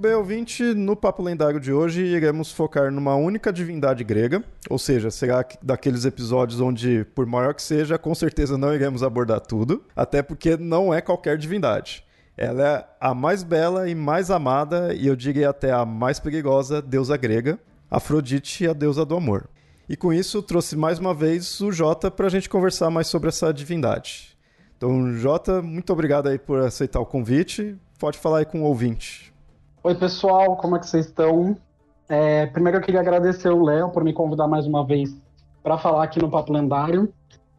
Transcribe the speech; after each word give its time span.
Muito 0.00 0.08
bem, 0.08 0.16
ouvinte, 0.16 0.62
no 0.62 0.96
Papo 0.96 1.22
Lendário 1.22 1.60
de 1.60 1.70
hoje 1.74 2.00
iremos 2.00 2.50
focar 2.50 2.90
numa 2.90 3.16
única 3.16 3.52
divindade 3.52 4.02
grega, 4.02 4.42
ou 4.70 4.78
seja, 4.78 5.10
será 5.10 5.44
daqueles 5.60 6.06
episódios 6.06 6.58
onde, 6.58 7.04
por 7.14 7.26
maior 7.26 7.52
que 7.52 7.60
seja, 7.60 7.98
com 7.98 8.14
certeza 8.14 8.56
não 8.56 8.74
iremos 8.74 9.02
abordar 9.02 9.40
tudo, 9.40 9.84
até 9.94 10.22
porque 10.22 10.56
não 10.56 10.94
é 10.94 11.02
qualquer 11.02 11.36
divindade. 11.36 12.02
Ela 12.34 12.66
é 12.66 12.86
a 12.98 13.12
mais 13.12 13.42
bela 13.42 13.90
e 13.90 13.94
mais 13.94 14.30
amada, 14.30 14.94
e 14.94 15.06
eu 15.06 15.14
diria 15.14 15.50
até 15.50 15.70
a 15.70 15.84
mais 15.84 16.18
perigosa 16.18 16.80
deusa 16.80 17.18
grega, 17.18 17.60
Afrodite, 17.90 18.66
a 18.66 18.72
deusa 18.72 19.04
do 19.04 19.14
amor. 19.14 19.50
E 19.86 19.98
com 19.98 20.14
isso, 20.14 20.42
trouxe 20.42 20.76
mais 20.76 20.98
uma 20.98 21.12
vez 21.12 21.60
o 21.60 21.70
Jota 21.70 22.10
para 22.10 22.24
a 22.26 22.30
gente 22.30 22.48
conversar 22.48 22.88
mais 22.88 23.06
sobre 23.06 23.28
essa 23.28 23.52
divindade. 23.52 24.34
Então, 24.78 25.12
Jota, 25.12 25.60
muito 25.60 25.92
obrigado 25.92 26.26
aí 26.30 26.38
por 26.38 26.58
aceitar 26.60 27.00
o 27.00 27.04
convite. 27.04 27.76
Pode 27.98 28.16
falar 28.16 28.38
aí 28.38 28.46
com 28.46 28.62
o 28.62 28.64
ouvinte. 28.64 29.30
Oi, 29.82 29.94
pessoal, 29.94 30.58
como 30.58 30.76
é 30.76 30.78
que 30.78 30.86
vocês 30.86 31.06
estão? 31.06 31.56
É, 32.06 32.44
primeiro 32.44 32.76
eu 32.76 32.82
queria 32.82 33.00
agradecer 33.00 33.48
o 33.48 33.64
Léo 33.64 33.88
por 33.88 34.04
me 34.04 34.12
convidar 34.12 34.46
mais 34.46 34.66
uma 34.66 34.84
vez 34.84 35.18
para 35.62 35.78
falar 35.78 36.04
aqui 36.04 36.20
no 36.20 36.30
Papo 36.30 36.52
Lendário. 36.52 37.10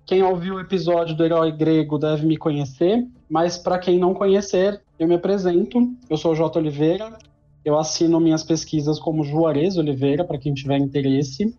Quem 0.06 0.22
ouviu 0.22 0.56
o 0.56 0.60
episódio 0.60 1.16
do 1.16 1.26
Herói 1.26 1.52
Grego 1.52 1.98
deve 1.98 2.28
me 2.28 2.38
conhecer, 2.38 3.08
mas 3.28 3.58
para 3.58 3.80
quem 3.80 3.98
não 3.98 4.14
conhecer, 4.14 4.84
eu 5.00 5.08
me 5.08 5.16
apresento. 5.16 5.80
Eu 6.08 6.16
sou 6.16 6.34
o 6.34 6.36
J. 6.36 6.60
Oliveira, 6.60 7.18
eu 7.66 7.76
assino 7.76 8.20
minhas 8.20 8.44
pesquisas 8.44 9.00
como 9.00 9.24
Juarez 9.24 9.76
Oliveira, 9.78 10.24
para 10.24 10.38
quem 10.38 10.54
tiver 10.54 10.78
interesse. 10.78 11.58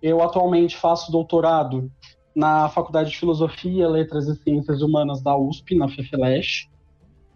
Eu 0.00 0.22
atualmente 0.22 0.74
faço 0.74 1.12
doutorado 1.12 1.92
na 2.34 2.66
Faculdade 2.70 3.10
de 3.10 3.18
Filosofia, 3.18 3.86
Letras 3.90 4.26
e 4.26 4.36
Ciências 4.36 4.80
Humanas 4.80 5.20
da 5.20 5.36
USP, 5.36 5.74
na 5.76 5.86
FEFELESH. 5.86 6.71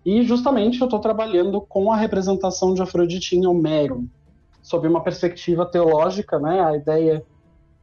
E 0.06 0.22
justamente 0.22 0.80
eu 0.80 0.84
estou 0.84 1.00
trabalhando 1.00 1.60
com 1.60 1.90
a 1.90 1.96
representação 1.96 2.72
de 2.72 2.80
Afrodite 2.80 3.34
em 3.34 3.44
Homero, 3.44 4.08
sob 4.62 4.86
uma 4.86 5.02
perspectiva 5.02 5.66
teológica, 5.66 6.38
né? 6.38 6.60
A 6.60 6.76
ideia 6.76 7.24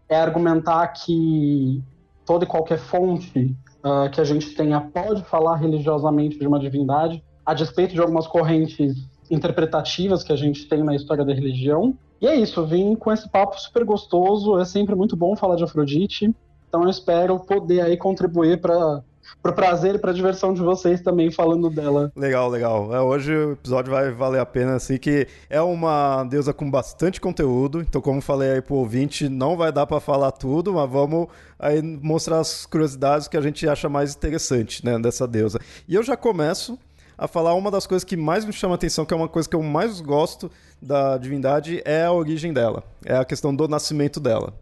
é 0.07 0.15
argumentar 0.15 0.87
que 0.87 1.83
toda 2.25 2.45
e 2.45 2.47
qualquer 2.47 2.79
fonte 2.79 3.53
uh, 3.83 4.09
que 4.09 4.21
a 4.21 4.23
gente 4.23 4.55
tenha 4.55 4.79
pode 4.79 5.21
falar 5.23 5.57
religiosamente 5.57 6.39
de 6.39 6.47
uma 6.47 6.61
divindade, 6.61 7.21
a 7.45 7.53
despeito 7.53 7.93
de 7.93 7.99
algumas 7.99 8.25
correntes 8.25 8.95
interpretativas 9.29 10.23
que 10.23 10.31
a 10.31 10.37
gente 10.37 10.65
tem 10.69 10.81
na 10.81 10.95
história 10.95 11.25
da 11.25 11.33
religião. 11.33 11.93
E 12.21 12.27
é 12.27 12.33
isso, 12.37 12.65
vim 12.65 12.95
com 12.95 13.11
esse 13.11 13.27
papo 13.29 13.59
super 13.59 13.83
gostoso, 13.83 14.57
é 14.57 14.63
sempre 14.63 14.95
muito 14.95 15.17
bom 15.17 15.35
falar 15.35 15.57
de 15.57 15.65
Afrodite, 15.65 16.33
então 16.69 16.83
eu 16.83 16.89
espero 16.89 17.37
poder 17.37 17.81
aí 17.81 17.97
contribuir 17.97 18.61
para 18.61 19.03
pro 19.41 19.53
prazer 19.53 19.95
e 19.95 19.97
pra 19.97 20.13
diversão 20.13 20.53
de 20.53 20.61
vocês 20.61 21.01
também 21.01 21.31
falando 21.31 21.69
dela. 21.69 22.11
Legal, 22.15 22.49
legal. 22.49 22.93
É, 22.95 23.01
hoje 23.01 23.35
o 23.35 23.51
episódio 23.53 23.91
vai 23.91 24.11
valer 24.11 24.39
a 24.39 24.45
pena, 24.45 24.75
assim, 24.75 24.97
que 24.97 25.27
é 25.49 25.61
uma 25.61 26.23
deusa 26.23 26.53
com 26.53 26.69
bastante 26.69 27.19
conteúdo, 27.19 27.81
então 27.81 28.01
como 28.01 28.21
falei 28.21 28.51
aí 28.51 28.61
pro 28.61 28.75
ouvinte, 28.75 29.27
não 29.27 29.57
vai 29.57 29.71
dar 29.71 29.85
para 29.85 29.99
falar 29.99 30.31
tudo, 30.31 30.73
mas 30.73 30.89
vamos 30.89 31.27
aí 31.59 31.81
mostrar 31.81 32.39
as 32.39 32.65
curiosidades 32.65 33.27
que 33.27 33.37
a 33.37 33.41
gente 33.41 33.67
acha 33.67 33.89
mais 33.89 34.15
interessante, 34.15 34.85
né, 34.85 34.97
dessa 34.99 35.27
deusa. 35.27 35.59
E 35.87 35.95
eu 35.95 36.03
já 36.03 36.15
começo 36.15 36.77
a 37.17 37.27
falar 37.27 37.53
uma 37.53 37.69
das 37.69 37.85
coisas 37.85 38.03
que 38.03 38.17
mais 38.17 38.45
me 38.45 38.53
chama 38.53 38.73
a 38.73 38.75
atenção, 38.75 39.05
que 39.05 39.13
é 39.13 39.17
uma 39.17 39.27
coisa 39.27 39.47
que 39.47 39.55
eu 39.55 39.63
mais 39.63 40.01
gosto 40.01 40.49
da 40.81 41.17
divindade, 41.17 41.81
é 41.85 42.05
a 42.05 42.11
origem 42.11 42.51
dela, 42.51 42.83
é 43.05 43.15
a 43.15 43.25
questão 43.25 43.55
do 43.55 43.67
nascimento 43.67 44.19
dela. 44.19 44.53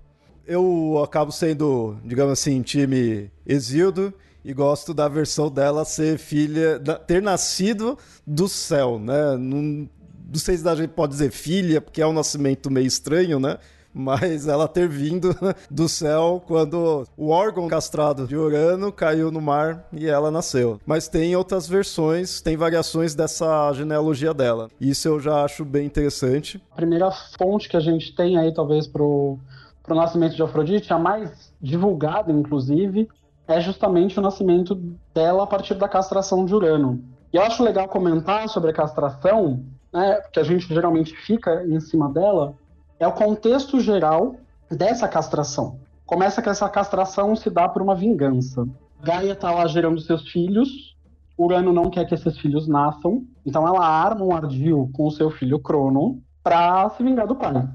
Eu 0.45 1.01
acabo 1.03 1.31
sendo, 1.31 1.97
digamos 2.03 2.33
assim, 2.33 2.61
time 2.61 3.31
Exildo, 3.45 4.13
e 4.43 4.53
gosto 4.53 4.93
da 4.93 5.07
versão 5.07 5.49
dela 5.49 5.85
ser 5.85 6.17
filha, 6.17 6.79
ter 7.05 7.21
nascido 7.21 7.97
do 8.25 8.47
céu, 8.47 8.99
né? 8.99 9.37
Não, 9.37 9.87
não 10.31 10.39
sei 10.39 10.57
se 10.57 10.67
a 10.67 10.75
gente 10.75 10.91
pode 10.91 11.11
dizer 11.11 11.31
filha, 11.31 11.81
porque 11.81 12.01
é 12.01 12.07
um 12.07 12.13
nascimento 12.13 12.71
meio 12.71 12.87
estranho, 12.87 13.39
né? 13.39 13.57
Mas 13.93 14.47
ela 14.47 14.69
ter 14.69 14.87
vindo 14.87 15.35
do 15.69 15.89
céu 15.89 16.41
quando 16.47 17.05
o 17.17 17.27
órgão 17.27 17.67
castrado 17.67 18.25
de 18.25 18.37
Urano 18.37 18.89
caiu 18.89 19.29
no 19.29 19.41
mar 19.41 19.85
e 19.91 20.07
ela 20.07 20.31
nasceu. 20.31 20.79
Mas 20.85 21.09
tem 21.09 21.35
outras 21.35 21.67
versões, 21.67 22.39
tem 22.39 22.55
variações 22.55 23.13
dessa 23.13 23.71
genealogia 23.73 24.33
dela. 24.33 24.69
Isso 24.79 25.09
eu 25.09 25.19
já 25.19 25.43
acho 25.43 25.65
bem 25.65 25.85
interessante. 25.85 26.61
A 26.71 26.75
primeira 26.75 27.11
fonte 27.37 27.67
que 27.67 27.75
a 27.75 27.81
gente 27.81 28.15
tem 28.15 28.37
aí, 28.37 28.53
talvez, 28.53 28.87
pro, 28.87 29.37
pro 29.83 29.93
nascimento 29.93 30.37
de 30.37 30.41
Afrodite, 30.41 30.93
a 30.93 30.97
mais 30.97 31.51
divulgada, 31.61 32.31
inclusive, 32.31 33.09
é 33.47 33.59
justamente 33.59 34.19
o 34.19 34.21
nascimento 34.21 34.75
dela 35.13 35.43
a 35.43 35.47
partir 35.47 35.75
da 35.75 35.87
castração 35.87 36.45
de 36.45 36.53
Urano. 36.53 37.03
E 37.33 37.37
eu 37.37 37.43
acho 37.43 37.63
legal 37.63 37.87
comentar 37.87 38.47
sobre 38.49 38.71
a 38.71 38.73
castração, 38.73 39.63
né, 39.91 40.21
que 40.31 40.39
a 40.39 40.43
gente 40.43 40.67
geralmente 40.67 41.15
fica 41.15 41.63
em 41.65 41.79
cima 41.79 42.09
dela, 42.09 42.53
é 42.99 43.07
o 43.07 43.13
contexto 43.13 43.79
geral 43.79 44.35
dessa 44.69 45.07
castração. 45.07 45.79
Começa 46.05 46.41
que 46.41 46.49
essa 46.49 46.67
castração 46.69 47.35
se 47.35 47.49
dá 47.49 47.67
por 47.67 47.81
uma 47.81 47.95
vingança. 47.95 48.67
Gaia 49.01 49.31
está 49.31 49.51
lá 49.51 49.65
gerando 49.65 49.99
seus 50.01 50.27
filhos, 50.29 50.95
Urano 51.37 51.73
não 51.73 51.89
quer 51.89 52.05
que 52.05 52.13
esses 52.13 52.37
filhos 52.37 52.67
nasçam, 52.67 53.25
então 53.45 53.67
ela 53.67 53.85
arma 53.85 54.23
um 54.23 54.35
ardil 54.35 54.89
com 54.93 55.07
o 55.07 55.11
seu 55.11 55.31
filho 55.31 55.59
Crono 55.59 56.21
para 56.43 56.89
se 56.91 57.03
vingar 57.03 57.27
do 57.27 57.35
pai. 57.35 57.67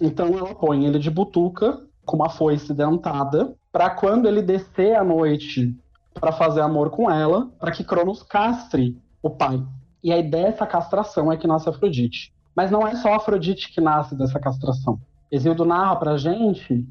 Então 0.00 0.36
ela 0.36 0.54
põe 0.54 0.84
ele 0.84 0.98
de 0.98 1.10
butuca, 1.10 1.80
com 2.04 2.16
uma 2.16 2.28
foice 2.28 2.74
dentada, 2.74 3.54
para 3.76 3.90
quando 3.90 4.26
ele 4.26 4.40
descer 4.40 4.96
à 4.96 5.04
noite 5.04 5.76
para 6.14 6.32
fazer 6.32 6.62
amor 6.62 6.88
com 6.88 7.10
ela, 7.10 7.50
para 7.60 7.70
que 7.70 7.84
Cronos 7.84 8.22
castre 8.22 8.96
o 9.22 9.28
pai. 9.28 9.62
E 10.02 10.10
aí 10.10 10.22
dessa 10.22 10.66
castração 10.66 11.30
é 11.30 11.36
que 11.36 11.46
nasce 11.46 11.68
Afrodite. 11.68 12.32
Mas 12.54 12.70
não 12.70 12.88
é 12.88 12.96
só 12.96 13.12
Afrodite 13.12 13.70
que 13.70 13.78
nasce 13.78 14.14
dessa 14.14 14.40
castração. 14.40 14.98
Exildo 15.30 15.66
narra 15.66 15.94
pra 15.96 16.16
gente 16.16 16.86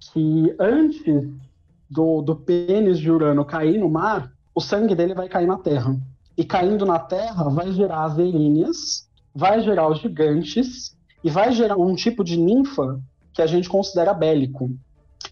que 0.00 0.56
antes 0.58 1.28
do, 1.90 2.22
do 2.22 2.34
pênis 2.34 2.98
de 2.98 3.10
Urano 3.10 3.44
cair 3.44 3.78
no 3.78 3.90
mar, 3.90 4.32
o 4.54 4.62
sangue 4.62 4.94
dele 4.94 5.12
vai 5.12 5.28
cair 5.28 5.46
na 5.46 5.58
terra. 5.58 5.94
E 6.38 6.42
caindo 6.42 6.86
na 6.86 6.98
terra 6.98 7.50
vai 7.50 7.70
gerar 7.70 8.04
as 8.04 8.18
eríneas, 8.18 9.06
vai 9.34 9.60
gerar 9.60 9.88
os 9.88 9.98
gigantes 9.98 10.96
e 11.22 11.28
vai 11.28 11.52
gerar 11.52 11.76
um 11.76 11.94
tipo 11.94 12.24
de 12.24 12.38
ninfa 12.38 12.98
que 13.30 13.42
a 13.42 13.46
gente 13.46 13.68
considera 13.68 14.14
bélico, 14.14 14.70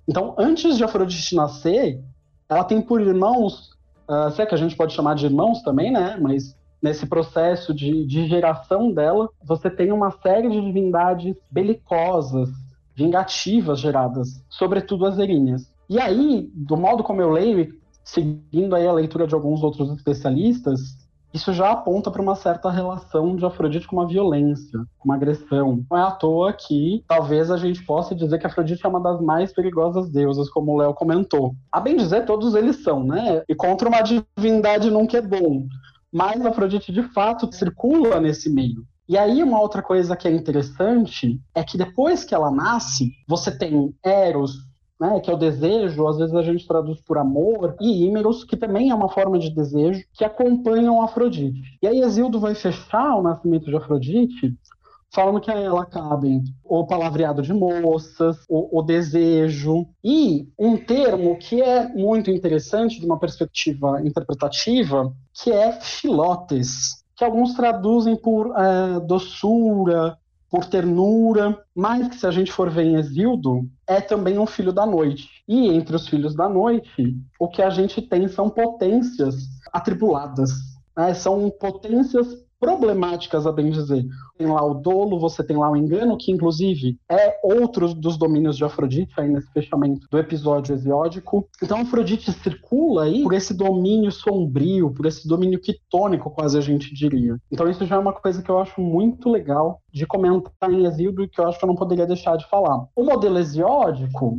então, 0.08 0.34
antes 0.38 0.78
de 0.78 0.84
Afrodite 0.84 1.36
nascer, 1.36 2.03
ela 2.48 2.65
tem 2.65 2.80
por 2.80 3.00
irmãos, 3.00 3.71
uh, 4.09 4.30
se 4.30 4.41
é 4.41 4.47
que 4.47 4.54
a 4.54 4.59
gente 4.59 4.74
pode 4.74 4.94
chamar 4.94 5.15
de 5.15 5.27
irmãos 5.27 5.60
também, 5.62 5.92
né? 5.92 6.16
Mas 6.18 6.56
nesse 6.80 7.06
processo 7.06 7.74
de, 7.74 8.06
de 8.06 8.27
geração 8.27 8.91
dela, 8.91 9.28
você 9.44 9.68
tem 9.68 9.92
uma 9.92 10.10
série 10.10 10.48
de 10.48 10.60
divindades 10.60 11.36
belicosas, 11.50 12.48
vingativas 12.97 13.80
geradas, 13.80 14.42
sobretudo 14.48 15.04
as 15.04 15.18
erinhas. 15.18 15.71
E 15.91 16.00
aí, 16.00 16.50
do 16.54 16.77
modo 16.77 17.04
como 17.04 17.21
eu 17.21 17.30
leio, 17.30 17.77
seguindo 18.03 18.74
aí 18.74 18.86
a 18.86 18.92
leitura 18.92 19.27
de 19.27 19.34
alguns 19.34 19.62
outros 19.62 19.91
especialistas, 19.91 20.97
isso 21.33 21.53
já 21.53 21.71
aponta 21.71 22.10
para 22.10 22.22
uma 22.22 22.34
certa 22.34 22.71
relação 22.71 23.36
de 23.36 23.45
Afrodite 23.45 23.86
com 23.86 23.97
uma 23.97 24.07
violência, 24.07 24.78
com 24.98 25.09
uma 25.09 25.15
agressão. 25.15 25.84
Não 25.91 25.98
é 25.98 26.03
à 26.03 26.10
toa 26.10 26.53
que 26.53 27.04
talvez 27.07 27.51
a 27.51 27.57
gente 27.57 27.84
possa 27.84 28.15
dizer 28.15 28.39
que 28.39 28.47
Afrodite 28.47 28.84
é 28.84 28.89
uma 28.89 29.01
das 29.01 29.21
mais 29.21 29.53
perigosas 29.53 30.10
deusas, 30.10 30.48
como 30.48 30.72
o 30.72 30.77
Léo 30.78 30.95
comentou. 30.95 31.54
A 31.71 31.80
bem 31.80 31.97
dizer, 31.97 32.25
todos 32.25 32.54
eles 32.54 32.83
são, 32.83 33.04
né? 33.04 33.42
E 33.48 33.54
contra 33.54 33.89
uma 33.89 34.01
divindade 34.01 34.91
nunca 34.91 35.19
é 35.19 35.22
bom. 35.22 35.66
Mas 36.13 36.45
Afrodite, 36.45 36.92
de 36.92 37.03
fato, 37.03 37.54
circula 37.54 38.19
nesse 38.21 38.51
meio. 38.51 38.84
E 39.09 39.16
aí, 39.16 39.42
uma 39.42 39.60
outra 39.60 39.83
coisa 39.83 40.16
que 40.16 40.28
é 40.28 40.31
interessante 40.31 41.41
é 41.54 41.65
que 41.65 41.78
depois 41.78 42.24
que 42.24 42.34
ela 42.34 42.51
nasce, 42.51 43.10
você 43.27 43.51
tem 43.51 43.95
Eros, 44.04 44.53
né, 44.98 45.21
que 45.21 45.30
é 45.30 45.34
o 45.34 45.39
desejo, 45.39 46.06
às 46.09 46.18
vezes 46.18 46.34
a 46.34 46.42
gente 46.42 46.66
traduz 46.66 47.00
por 47.00 47.18
amor, 47.18 47.77
e 47.80 48.04
Ímeros, 48.06 48.45
que 48.45 48.56
também 48.56 48.91
é 48.91 48.95
uma 48.95 49.09
forma 49.09 49.39
de 49.39 49.50
desejo, 49.50 50.04
que 50.12 50.24
acompanham 50.24 51.03
Afrodite. 51.03 51.62
E 51.80 51.86
aí 51.86 52.00
Exildo 52.00 52.41
vai 52.41 52.54
fechar 52.54 53.16
o 53.16 53.22
nascimento 53.22 53.66
de 53.66 53.77
Afrodite 53.77 54.56
falando 55.10 55.41
que 55.41 55.50
a 55.50 55.59
ela 55.59 55.86
cabem 55.86 56.45
o 56.65 56.86
palavreado 56.86 57.42
de 57.42 57.53
moças, 57.53 58.36
o, 58.48 58.78
o, 58.78 58.83
desejo, 58.83 59.86
e 60.04 60.48
um 60.59 60.77
termo 60.77 61.39
que 61.39 61.62
é 61.62 61.89
muito 61.89 62.30
interessante 62.30 63.00
de 63.00 63.06
uma 63.06 63.18
perspectiva 63.18 64.03
interpretativa, 64.04 65.12
que 65.33 65.50
é 65.50 65.72
filotes, 65.80 67.03
que 67.16 67.24
alguns 67.24 67.54
traduzem 67.54 68.16
por 68.16 68.53
é, 68.56 69.00
doçura, 69.00 70.18
por 70.50 70.65
ternura, 70.65 71.62
mas 71.74 72.09
que 72.09 72.16
se 72.16 72.27
a 72.27 72.30
gente 72.30 72.50
for 72.50 72.71
ver 72.71 72.84
em 72.84 72.97
Exildo, 72.97 73.68
é 73.86 74.00
também 74.00 74.39
um 74.39 74.47
filho 74.47 74.72
da 74.72 74.86
noite. 74.86 75.28
E 75.47 75.68
entre 75.68 75.95
os 75.95 76.09
filhos 76.09 76.34
da 76.34 76.48
noite, 76.48 77.16
o 77.39 77.48
que 77.48 77.62
a 77.62 77.71
gente 77.71 78.00
tem 78.00 78.28
são 78.28 78.48
potências 78.48 79.34
atribuladas. 79.72 80.50
Né? 80.97 81.12
São 81.15 81.50
potências 81.50 82.27
problemáticas, 82.59 83.47
a 83.47 83.53
bem 83.53 83.71
dizer. 83.71 84.05
Tem 84.37 84.47
lá 84.47 84.65
o 84.65 84.75
dolo, 84.75 85.19
você 85.19 85.43
tem 85.43 85.57
lá 85.57 85.71
o 85.71 85.77
engano, 85.77 86.16
que 86.16 86.33
inclusive 86.33 86.99
é 87.10 87.39
outro 87.43 87.95
dos 87.95 88.16
domínios 88.16 88.57
de 88.57 88.65
Afrodite, 88.65 89.15
aí 89.19 89.28
nesse 89.28 89.51
fechamento 89.53 90.07
do 90.10 90.19
episódio 90.19 90.75
hesiódico. 90.75 91.49
Então 91.63 91.81
Afrodite 91.81 92.33
circula 92.33 93.05
aí 93.05 93.22
por 93.22 93.33
esse 93.33 93.55
domínio 93.55 94.10
sombrio, 94.10 94.91
por 94.93 95.07
esse 95.07 95.27
domínio 95.27 95.60
quitônico, 95.60 96.31
quase 96.31 96.59
a 96.59 96.60
gente 96.60 96.93
diria. 96.95 97.37
Então 97.51 97.69
isso 97.69 97.87
já 97.87 97.97
é 97.97 97.99
uma 97.99 98.13
coisa 98.13 98.43
que 98.43 98.51
eu 98.51 98.59
acho 98.59 98.81
muito 98.81 99.28
legal 99.28 99.81
de 99.93 100.07
comentar 100.07 100.71
em 100.71 100.84
Exílio 100.84 101.25
e 101.25 101.28
que 101.28 101.41
eu 101.41 101.49
acho 101.49 101.59
que 101.59 101.65
eu 101.65 101.69
não 101.69 101.77
poderia 101.77 102.07
deixar 102.07 102.37
de 102.37 102.49
falar. 102.49 102.87
O 102.95 103.05
modelo 103.05 103.39
hesiódico, 103.39 104.39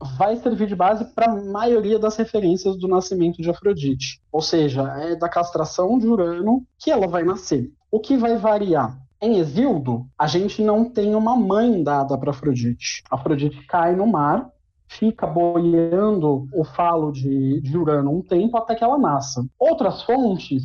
vai 0.00 0.36
servir 0.36 0.66
de 0.66 0.76
base 0.76 1.04
para 1.14 1.30
a 1.30 1.42
maioria 1.44 1.98
das 1.98 2.16
referências 2.16 2.76
do 2.76 2.88
nascimento 2.88 3.40
de 3.40 3.50
Afrodite. 3.50 4.20
Ou 4.30 4.42
seja, 4.42 4.82
é 4.98 5.16
da 5.16 5.28
castração 5.28 5.98
de 5.98 6.06
Urano 6.06 6.64
que 6.78 6.90
ela 6.90 7.06
vai 7.06 7.24
nascer. 7.24 7.70
O 7.90 8.00
que 8.00 8.16
vai 8.16 8.36
variar? 8.36 8.98
Em 9.20 9.38
Exildo, 9.38 10.06
a 10.18 10.26
gente 10.26 10.62
não 10.62 10.84
tem 10.84 11.14
uma 11.14 11.36
mãe 11.36 11.82
dada 11.82 12.18
para 12.18 12.30
Afrodite. 12.30 13.02
Afrodite 13.10 13.64
cai 13.66 13.96
no 13.96 14.06
mar, 14.06 14.50
fica 14.86 15.26
boiando 15.26 16.46
o 16.52 16.64
falo 16.64 17.10
de, 17.10 17.60
de 17.60 17.78
Urano 17.78 18.10
um 18.10 18.22
tempo 18.22 18.56
até 18.56 18.74
que 18.74 18.84
ela 18.84 18.98
nasça. 18.98 19.46
Outras 19.58 20.02
fontes 20.02 20.64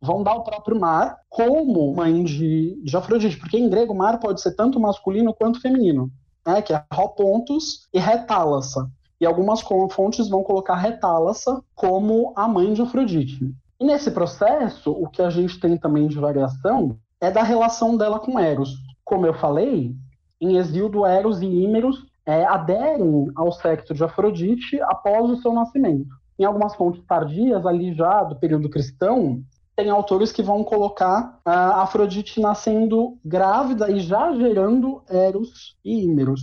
vão 0.00 0.22
dar 0.22 0.34
o 0.34 0.42
próprio 0.42 0.80
mar 0.80 1.18
como 1.28 1.94
mãe 1.94 2.24
de, 2.24 2.80
de 2.82 2.96
Afrodite, 2.96 3.36
porque 3.36 3.58
em 3.58 3.68
grego 3.68 3.94
mar 3.94 4.18
pode 4.18 4.40
ser 4.40 4.56
tanto 4.56 4.80
masculino 4.80 5.34
quanto 5.34 5.60
feminino 5.60 6.10
né, 6.46 6.62
que 6.62 6.72
é 6.72 6.84
Ropontus 6.92 7.88
e 7.92 7.98
Retálassa. 7.98 8.90
E 9.20 9.26
algumas 9.26 9.60
fontes 9.60 10.28
vão 10.28 10.42
colocar 10.42 10.76
Retálassa 10.76 11.62
como 11.74 12.32
a 12.34 12.48
mãe 12.48 12.72
de 12.72 12.82
Afrodite. 12.82 13.54
E 13.78 13.84
nesse 13.84 14.10
processo, 14.10 14.90
o 14.92 15.08
que 15.08 15.22
a 15.22 15.30
gente 15.30 15.58
tem 15.60 15.76
também 15.76 16.08
de 16.08 16.18
variação 16.18 16.98
é 17.20 17.30
da 17.30 17.42
relação 17.42 17.96
dela 17.96 18.18
com 18.18 18.38
Eros. 18.38 18.74
Como 19.04 19.26
eu 19.26 19.34
falei, 19.34 19.94
em 20.40 20.56
Exildo, 20.56 21.04
Eros 21.04 21.42
e 21.42 21.46
Ímeros 21.46 22.06
é, 22.24 22.44
aderem 22.44 23.30
ao 23.34 23.52
secto 23.52 23.92
de 23.92 24.02
Afrodite 24.02 24.80
após 24.82 25.28
o 25.30 25.36
seu 25.36 25.52
nascimento. 25.52 26.08
Em 26.38 26.44
algumas 26.44 26.74
fontes 26.74 27.04
tardias, 27.06 27.66
ali 27.66 27.92
já 27.92 28.24
do 28.24 28.36
período 28.36 28.70
cristão, 28.70 29.42
tem 29.80 29.88
autores 29.88 30.30
que 30.30 30.42
vão 30.42 30.62
colocar 30.62 31.40
a 31.42 31.82
Afrodite 31.82 32.38
nascendo 32.38 33.18
grávida 33.24 33.90
e 33.90 34.00
já 34.00 34.30
gerando 34.34 35.02
Eros 35.08 35.74
e 35.82 36.04
Ímeros. 36.04 36.42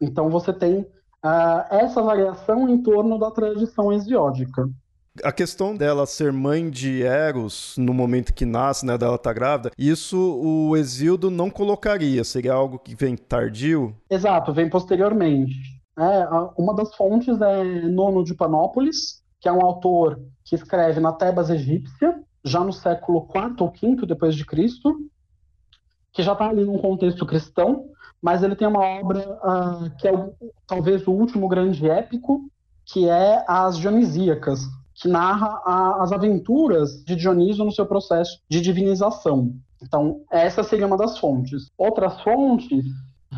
Então 0.00 0.30
você 0.30 0.54
tem 0.54 0.80
uh, 0.80 1.64
essa 1.70 2.00
variação 2.00 2.66
em 2.66 2.82
torno 2.82 3.18
da 3.18 3.30
tradição 3.30 3.92
hesiódica. 3.92 4.66
A 5.22 5.32
questão 5.32 5.76
dela 5.76 6.06
ser 6.06 6.32
mãe 6.32 6.70
de 6.70 7.02
Eros 7.02 7.74
no 7.76 7.92
momento 7.92 8.32
que 8.32 8.46
nasce, 8.46 8.86
né, 8.86 8.96
dela 8.96 9.16
estar 9.16 9.30
tá 9.30 9.34
grávida, 9.34 9.70
isso 9.76 10.16
o 10.16 10.74
Exildo 10.74 11.30
não 11.30 11.50
colocaria, 11.50 12.24
seria 12.24 12.54
algo 12.54 12.78
que 12.78 12.94
vem 12.94 13.16
tardio? 13.16 13.94
Exato, 14.08 14.50
vem 14.54 14.70
posteriormente. 14.70 15.56
É, 15.98 16.26
uma 16.56 16.74
das 16.74 16.94
fontes 16.94 17.38
é 17.38 17.64
Nono 17.82 18.24
de 18.24 18.34
Panópolis, 18.34 19.22
que 19.40 19.48
é 19.48 19.52
um 19.52 19.60
autor 19.60 20.18
que 20.44 20.54
escreve 20.54 21.00
na 21.00 21.12
Tebas 21.12 21.50
egípcia, 21.50 22.22
já 22.48 22.64
no 22.64 22.72
século 22.72 23.28
IV 23.34 23.56
ou 23.60 23.70
V 23.70 24.06
depois 24.06 24.34
de 24.34 24.44
Cristo, 24.44 24.96
que 26.12 26.22
já 26.22 26.32
está 26.32 26.48
ali 26.48 26.64
num 26.64 26.78
contexto 26.78 27.26
cristão, 27.26 27.86
mas 28.20 28.42
ele 28.42 28.56
tem 28.56 28.66
uma 28.66 28.84
obra 28.84 29.20
uh, 29.20 29.96
que 29.98 30.08
é 30.08 30.12
o, 30.12 30.34
talvez 30.66 31.06
o 31.06 31.12
último 31.12 31.48
grande 31.48 31.88
épico, 31.88 32.50
que 32.84 33.08
é 33.08 33.44
as 33.46 33.78
Dionisíacas, 33.78 34.60
que 34.94 35.08
narra 35.08 35.62
a, 35.64 36.02
as 36.02 36.10
aventuras 36.10 37.04
de 37.04 37.14
Dioniso 37.14 37.64
no 37.64 37.70
seu 37.70 37.86
processo 37.86 38.40
de 38.48 38.60
divinização. 38.60 39.54
Então, 39.80 40.22
essa 40.30 40.64
seria 40.64 40.86
uma 40.86 40.96
das 40.96 41.18
fontes. 41.18 41.70
Outras 41.78 42.20
fontes 42.22 42.84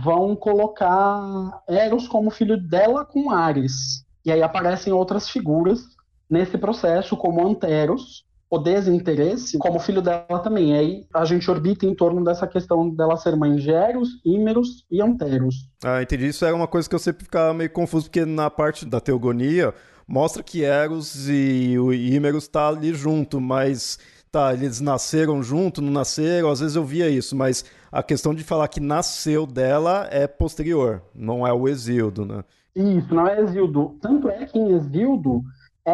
vão 0.03 0.35
colocar 0.35 1.63
Eros 1.69 2.09
como 2.09 2.31
filho 2.31 2.57
dela 2.57 3.05
com 3.05 3.31
Ares. 3.31 4.05
E 4.25 4.33
aí 4.33 4.43
aparecem 4.43 4.93
outras 4.93 5.29
figuras 5.29 5.81
nesse 6.29 6.57
processo, 6.57 7.17
como 7.17 7.47
Anteros, 7.47 8.25
o 8.51 8.59
desinteresse 8.59 9.57
como 9.59 9.79
filho 9.79 10.03
dela 10.03 10.41
também. 10.43 10.77
Aí 10.77 11.07
a 11.15 11.25
gente 11.25 11.49
orbita 11.49 11.87
em 11.87 11.95
torno 11.95 12.25
dessa 12.25 12.49
questão 12.49 12.91
dela 12.91 13.17
ser 13.17 13.37
mãe 13.37 13.55
de 13.55 13.71
Eros, 13.71 14.21
Ímeros 14.25 14.85
e 14.91 15.01
Anteros. 15.01 15.69
Ah, 15.85 16.03
entendi. 16.03 16.27
Isso 16.27 16.45
é 16.45 16.53
uma 16.53 16.67
coisa 16.67 16.89
que 16.89 16.95
eu 16.95 16.99
sempre 16.99 17.25
ficava 17.25 17.55
meio 17.55 17.71
confuso, 17.71 18.07
porque 18.07 18.25
na 18.25 18.51
parte 18.51 18.85
da 18.85 19.01
teogonia 19.01 19.73
mostra 20.07 20.43
que 20.43 20.65
Eros 20.65 21.29
e 21.29 21.79
o 21.79 21.95
Ímeros 21.95 22.49
tá 22.49 22.67
ali 22.67 22.93
junto, 22.93 23.41
mas 23.41 24.01
tá, 24.33 24.53
eles 24.53 24.81
nasceram 24.81 25.41
junto, 25.41 25.81
não 25.81 25.93
nasceram, 25.93 26.51
às 26.51 26.59
vezes 26.59 26.75
eu 26.75 26.85
via 26.85 27.09
isso, 27.09 27.37
mas 27.37 27.65
a 27.91 28.03
questão 28.03 28.35
de 28.35 28.43
falar 28.43 28.67
que 28.67 28.81
nasceu 28.81 29.47
dela 29.47 30.09
é 30.11 30.27
posterior, 30.27 31.03
não 31.15 31.47
é 31.47 31.53
o 31.53 31.69
Exildo, 31.69 32.25
né? 32.27 32.45
Isso, 32.75 33.13
não 33.15 33.27
é 33.27 33.41
Exildo. 33.41 33.97
Tanto 34.01 34.29
é 34.29 34.47
que 34.47 34.59
em 34.59 34.73
Exildo 34.73 35.43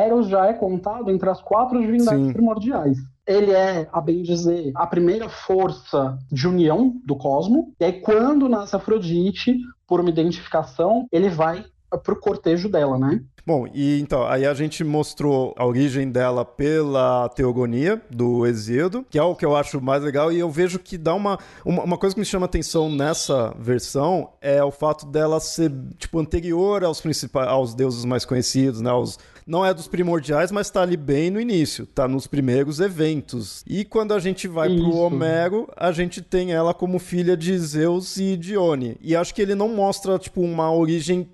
Eros 0.05 0.29
já 0.29 0.47
é 0.47 0.53
contado 0.53 1.11
entre 1.11 1.29
as 1.29 1.41
quatro 1.41 1.81
divindades 1.81 2.27
Sim. 2.27 2.33
primordiais. 2.33 2.99
Ele 3.27 3.51
é, 3.51 3.89
a 3.93 4.01
bem 4.01 4.23
dizer, 4.23 4.71
a 4.75 4.87
primeira 4.87 5.29
força 5.29 6.17
de 6.31 6.47
união 6.47 6.95
do 7.05 7.17
cosmo. 7.17 7.73
E 7.81 7.85
aí, 7.85 8.01
quando 8.01 8.49
nasce 8.49 8.77
Afrodite, 8.77 9.59
por 9.87 10.01
uma 10.01 10.11
identificação, 10.11 11.07
ele 11.11 11.29
vai 11.29 11.65
pro 12.03 12.19
cortejo 12.19 12.69
dela, 12.69 12.99
né? 12.99 13.21
Bom, 13.47 13.65
e 13.73 14.01
então, 14.01 14.27
aí 14.27 14.45
a 14.45 14.53
gente 14.55 14.83
mostrou 14.83 15.55
a 15.57 15.65
origem 15.65 16.11
dela 16.11 16.45
pela 16.45 17.29
teogonia 17.29 18.03
do 18.11 18.45
Exíodo, 18.45 19.07
que 19.09 19.17
é 19.17 19.23
o 19.23 19.37
que 19.37 19.47
eu 19.47 19.55
acho 19.55 19.81
mais 19.81 20.03
legal, 20.03 20.33
e 20.33 20.39
eu 20.41 20.51
vejo 20.51 20.81
que 20.81 20.99
dá 20.99 21.15
uma, 21.15 21.39
uma, 21.65 21.85
uma, 21.85 21.97
coisa 21.97 22.13
que 22.13 22.19
me 22.19 22.27
chama 22.27 22.47
atenção 22.47 22.91
nessa 22.91 23.55
versão 23.57 24.31
é 24.41 24.65
o 24.65 24.73
fato 24.73 25.07
dela 25.07 25.39
ser, 25.39 25.73
tipo, 25.97 26.19
anterior 26.19 26.83
aos 26.83 27.01
principais, 27.01 27.47
aos 27.47 27.73
deuses 27.73 28.05
mais 28.05 28.25
conhecidos, 28.25 28.81
né, 28.81 28.91
aos, 28.91 29.17
não 29.47 29.65
é 29.65 29.73
dos 29.73 29.87
primordiais, 29.87 30.51
mas 30.51 30.67
está 30.67 30.83
ali 30.83 30.97
bem 30.97 31.31
no 31.31 31.41
início, 31.41 31.85
está 31.85 32.09
nos 32.09 32.27
primeiros 32.27 32.81
eventos. 32.81 33.63
E 33.67 33.85
quando 33.85 34.13
a 34.13 34.19
gente 34.19 34.49
vai 34.49 34.69
Isso. 34.69 34.83
pro 34.83 34.97
Homero, 34.97 35.69
a 35.77 35.93
gente 35.93 36.21
tem 36.21 36.53
ela 36.53 36.75
como 36.75 36.99
filha 36.99 37.37
de 37.37 37.57
Zeus 37.57 38.17
e 38.17 38.37
Dione. 38.37 38.97
E 39.01 39.15
acho 39.15 39.35
que 39.35 39.41
ele 39.41 39.55
não 39.55 39.69
mostra, 39.69 40.19
tipo, 40.19 40.41
uma 40.41 40.73
origem 40.73 41.29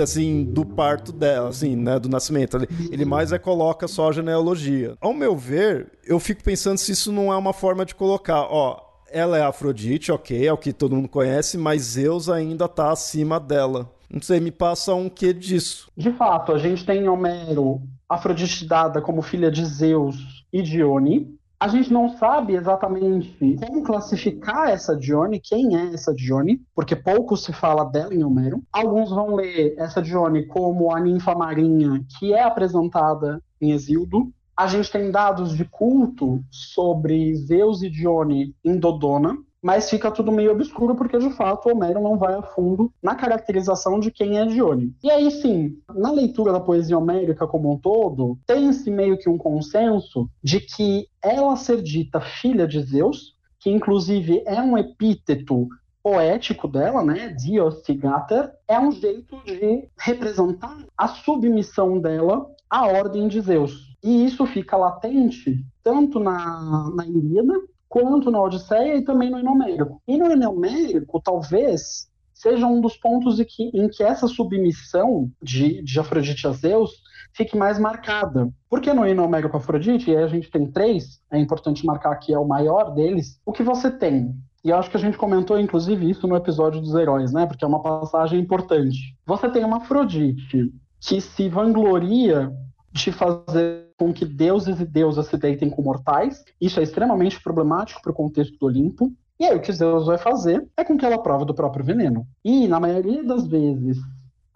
assim, 0.00 0.44
do 0.44 0.64
parto 0.64 1.12
dela, 1.12 1.48
assim, 1.48 1.76
né, 1.76 1.98
do 1.98 2.08
nascimento. 2.08 2.56
Ele, 2.56 2.68
ele 2.90 3.04
mais 3.04 3.32
é 3.32 3.38
coloca 3.38 3.86
só 3.88 4.08
a 4.08 4.12
genealogia. 4.12 4.96
Ao 5.00 5.12
meu 5.12 5.36
ver, 5.36 5.92
eu 6.04 6.18
fico 6.18 6.42
pensando 6.42 6.78
se 6.78 6.92
isso 6.92 7.12
não 7.12 7.32
é 7.32 7.36
uma 7.36 7.52
forma 7.52 7.84
de 7.84 7.94
colocar, 7.94 8.42
ó, 8.42 8.80
ela 9.10 9.38
é 9.38 9.42
Afrodite, 9.42 10.12
ok, 10.12 10.46
é 10.46 10.52
o 10.52 10.58
que 10.58 10.72
todo 10.72 10.94
mundo 10.94 11.08
conhece, 11.08 11.58
mas 11.58 11.82
Zeus 11.82 12.28
ainda 12.28 12.68
tá 12.68 12.92
acima 12.92 13.40
dela. 13.40 13.90
Não 14.12 14.20
sei, 14.20 14.40
me 14.40 14.50
passa 14.50 14.92
um 14.94 15.08
quê 15.08 15.32
disso. 15.32 15.88
De 15.96 16.12
fato, 16.12 16.52
a 16.52 16.58
gente 16.58 16.84
tem 16.84 17.08
Homero, 17.08 17.80
Afrodite 18.08 18.66
dada 18.66 19.00
como 19.00 19.22
filha 19.22 19.52
de 19.52 19.64
Zeus 19.64 20.44
e 20.52 20.60
Dione. 20.62 21.38
A 21.60 21.68
gente 21.68 21.92
não 21.92 22.08
sabe 22.16 22.54
exatamente 22.54 23.54
como 23.60 23.84
classificar 23.84 24.70
essa 24.70 24.96
Dione, 24.96 25.38
quem 25.38 25.76
é 25.76 25.94
essa 25.94 26.12
Dione, 26.12 26.60
porque 26.74 26.96
pouco 26.96 27.36
se 27.36 27.52
fala 27.52 27.84
dela 27.84 28.12
em 28.12 28.24
Homero. 28.24 28.62
Alguns 28.72 29.10
vão 29.10 29.36
ler 29.36 29.74
essa 29.78 30.02
Dione 30.02 30.46
como 30.46 30.92
a 30.92 30.98
ninfa 30.98 31.34
marinha 31.34 32.04
que 32.18 32.32
é 32.32 32.42
apresentada 32.42 33.40
em 33.60 33.70
Exildo. 33.70 34.32
A 34.56 34.66
gente 34.66 34.90
tem 34.90 35.10
dados 35.10 35.56
de 35.56 35.64
culto 35.64 36.42
sobre 36.50 37.34
Zeus 37.36 37.82
e 37.82 37.88
Dione 37.88 38.56
em 38.64 38.76
Dodona, 38.76 39.38
mas 39.62 39.90
fica 39.90 40.10
tudo 40.10 40.32
meio 40.32 40.52
obscuro 40.52 40.94
porque 40.94 41.18
de 41.18 41.30
fato 41.30 41.68
Homero 41.68 42.00
não 42.00 42.16
vai 42.16 42.34
a 42.34 42.42
fundo 42.42 42.92
na 43.02 43.14
caracterização 43.14 44.00
de 44.00 44.10
quem 44.10 44.38
é 44.38 44.46
Dione. 44.46 44.94
E 45.02 45.10
aí 45.10 45.30
sim, 45.30 45.78
na 45.94 46.10
leitura 46.10 46.52
da 46.52 46.60
poesia 46.60 46.96
homérica 46.96 47.46
como 47.46 47.72
um 47.72 47.78
todo, 47.78 48.38
tem-se 48.46 48.90
meio 48.90 49.18
que 49.18 49.28
um 49.28 49.36
consenso 49.36 50.28
de 50.42 50.60
que 50.60 51.06
ela 51.22 51.56
ser 51.56 51.82
dita 51.82 52.20
filha 52.20 52.66
de 52.66 52.80
Zeus, 52.82 53.34
que 53.58 53.70
inclusive 53.70 54.42
é 54.46 54.60
um 54.62 54.78
epíteto 54.78 55.68
poético 56.02 56.66
dela, 56.66 57.04
né, 57.04 57.28
Diostigater, 57.28 58.50
é 58.66 58.80
um 58.80 58.90
jeito 58.90 59.36
de 59.44 59.86
representar 59.98 60.78
a 60.96 61.08
submissão 61.08 62.00
dela 62.00 62.46
à 62.70 62.86
ordem 62.86 63.28
de 63.28 63.40
Zeus. 63.40 63.90
E 64.02 64.24
isso 64.24 64.46
fica 64.46 64.78
latente 64.78 65.62
tanto 65.82 66.18
na, 66.18 66.90
na 66.94 67.06
Ilíada 67.06 67.52
quanto 67.90 68.30
na 68.30 68.40
Odisseia 68.40 68.96
e 68.96 69.02
também 69.02 69.30
no 69.30 69.40
Inomérico. 69.40 70.00
E 70.06 70.16
no 70.16 70.30
Inomérico, 70.30 71.20
talvez 71.20 72.08
seja 72.32 72.64
um 72.64 72.80
dos 72.80 72.96
pontos 72.96 73.40
em 73.40 73.44
que, 73.44 73.64
em 73.74 73.88
que 73.88 74.04
essa 74.04 74.28
submissão 74.28 75.28
de, 75.42 75.82
de 75.82 75.98
Afrodite 75.98 76.46
a 76.46 76.52
Zeus 76.52 77.02
fique 77.34 77.58
mais 77.58 77.80
marcada. 77.80 78.48
Porque 78.68 78.92
no 78.94 79.06
hino 79.06 79.28
com 79.50 79.56
Afrodite, 79.56 80.08
e 80.08 80.16
aí 80.16 80.22
a 80.22 80.28
gente 80.28 80.48
tem 80.50 80.70
três, 80.70 81.20
é 81.30 81.38
importante 81.38 81.84
marcar 81.84 82.14
que 82.16 82.32
é 82.32 82.38
o 82.38 82.46
maior 82.46 82.94
deles, 82.94 83.40
o 83.44 83.52
que 83.52 83.64
você 83.64 83.90
tem? 83.90 84.34
E 84.64 84.72
acho 84.72 84.88
que 84.88 84.96
a 84.96 85.00
gente 85.00 85.18
comentou, 85.18 85.58
inclusive, 85.58 86.08
isso 86.08 86.28
no 86.28 86.36
episódio 86.36 86.80
dos 86.80 86.94
heróis, 86.94 87.32
né? 87.32 87.44
Porque 87.44 87.64
é 87.64 87.68
uma 87.68 87.82
passagem 87.82 88.38
importante. 88.38 89.16
Você 89.26 89.48
tem 89.48 89.64
uma 89.64 89.78
Afrodite 89.78 90.72
que 91.00 91.20
se 91.20 91.48
vangloria 91.48 92.52
de 92.92 93.12
fazer 93.12 93.88
com 93.96 94.12
que 94.12 94.24
deuses 94.24 94.80
e 94.80 94.84
deusas 94.84 95.26
se 95.26 95.36
deitem 95.36 95.70
com 95.70 95.82
mortais. 95.82 96.44
Isso 96.60 96.80
é 96.80 96.82
extremamente 96.82 97.40
problemático 97.42 98.02
para 98.02 98.12
o 98.12 98.14
contexto 98.14 98.58
do 98.58 98.66
Olimpo. 98.66 99.12
E 99.38 99.44
aí 99.44 99.56
o 99.56 99.60
que 99.60 99.72
Zeus 99.72 100.06
vai 100.06 100.18
fazer 100.18 100.66
é 100.76 100.84
com 100.84 100.98
que 100.98 101.04
ela 101.04 101.22
prove 101.22 101.46
do 101.46 101.54
próprio 101.54 101.84
veneno. 101.84 102.26
E, 102.44 102.68
na 102.68 102.78
maioria 102.78 103.24
das 103.24 103.46
vezes, 103.46 103.96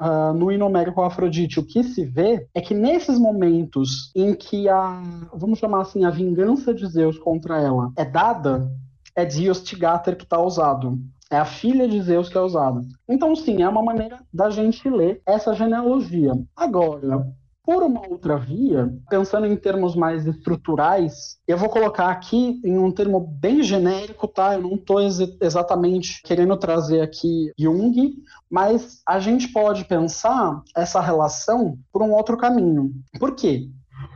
uh, 0.00 0.34
no 0.34 0.52
Inomérico 0.52 1.00
Afrodite, 1.00 1.58
o 1.58 1.64
que 1.64 1.82
se 1.82 2.04
vê 2.04 2.46
é 2.54 2.60
que 2.60 2.74
nesses 2.74 3.18
momentos 3.18 4.12
em 4.14 4.34
que 4.34 4.68
a, 4.68 5.02
vamos 5.32 5.58
chamar 5.58 5.82
assim, 5.82 6.04
a 6.04 6.10
vingança 6.10 6.74
de 6.74 6.86
Zeus 6.86 7.18
contra 7.18 7.60
ela 7.60 7.92
é 7.96 8.04
dada, 8.04 8.70
é 9.16 9.24
Diostigater 9.24 10.16
que 10.16 10.24
está 10.24 10.38
usado. 10.38 10.98
É 11.30 11.38
a 11.38 11.44
filha 11.44 11.88
de 11.88 12.00
Zeus 12.02 12.28
que 12.28 12.36
é 12.36 12.40
usada. 12.40 12.82
Então, 13.08 13.34
sim, 13.34 13.62
é 13.62 13.68
uma 13.68 13.82
maneira 13.82 14.18
da 14.32 14.50
gente 14.50 14.88
ler 14.88 15.22
essa 15.24 15.54
genealogia. 15.54 16.32
Agora, 16.54 17.26
por 17.64 17.82
uma 17.82 18.06
outra 18.06 18.36
via, 18.36 18.92
pensando 19.08 19.46
em 19.46 19.56
termos 19.56 19.96
mais 19.96 20.26
estruturais, 20.26 21.38
eu 21.48 21.56
vou 21.56 21.70
colocar 21.70 22.10
aqui 22.10 22.60
em 22.62 22.78
um 22.78 22.92
termo 22.92 23.18
bem 23.18 23.62
genérico, 23.62 24.28
tá? 24.28 24.54
Eu 24.54 24.62
não 24.62 24.74
estou 24.74 25.00
ex 25.00 25.18
exatamente 25.40 26.20
querendo 26.22 26.56
trazer 26.58 27.00
aqui 27.00 27.52
Jung, 27.58 28.14
mas 28.50 29.00
a 29.08 29.18
gente 29.18 29.48
pode 29.48 29.86
pensar 29.86 30.62
essa 30.76 31.00
relação 31.00 31.78
por 31.90 32.02
um 32.02 32.12
outro 32.12 32.36
caminho. 32.36 32.92
Por 33.18 33.34
quê? 33.34 33.66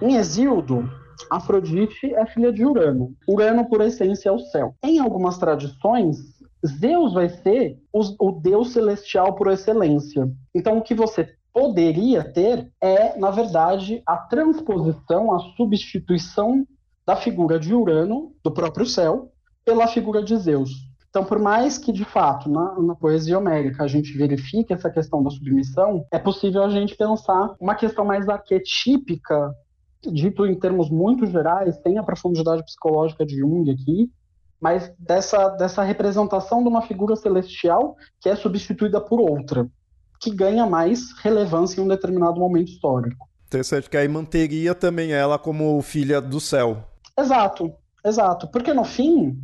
Em 0.02 0.16
Exildo, 0.16 0.88
Afrodite 1.30 2.14
é 2.14 2.26
filha 2.26 2.52
de 2.52 2.64
Urano. 2.64 3.14
Urano, 3.26 3.66
por 3.66 3.80
essência, 3.80 4.28
é 4.28 4.32
o 4.32 4.38
céu. 4.38 4.74
Em 4.84 4.98
algumas 4.98 5.38
tradições, 5.38 6.18
Zeus 6.66 7.14
vai 7.14 7.28
ser 7.28 7.78
o, 7.92 8.28
o 8.28 8.32
deus 8.32 8.72
celestial 8.72 9.34
por 9.34 9.50
excelência. 9.50 10.30
Então, 10.54 10.78
o 10.78 10.82
que 10.82 10.94
você 10.94 11.34
poderia 11.58 12.22
ter 12.22 12.70
é, 12.80 13.18
na 13.18 13.32
verdade, 13.32 14.00
a 14.06 14.16
transposição, 14.16 15.34
a 15.34 15.40
substituição 15.56 16.64
da 17.04 17.16
figura 17.16 17.58
de 17.58 17.74
Urano, 17.74 18.32
do 18.44 18.52
próprio 18.52 18.86
céu, 18.86 19.32
pela 19.64 19.88
figura 19.88 20.22
de 20.22 20.36
Zeus. 20.36 20.70
Então, 21.10 21.24
por 21.24 21.40
mais 21.40 21.76
que, 21.76 21.90
de 21.90 22.04
fato, 22.04 22.48
na, 22.48 22.78
na, 22.80 22.94
poesia 22.94 23.36
homérica 23.36 23.82
a 23.82 23.88
gente 23.88 24.16
verifique 24.16 24.72
essa 24.72 24.88
questão 24.88 25.20
da 25.20 25.30
submissão, 25.30 26.06
é 26.12 26.18
possível 26.18 26.62
a 26.62 26.68
gente 26.68 26.96
pensar 26.96 27.56
uma 27.58 27.74
questão 27.74 28.04
mais 28.04 28.28
arquetípica, 28.28 29.52
dito 30.12 30.46
em 30.46 30.56
termos 30.56 30.88
muito 30.88 31.26
gerais, 31.26 31.76
tem 31.78 31.98
a 31.98 32.04
profundidade 32.04 32.62
psicológica 32.62 33.26
de 33.26 33.36
Jung 33.36 33.68
aqui, 33.68 34.08
mas 34.60 34.92
dessa, 34.96 35.48
dessa 35.48 35.82
representação 35.82 36.62
de 36.62 36.68
uma 36.68 36.82
figura 36.82 37.16
celestial 37.16 37.96
que 38.20 38.28
é 38.28 38.36
substituída 38.36 39.00
por 39.00 39.18
outra 39.18 39.68
que 40.20 40.30
ganha 40.30 40.66
mais 40.66 41.12
relevância 41.22 41.80
em 41.80 41.84
um 41.84 41.88
determinado 41.88 42.38
momento 42.38 42.68
histórico. 42.68 43.28
Interessante 43.46 43.88
que 43.88 43.96
aí 43.96 44.08
manteria 44.08 44.74
também 44.74 45.12
ela 45.12 45.38
como 45.38 45.80
filha 45.80 46.20
do 46.20 46.40
céu. 46.40 46.84
Exato, 47.18 47.72
exato. 48.04 48.48
Porque 48.48 48.74
no 48.74 48.84
fim, 48.84 49.38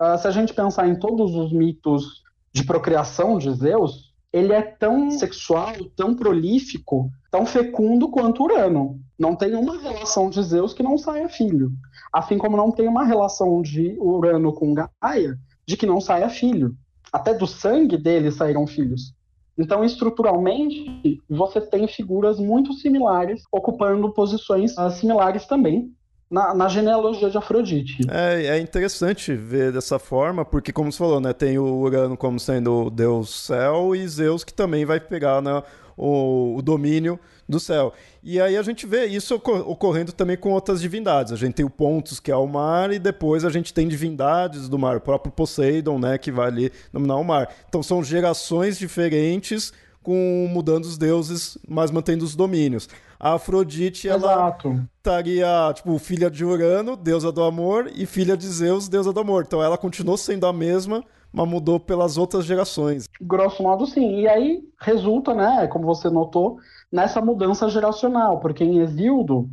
uh, 0.00 0.16
se 0.18 0.28
a 0.28 0.30
gente 0.30 0.54
pensar 0.54 0.86
em 0.86 0.98
todos 0.98 1.34
os 1.34 1.52
mitos 1.52 2.22
de 2.52 2.64
procriação 2.64 3.38
de 3.38 3.52
Zeus, 3.52 4.12
ele 4.32 4.52
é 4.52 4.62
tão 4.62 5.10
sexual, 5.10 5.74
tão 5.96 6.14
prolífico, 6.14 7.10
tão 7.30 7.44
fecundo 7.46 8.08
quanto 8.10 8.44
Urano. 8.44 9.00
Não 9.18 9.34
tem 9.34 9.54
uma 9.54 9.78
relação 9.80 10.30
de 10.30 10.42
Zeus 10.42 10.72
que 10.72 10.82
não 10.82 10.96
saia 10.96 11.28
filho. 11.28 11.72
Assim 12.12 12.38
como 12.38 12.56
não 12.56 12.70
tem 12.70 12.86
uma 12.86 13.04
relação 13.04 13.60
de 13.62 13.96
Urano 13.98 14.52
com 14.52 14.74
Gaia 14.74 15.38
de 15.66 15.76
que 15.76 15.86
não 15.86 16.00
saia 16.00 16.28
filho. 16.28 16.74
Até 17.12 17.34
do 17.34 17.46
sangue 17.46 17.96
dele 17.96 18.30
saíram 18.30 18.66
filhos. 18.66 19.14
Então, 19.58 19.84
estruturalmente, 19.84 21.20
você 21.28 21.60
tem 21.60 21.88
figuras 21.88 22.38
muito 22.38 22.72
similares, 22.74 23.42
ocupando 23.50 24.12
posições 24.12 24.76
uh, 24.78 24.90
similares 24.90 25.46
também, 25.46 25.92
na, 26.30 26.54
na, 26.54 26.68
genealogia 26.68 27.28
de 27.28 27.38
Afrodite. 27.38 27.98
É, 28.10 28.46
é, 28.46 28.60
interessante 28.60 29.34
ver 29.34 29.72
dessa 29.72 29.98
forma, 29.98 30.44
porque, 30.44 30.72
como 30.72 30.92
você 30.92 30.98
falou, 30.98 31.20
né, 31.20 31.32
tem 31.32 31.58
o 31.58 31.64
Urano 31.64 32.16
como 32.16 32.38
sendo 32.38 32.86
o 32.86 32.90
deus 32.90 33.46
céu 33.46 33.96
e 33.96 34.06
Zeus 34.06 34.44
que 34.44 34.52
também 34.52 34.84
vai 34.84 35.00
pegar 35.00 35.42
né, 35.42 35.62
o, 35.96 36.56
o 36.56 36.62
domínio 36.62 37.18
do 37.48 37.58
céu. 37.58 37.92
E 38.30 38.38
aí 38.42 38.58
a 38.58 38.62
gente 38.62 38.86
vê 38.86 39.06
isso 39.06 39.36
ocorrendo 39.36 40.12
também 40.12 40.36
com 40.36 40.52
outras 40.52 40.82
divindades. 40.82 41.32
A 41.32 41.36
gente 41.36 41.54
tem 41.54 41.64
o 41.64 41.70
Pontus, 41.70 42.20
que 42.20 42.30
é 42.30 42.36
o 42.36 42.46
mar, 42.46 42.92
e 42.92 42.98
depois 42.98 43.42
a 43.42 43.48
gente 43.48 43.72
tem 43.72 43.88
divindades 43.88 44.68
do 44.68 44.78
mar, 44.78 44.98
o 44.98 45.00
próprio 45.00 45.32
Poseidon, 45.32 45.98
né, 45.98 46.18
que 46.18 46.30
vai 46.30 46.48
ali 46.48 46.72
dominar 46.92 47.16
o 47.16 47.24
mar. 47.24 47.48
Então 47.66 47.82
são 47.82 48.04
gerações 48.04 48.76
diferentes 48.76 49.72
com 50.02 50.46
mudando 50.52 50.84
os 50.84 50.98
deuses, 50.98 51.56
mas 51.66 51.90
mantendo 51.90 52.22
os 52.22 52.36
domínios. 52.36 52.86
A 53.18 53.32
Afrodite, 53.32 54.06
ela 54.06 54.54
estaria, 54.98 55.72
tipo, 55.72 55.98
filha 55.98 56.30
de 56.30 56.44
Urano, 56.44 56.98
deusa 56.98 57.32
do 57.32 57.42
amor, 57.42 57.90
e 57.94 58.04
filha 58.04 58.36
de 58.36 58.46
Zeus, 58.46 58.90
deusa 58.90 59.10
do 59.10 59.20
amor. 59.20 59.44
Então 59.46 59.62
ela 59.62 59.78
continuou 59.78 60.18
sendo 60.18 60.44
a 60.44 60.52
mesma, 60.52 61.02
mas 61.32 61.48
mudou 61.48 61.78
pelas 61.78 62.16
outras 62.16 62.44
gerações. 62.44 63.06
Grosso 63.20 63.62
modo, 63.62 63.86
sim. 63.86 64.20
E 64.20 64.28
aí 64.28 64.60
resulta, 64.80 65.34
né, 65.34 65.66
como 65.66 65.86
você 65.86 66.08
notou, 66.10 66.58
nessa 66.90 67.20
mudança 67.20 67.68
geracional, 67.68 68.40
porque 68.40 68.64
em 68.64 68.80
Exildo 68.80 69.48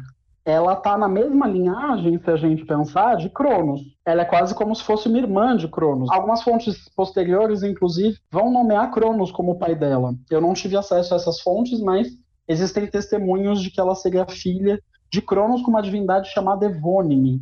ela 0.45 0.75
tá 0.75 0.95
na 0.95 1.07
mesma 1.07 1.47
linhagem, 1.47 2.19
se 2.19 2.29
a 2.29 2.35
gente 2.35 2.63
pensar, 2.65 3.15
de 3.15 3.29
Cronos. 3.29 3.81
Ela 4.05 4.21
é 4.21 4.25
quase 4.25 4.53
como 4.53 4.75
se 4.75 4.83
fosse 4.83 5.07
uma 5.07 5.17
irmã 5.17 5.57
de 5.57 5.67
Cronos. 5.67 6.07
Algumas 6.11 6.43
fontes 6.43 6.87
posteriores, 6.95 7.63
inclusive, 7.63 8.19
vão 8.31 8.51
nomear 8.51 8.91
Cronos 8.91 9.31
como 9.31 9.53
o 9.53 9.57
pai 9.57 9.73
dela. 9.73 10.13
Eu 10.29 10.39
não 10.39 10.53
tive 10.53 10.77
acesso 10.77 11.15
a 11.15 11.17
essas 11.17 11.41
fontes, 11.41 11.81
mas 11.81 12.09
existem 12.47 12.85
testemunhos 12.85 13.59
de 13.59 13.71
que 13.71 13.81
ela 13.81 13.95
seria 13.95 14.27
filha 14.27 14.79
de 15.11 15.19
Cronos 15.19 15.63
com 15.63 15.71
uma 15.71 15.81
divindade 15.81 16.29
chamada 16.29 16.67
Evônime, 16.67 17.41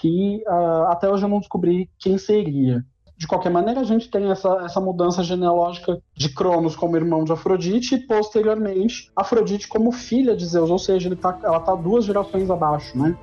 que 0.00 0.42
uh, 0.46 0.86
até 0.88 1.10
hoje 1.10 1.24
eu 1.24 1.28
não 1.28 1.40
descobri 1.40 1.90
quem 1.98 2.16
seria 2.16 2.82
de 3.18 3.26
qualquer 3.26 3.50
maneira, 3.50 3.80
a 3.80 3.84
gente 3.84 4.08
tem 4.08 4.30
essa, 4.30 4.62
essa 4.64 4.80
mudança 4.80 5.24
genealógica 5.24 6.00
de 6.14 6.28
Cronos 6.28 6.76
como 6.76 6.96
irmão 6.96 7.24
de 7.24 7.32
Afrodite 7.32 7.96
e, 7.96 7.98
posteriormente, 7.98 9.10
Afrodite 9.16 9.66
como 9.66 9.90
filha 9.90 10.36
de 10.36 10.46
Zeus, 10.46 10.70
ou 10.70 10.78
seja, 10.78 11.14
tá, 11.16 11.36
ela 11.42 11.58
está 11.58 11.74
duas 11.74 12.04
gerações 12.04 12.48
abaixo, 12.48 12.96
né? 12.96 13.16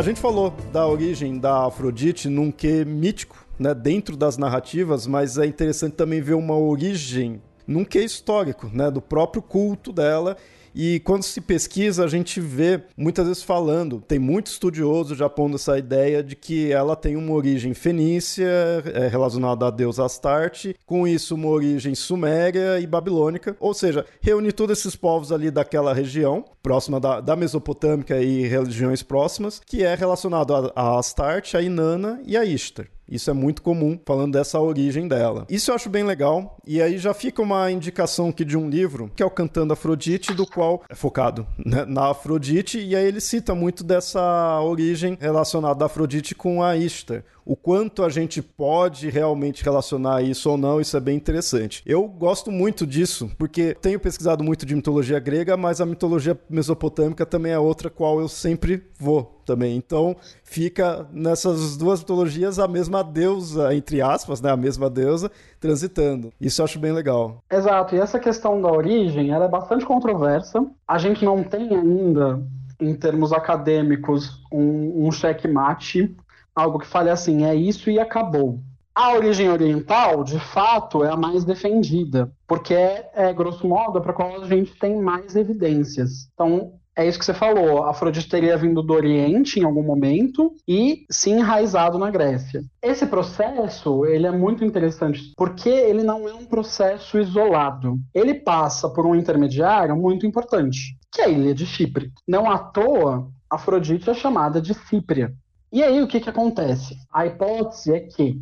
A 0.00 0.02
gente 0.02 0.18
falou 0.18 0.54
da 0.72 0.86
origem 0.86 1.38
da 1.38 1.66
Afrodite 1.66 2.26
num 2.26 2.50
que 2.50 2.86
mítico, 2.86 3.44
né, 3.58 3.74
dentro 3.74 4.16
das 4.16 4.38
narrativas, 4.38 5.06
mas 5.06 5.36
é 5.36 5.44
interessante 5.44 5.92
também 5.92 6.22
ver 6.22 6.32
uma 6.32 6.56
origem 6.56 7.42
num 7.66 7.84
que 7.84 8.00
histórico, 8.00 8.70
né, 8.72 8.90
do 8.90 9.02
próprio 9.02 9.42
culto 9.42 9.92
dela 9.92 10.38
e 10.74 11.00
quando 11.00 11.22
se 11.22 11.40
pesquisa, 11.40 12.04
a 12.04 12.08
gente 12.08 12.40
vê 12.40 12.80
muitas 12.96 13.26
vezes 13.26 13.42
falando, 13.42 14.02
tem 14.06 14.18
muito 14.18 14.46
estudioso 14.46 15.14
já 15.14 15.28
pondo 15.28 15.56
essa 15.56 15.78
ideia 15.78 16.22
de 16.22 16.36
que 16.36 16.72
ela 16.72 16.96
tem 16.96 17.16
uma 17.16 17.32
origem 17.32 17.74
fenícia, 17.74 18.48
é, 18.94 19.08
relacionada 19.08 19.66
a 19.66 19.70
deus 19.70 19.98
Astarte, 19.98 20.76
com 20.86 21.06
isso 21.06 21.34
uma 21.34 21.48
origem 21.48 21.94
suméria 21.94 22.78
e 22.78 22.86
babilônica, 22.86 23.56
ou 23.58 23.74
seja, 23.74 24.04
reunir 24.20 24.52
todos 24.52 24.78
esses 24.78 24.96
povos 24.96 25.32
ali 25.32 25.50
daquela 25.50 25.92
região, 25.92 26.44
próxima 26.62 27.00
da, 27.00 27.20
da 27.20 27.36
Mesopotâmica 27.36 28.20
e 28.20 28.46
religiões 28.46 29.02
próximas, 29.02 29.60
que 29.64 29.82
é 29.82 29.94
relacionado 29.94 30.54
a, 30.54 30.72
a 30.74 30.98
Astarte, 30.98 31.56
a 31.56 31.62
Inanna 31.62 32.20
e 32.24 32.36
a 32.36 32.44
Ishtar. 32.44 32.86
Isso 33.10 33.30
é 33.30 33.32
muito 33.32 33.62
comum, 33.62 33.98
falando 34.06 34.32
dessa 34.32 34.60
origem 34.60 35.08
dela. 35.08 35.46
Isso 35.48 35.70
eu 35.70 35.74
acho 35.74 35.90
bem 35.90 36.04
legal. 36.04 36.56
E 36.66 36.80
aí 36.80 36.96
já 36.98 37.12
fica 37.12 37.42
uma 37.42 37.70
indicação 37.70 38.28
aqui 38.28 38.44
de 38.44 38.56
um 38.56 38.68
livro, 38.68 39.10
que 39.16 39.22
é 39.22 39.26
o 39.26 39.30
Cantando 39.30 39.72
Afrodite, 39.72 40.32
do 40.32 40.46
qual 40.46 40.82
é 40.88 40.94
focado 40.94 41.46
né, 41.58 41.84
na 41.86 42.10
Afrodite. 42.10 42.78
E 42.78 42.94
aí 42.94 43.06
ele 43.06 43.20
cita 43.20 43.54
muito 43.54 43.82
dessa 43.82 44.60
origem 44.60 45.18
relacionada 45.20 45.74
da 45.74 45.86
Afrodite 45.86 46.34
com 46.34 46.62
a 46.62 46.76
Ishtar 46.76 47.24
o 47.44 47.56
quanto 47.56 48.04
a 48.04 48.08
gente 48.08 48.42
pode 48.42 49.08
realmente 49.08 49.64
relacionar 49.64 50.22
isso 50.22 50.50
ou 50.50 50.56
não, 50.56 50.80
isso 50.80 50.96
é 50.96 51.00
bem 51.00 51.16
interessante. 51.16 51.82
Eu 51.86 52.06
gosto 52.06 52.50
muito 52.50 52.86
disso, 52.86 53.30
porque 53.38 53.74
tenho 53.74 53.98
pesquisado 53.98 54.44
muito 54.44 54.66
de 54.66 54.74
mitologia 54.74 55.18
grega, 55.18 55.56
mas 55.56 55.80
a 55.80 55.86
mitologia 55.86 56.38
mesopotâmica 56.48 57.24
também 57.26 57.52
é 57.52 57.58
outra 57.58 57.90
qual 57.90 58.20
eu 58.20 58.28
sempre 58.28 58.84
vou 58.98 59.40
também. 59.44 59.76
Então, 59.76 60.16
fica 60.44 61.06
nessas 61.12 61.76
duas 61.76 62.00
mitologias 62.00 62.58
a 62.58 62.68
mesma 62.68 63.02
deusa, 63.02 63.74
entre 63.74 64.00
aspas, 64.00 64.40
né, 64.40 64.50
a 64.50 64.56
mesma 64.56 64.88
deusa 64.88 65.30
transitando. 65.58 66.32
Isso 66.40 66.60
eu 66.60 66.64
acho 66.64 66.78
bem 66.78 66.92
legal. 66.92 67.42
Exato. 67.50 67.96
E 67.96 67.98
essa 67.98 68.18
questão 68.18 68.60
da 68.60 68.70
origem, 68.70 69.30
ela 69.30 69.46
é 69.46 69.48
bastante 69.48 69.84
controversa. 69.84 70.64
A 70.86 70.98
gente 70.98 71.24
não 71.24 71.42
tem 71.42 71.74
ainda 71.74 72.40
em 72.80 72.94
termos 72.94 73.32
acadêmicos, 73.32 74.40
um, 74.50 75.06
um 75.06 75.12
checkmate 75.12 76.16
algo 76.60 76.78
que 76.78 76.86
fale 76.86 77.10
assim, 77.10 77.44
é 77.44 77.54
isso 77.54 77.90
e 77.90 77.98
acabou. 77.98 78.60
A 78.94 79.14
origem 79.14 79.48
oriental, 79.48 80.24
de 80.24 80.38
fato, 80.38 81.04
é 81.04 81.10
a 81.10 81.16
mais 81.16 81.44
defendida, 81.44 82.30
porque 82.46 82.74
é, 82.74 83.10
é 83.14 83.32
grosso 83.32 83.66
modo, 83.66 84.00
para 84.00 84.12
qual 84.12 84.42
a 84.42 84.46
gente 84.46 84.74
tem 84.78 85.00
mais 85.00 85.36
evidências. 85.36 86.28
Então, 86.34 86.72
é 86.96 87.06
isso 87.06 87.18
que 87.18 87.24
você 87.24 87.32
falou. 87.32 87.84
A 87.84 87.90
Afrodite 87.90 88.28
teria 88.28 88.56
vindo 88.56 88.82
do 88.82 88.92
Oriente 88.92 89.58
em 89.58 89.64
algum 89.64 89.82
momento 89.82 90.52
e 90.68 91.06
se 91.10 91.30
enraizado 91.30 91.98
na 91.98 92.10
Grécia. 92.10 92.62
Esse 92.82 93.06
processo 93.06 94.04
ele 94.04 94.26
é 94.26 94.30
muito 94.30 94.64
interessante 94.64 95.32
porque 95.36 95.70
ele 95.70 96.02
não 96.02 96.28
é 96.28 96.34
um 96.34 96.44
processo 96.44 97.18
isolado. 97.18 97.98
Ele 98.12 98.34
passa 98.34 98.88
por 98.90 99.06
um 99.06 99.14
intermediário 99.14 99.96
muito 99.96 100.26
importante, 100.26 100.98
que 101.10 101.22
é 101.22 101.24
a 101.24 101.28
ilha 101.28 101.54
de 101.54 101.64
Chipre. 101.64 102.10
Não 102.28 102.50
à 102.50 102.58
toa, 102.58 103.30
Afrodite 103.48 104.10
é 104.10 104.14
chamada 104.14 104.60
de 104.60 104.74
Cípria. 104.74 105.32
E 105.72 105.82
aí 105.82 106.02
o 106.02 106.08
que, 106.08 106.20
que 106.20 106.28
acontece? 106.28 106.96
A 107.12 107.26
hipótese 107.26 107.92
é 107.92 108.00
que 108.00 108.40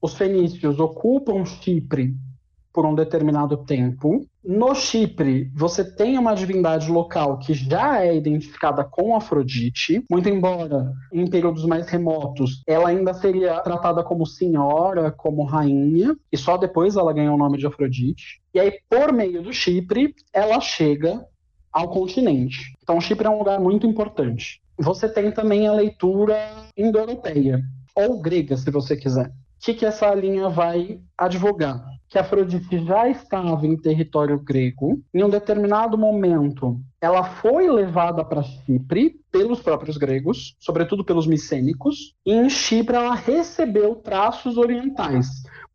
os 0.00 0.14
fenícios 0.14 0.78
ocupam 0.78 1.44
Chipre 1.44 2.14
por 2.76 2.84
um 2.84 2.94
determinado 2.94 3.56
tempo. 3.64 4.26
No 4.44 4.74
Chipre, 4.74 5.50
você 5.54 5.82
tem 5.82 6.18
uma 6.18 6.34
divindade 6.34 6.90
local 6.90 7.38
que 7.38 7.54
já 7.54 8.04
é 8.04 8.14
identificada 8.14 8.84
com 8.84 9.16
Afrodite, 9.16 10.04
muito 10.10 10.28
embora 10.28 10.92
em 11.10 11.26
períodos 11.26 11.64
mais 11.64 11.88
remotos 11.88 12.62
ela 12.66 12.90
ainda 12.90 13.14
seria 13.14 13.58
tratada 13.60 14.04
como 14.04 14.26
senhora, 14.26 15.10
como 15.10 15.44
rainha, 15.44 16.14
e 16.30 16.36
só 16.36 16.58
depois 16.58 16.96
ela 16.96 17.14
ganha 17.14 17.32
o 17.32 17.38
nome 17.38 17.56
de 17.56 17.66
Afrodite. 17.66 18.42
E 18.52 18.60
aí, 18.60 18.74
por 18.90 19.10
meio 19.10 19.42
do 19.42 19.52
Chipre, 19.54 20.14
ela 20.30 20.60
chega 20.60 21.24
ao 21.72 21.88
continente. 21.88 22.74
Então, 22.82 23.00
Chipre 23.00 23.26
é 23.26 23.30
um 23.30 23.38
lugar 23.38 23.58
muito 23.58 23.86
importante. 23.86 24.60
Você 24.78 25.08
tem 25.08 25.30
também 25.30 25.66
a 25.66 25.72
leitura 25.72 26.36
indo-europeia, 26.76 27.62
ou 27.94 28.20
grega, 28.20 28.56
se 28.56 28.70
você 28.70 28.96
quiser. 28.96 29.28
O 29.28 29.32
que, 29.64 29.74
que 29.74 29.86
essa 29.86 30.14
linha 30.14 30.48
vai 30.48 31.00
advogar? 31.16 31.82
Que 32.08 32.18
Afrodite 32.18 32.84
já 32.84 33.08
estava 33.08 33.66
em 33.66 33.76
território 33.76 34.38
grego, 34.38 35.02
em 35.12 35.24
um 35.24 35.30
determinado 35.30 35.96
momento 35.96 36.78
ela 37.00 37.24
foi 37.24 37.70
levada 37.70 38.24
para 38.24 38.42
Chipre 38.42 39.20
pelos 39.30 39.60
próprios 39.60 39.96
gregos, 39.96 40.56
sobretudo 40.58 41.04
pelos 41.04 41.26
micênicos, 41.26 42.14
e 42.24 42.32
em 42.32 42.50
Chipre 42.50 42.96
ela 42.96 43.14
recebeu 43.14 43.96
traços 43.96 44.56
orientais 44.56 45.26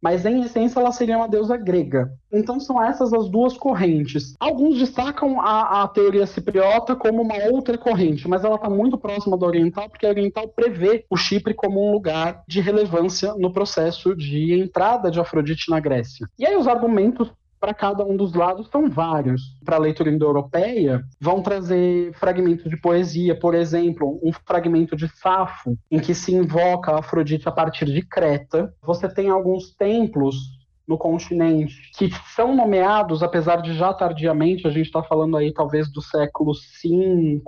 mas 0.01 0.25
em 0.25 0.41
essência 0.41 0.79
ela 0.79 0.91
seria 0.91 1.17
uma 1.17 1.27
deusa 1.27 1.55
grega. 1.55 2.12
Então 2.34 2.60
são 2.60 2.81
essas 2.81 3.13
as 3.13 3.29
duas 3.29 3.58
correntes. 3.58 4.36
Alguns 4.39 4.77
destacam 4.79 5.39
a, 5.41 5.84
a 5.84 5.88
teoria 5.88 6.25
cipriota 6.25 6.96
como 6.96 7.22
uma 7.22 7.36
outra 7.51 7.77
corrente, 7.77 8.27
mas 8.27 8.43
ela 8.43 8.55
está 8.55 8.70
muito 8.70 8.98
próxima 8.98 9.38
da 9.38 9.46
oriental, 9.46 9.89
porque 9.89 10.05
a 10.05 10.10
oriental 10.10 10.48
prevê 10.48 11.05
o 11.10 11.17
Chipre 11.17 11.53
como 11.53 11.88
um 11.88 11.91
lugar 11.91 12.43
de 12.48 12.62
relevância 12.62 13.34
no 13.36 13.51
processo 13.51 14.15
de 14.15 14.53
entrada 14.53 15.12
de 15.12 15.20
Afrodite 15.20 15.70
na 15.70 15.79
Grécia. 15.79 16.27
E 16.40 16.46
aí 16.46 16.55
os 16.55 16.68
argumentos 16.68 17.31
para 17.61 17.75
cada 17.75 18.03
um 18.03 18.17
dos 18.17 18.33
lados 18.33 18.67
são 18.69 18.89
vários. 18.89 19.41
Para 19.63 19.75
a 19.75 19.79
leitura 19.79 20.09
indo-europeia, 20.09 21.03
vão 21.19 21.43
trazer 21.43 22.11
fragmentos 22.13 22.67
de 22.67 22.75
poesia, 22.75 23.39
por 23.39 23.53
exemplo, 23.53 24.19
um 24.24 24.33
fragmento 24.33 24.95
de 24.95 25.07
Safo, 25.07 25.77
em 25.91 26.00
que 26.00 26.15
se 26.15 26.33
invoca 26.33 26.91
a 26.91 27.00
Afrodite 27.00 27.47
a 27.47 27.51
partir 27.51 27.85
de 27.85 28.01
Creta. 28.01 28.74
Você 28.81 29.07
tem 29.07 29.29
alguns 29.29 29.75
templos 29.75 30.59
no 30.87 30.97
continente 30.97 31.75
que 31.95 32.09
são 32.35 32.55
nomeados, 32.55 33.21
apesar 33.21 33.61
de 33.61 33.74
já 33.74 33.93
tardiamente, 33.93 34.67
a 34.67 34.71
gente 34.71 34.87
está 34.87 35.03
falando 35.03 35.37
aí 35.37 35.53
talvez 35.53 35.89
do 35.91 36.01
século 36.01 36.53
V, 36.53 37.41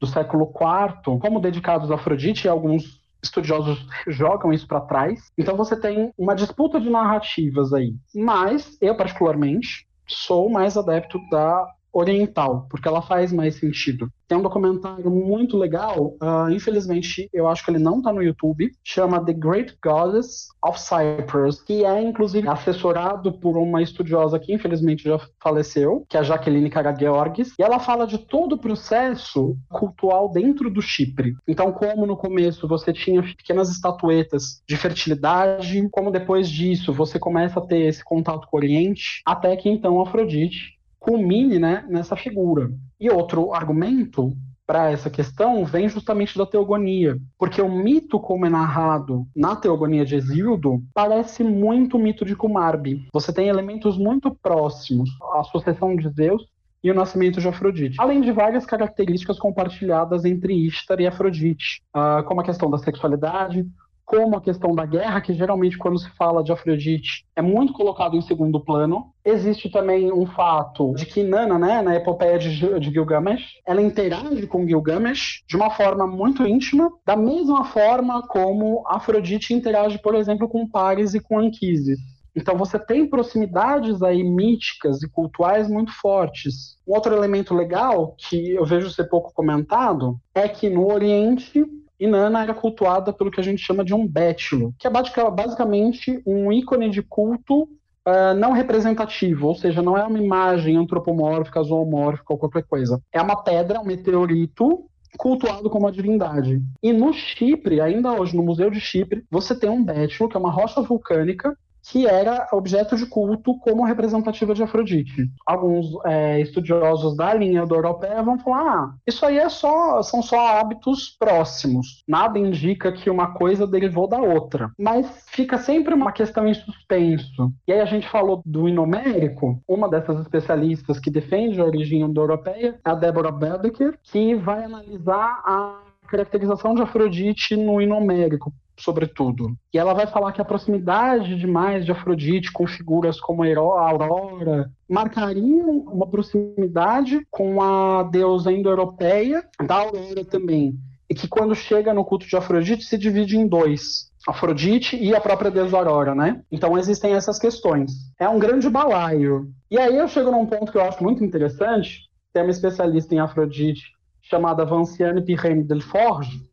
do 0.00 0.06
século 0.06 0.50
IV, 0.50 1.18
como 1.20 1.38
dedicados 1.38 1.90
a 1.90 1.96
Afrodite, 1.96 2.46
e 2.46 2.48
alguns 2.48 2.99
estudiosos 3.22 3.86
jogam 4.06 4.52
isso 4.52 4.66
para 4.66 4.80
trás. 4.80 5.30
Então 5.36 5.56
você 5.56 5.78
tem 5.78 6.12
uma 6.16 6.34
disputa 6.34 6.80
de 6.80 6.90
narrativas 6.90 7.72
aí. 7.72 7.94
Mas 8.14 8.76
eu 8.80 8.96
particularmente 8.96 9.86
sou 10.06 10.50
mais 10.50 10.76
adepto 10.76 11.18
da 11.30 11.66
oriental, 11.92 12.66
porque 12.70 12.88
ela 12.88 13.02
faz 13.02 13.32
mais 13.32 13.56
sentido. 13.56 14.08
Tem 14.28 14.38
um 14.38 14.42
documentário 14.42 15.10
muito 15.10 15.56
legal, 15.56 16.16
uh, 16.22 16.50
infelizmente 16.50 17.28
eu 17.32 17.48
acho 17.48 17.64
que 17.64 17.70
ele 17.70 17.80
não 17.80 17.98
está 17.98 18.12
no 18.12 18.22
YouTube, 18.22 18.70
chama 18.84 19.24
The 19.24 19.32
Great 19.32 19.76
Goddess 19.82 20.48
of 20.64 20.78
Cyprus, 20.80 21.60
que 21.60 21.84
é 21.84 22.00
inclusive 22.00 22.48
assessorado 22.48 23.32
por 23.32 23.56
uma 23.56 23.82
estudiosa 23.82 24.38
que 24.38 24.52
infelizmente 24.52 25.04
já 25.04 25.18
faleceu, 25.42 26.04
que 26.08 26.16
é 26.16 26.20
a 26.20 26.22
Jaqueline 26.22 26.70
Karageorgis, 26.70 27.54
e 27.58 27.62
ela 27.62 27.80
fala 27.80 28.06
de 28.06 28.18
todo 28.18 28.52
o 28.52 28.58
processo 28.58 29.56
cultural 29.68 30.30
dentro 30.30 30.70
do 30.70 30.80
Chipre. 30.80 31.34
Então, 31.48 31.72
como 31.72 32.06
no 32.06 32.16
começo 32.16 32.68
você 32.68 32.92
tinha 32.92 33.22
pequenas 33.22 33.68
estatuetas 33.70 34.62
de 34.68 34.76
fertilidade, 34.76 35.88
como 35.90 36.10
depois 36.10 36.48
disso 36.48 36.92
você 36.92 37.18
começa 37.18 37.58
a 37.58 37.66
ter 37.66 37.80
esse 37.80 38.04
contato 38.04 38.46
com 38.46 38.56
o 38.56 38.60
Oriente, 38.60 39.22
até 39.26 39.56
que 39.56 39.68
então 39.68 40.00
Afrodite 40.00 40.79
culmine 41.00 41.58
né, 41.58 41.84
nessa 41.88 42.14
figura. 42.14 42.70
E 43.00 43.10
outro 43.10 43.52
argumento 43.52 44.36
para 44.70 44.88
essa 44.88 45.10
questão 45.10 45.64
vem 45.64 45.88
justamente 45.88 46.38
da 46.38 46.46
teogonia, 46.46 47.18
porque 47.36 47.60
o 47.60 47.68
mito 47.68 48.20
como 48.20 48.46
é 48.46 48.48
narrado 48.48 49.26
na 49.34 49.56
teogonia 49.56 50.04
de 50.04 50.14
Exildo 50.14 50.80
parece 50.94 51.42
muito 51.42 51.96
o 51.96 52.00
mito 52.00 52.24
de 52.24 52.36
Kumarbi. 52.36 53.08
Você 53.12 53.32
tem 53.32 53.48
elementos 53.48 53.98
muito 53.98 54.32
próximos, 54.40 55.10
a 55.34 55.42
sucessão 55.42 55.96
de 55.96 56.08
Zeus 56.10 56.46
e 56.84 56.90
o 56.90 56.94
nascimento 56.94 57.40
de 57.40 57.48
Afrodite, 57.48 57.96
além 57.98 58.20
de 58.20 58.30
várias 58.30 58.64
características 58.64 59.40
compartilhadas 59.40 60.24
entre 60.24 60.54
Ishtar 60.54 61.00
e 61.00 61.06
Afrodite, 61.08 61.82
uh, 61.92 62.22
como 62.22 62.40
a 62.40 62.44
questão 62.44 62.70
da 62.70 62.78
sexualidade, 62.78 63.66
como 64.10 64.36
a 64.36 64.40
questão 64.40 64.74
da 64.74 64.84
guerra, 64.84 65.20
que 65.20 65.32
geralmente 65.32 65.78
quando 65.78 65.96
se 65.96 66.10
fala 66.16 66.42
de 66.42 66.50
Afrodite 66.50 67.24
é 67.36 67.40
muito 67.40 67.72
colocado 67.72 68.16
em 68.16 68.20
segundo 68.20 68.58
plano. 68.58 69.12
Existe 69.24 69.70
também 69.70 70.12
um 70.12 70.26
fato 70.26 70.92
de 70.94 71.06
que 71.06 71.22
Nana, 71.22 71.56
né, 71.56 71.80
na 71.80 71.94
epopeia 71.94 72.36
de, 72.36 72.50
de 72.80 72.90
Gilgamesh, 72.90 73.60
ela 73.64 73.80
interage 73.80 74.48
com 74.48 74.66
Gilgamesh 74.66 75.44
de 75.46 75.54
uma 75.54 75.70
forma 75.70 76.08
muito 76.08 76.44
íntima, 76.44 76.90
da 77.06 77.14
mesma 77.14 77.64
forma 77.66 78.26
como 78.26 78.82
Afrodite 78.88 79.54
interage, 79.54 79.96
por 80.02 80.16
exemplo, 80.16 80.48
com 80.48 80.68
Paris 80.68 81.14
e 81.14 81.20
com 81.20 81.38
Anquises. 81.38 82.00
Então 82.34 82.56
você 82.56 82.80
tem 82.80 83.06
proximidades 83.06 84.02
aí 84.02 84.24
míticas 84.24 85.04
e 85.04 85.08
cultuais 85.08 85.68
muito 85.68 85.92
fortes. 85.92 86.76
Um 86.86 86.94
outro 86.94 87.14
elemento 87.14 87.54
legal 87.54 88.16
que 88.18 88.50
eu 88.50 88.64
vejo 88.64 88.90
ser 88.90 89.04
pouco 89.04 89.32
comentado 89.32 90.18
é 90.34 90.48
que 90.48 90.68
no 90.68 90.92
Oriente 90.92 91.64
e 92.00 92.06
Nana 92.06 92.42
era 92.42 92.54
cultuada 92.54 93.12
pelo 93.12 93.30
que 93.30 93.38
a 93.38 93.44
gente 93.44 93.62
chama 93.62 93.84
de 93.84 93.92
um 93.92 94.08
bétilo, 94.08 94.74
que 94.78 94.86
é 94.86 94.90
basicamente 94.90 96.22
um 96.26 96.50
ícone 96.50 96.88
de 96.88 97.02
culto 97.02 97.64
uh, 97.64 98.34
não 98.38 98.52
representativo, 98.52 99.48
ou 99.48 99.54
seja, 99.54 99.82
não 99.82 99.98
é 99.98 100.04
uma 100.04 100.18
imagem 100.18 100.78
antropomórfica, 100.78 101.62
zoomórfica 101.62 102.32
ou 102.32 102.38
qualquer 102.38 102.64
coisa. 102.64 103.00
É 103.12 103.20
uma 103.20 103.42
pedra, 103.42 103.80
um 103.80 103.84
meteorito 103.84 104.86
cultuado 105.18 105.68
como 105.68 105.84
uma 105.84 105.92
divindade. 105.92 106.62
E 106.82 106.92
no 106.92 107.12
Chipre, 107.12 107.80
ainda 107.80 108.12
hoje, 108.12 108.34
no 108.34 108.42
Museu 108.42 108.70
de 108.70 108.80
Chipre, 108.80 109.24
você 109.30 109.54
tem 109.54 109.68
um 109.68 109.84
bétilo, 109.84 110.28
que 110.28 110.36
é 110.36 110.40
uma 110.40 110.50
rocha 110.50 110.80
vulcânica, 110.80 111.54
que 111.82 112.06
era 112.06 112.48
objeto 112.52 112.96
de 112.96 113.06
culto 113.06 113.58
como 113.58 113.84
representativa 113.84 114.54
de 114.54 114.62
Afrodite. 114.62 115.30
Alguns 115.46 115.86
é, 116.04 116.40
estudiosos 116.40 117.16
da 117.16 117.32
linha 117.34 117.66
do 117.66 117.74
europeia 117.74 118.22
vão 118.22 118.38
falar: 118.38 118.60
ah, 118.60 118.94
isso 119.06 119.24
aí 119.24 119.38
é 119.38 119.48
só, 119.48 120.02
são 120.02 120.22
só 120.22 120.58
hábitos 120.58 121.16
próximos. 121.18 122.02
Nada 122.06 122.38
indica 122.38 122.92
que 122.92 123.10
uma 123.10 123.32
coisa 123.34 123.66
derivou 123.66 124.06
da 124.06 124.18
outra. 124.18 124.70
Mas 124.78 125.24
fica 125.28 125.58
sempre 125.58 125.94
uma 125.94 126.12
questão 126.12 126.46
em 126.46 126.54
suspenso. 126.54 127.52
E 127.66 127.72
aí 127.72 127.80
a 127.80 127.86
gente 127.86 128.08
falou 128.08 128.42
do 128.44 128.68
inomérico, 128.68 129.60
uma 129.68 129.88
dessas 129.88 130.20
especialistas 130.20 130.98
que 130.98 131.10
defende 131.10 131.60
a 131.60 131.64
origem 131.64 132.00
indo-europeia 132.02 132.78
é 132.84 132.90
a 132.90 132.94
Deborah 132.94 133.32
Bedeker, 133.32 133.98
que 134.02 134.34
vai 134.34 134.64
analisar 134.64 135.40
a 135.44 135.80
caracterização 136.08 136.74
de 136.74 136.82
Afrodite 136.82 137.56
no 137.56 137.80
inomérico 137.80 138.52
sobretudo. 138.80 139.56
E 139.72 139.78
ela 139.78 139.94
vai 139.94 140.06
falar 140.06 140.32
que 140.32 140.40
a 140.40 140.44
proximidade 140.44 141.36
demais 141.36 141.84
de 141.84 141.92
Afrodite 141.92 142.52
com 142.52 142.66
figuras 142.66 143.20
como 143.20 143.42
a 143.42 143.90
Aurora 143.90 144.70
marcariam 144.88 145.78
uma 145.86 146.06
proximidade 146.06 147.26
com 147.30 147.62
a 147.62 148.02
deusa 148.04 148.52
indo-europeia 148.52 149.44
da 149.66 149.76
Aurora 149.76 150.24
também. 150.24 150.74
E 151.08 151.14
que 151.14 151.28
quando 151.28 151.54
chega 151.54 151.92
no 151.92 152.04
culto 152.04 152.26
de 152.26 152.36
Afrodite 152.36 152.84
se 152.84 152.96
divide 152.96 153.36
em 153.36 153.46
dois. 153.46 154.10
Afrodite 154.28 154.96
e 154.96 155.14
a 155.14 155.20
própria 155.20 155.50
deusa 155.50 155.76
Aurora, 155.76 156.14
né? 156.14 156.42
Então 156.52 156.76
existem 156.76 157.14
essas 157.14 157.38
questões. 157.38 157.92
É 158.18 158.28
um 158.28 158.38
grande 158.38 158.68
balaio. 158.68 159.50
E 159.70 159.78
aí 159.78 159.96
eu 159.96 160.06
chego 160.08 160.30
num 160.30 160.46
ponto 160.46 160.70
que 160.70 160.78
eu 160.78 160.84
acho 160.84 161.02
muito 161.02 161.24
interessante. 161.24 162.08
Tem 162.32 162.42
uma 162.42 162.50
especialista 162.50 163.14
em 163.14 163.18
Afrodite 163.18 163.82
chamada 164.22 164.64
Vanciane 164.64 165.22
Pirene 165.22 165.64
Delforge, 165.64 166.48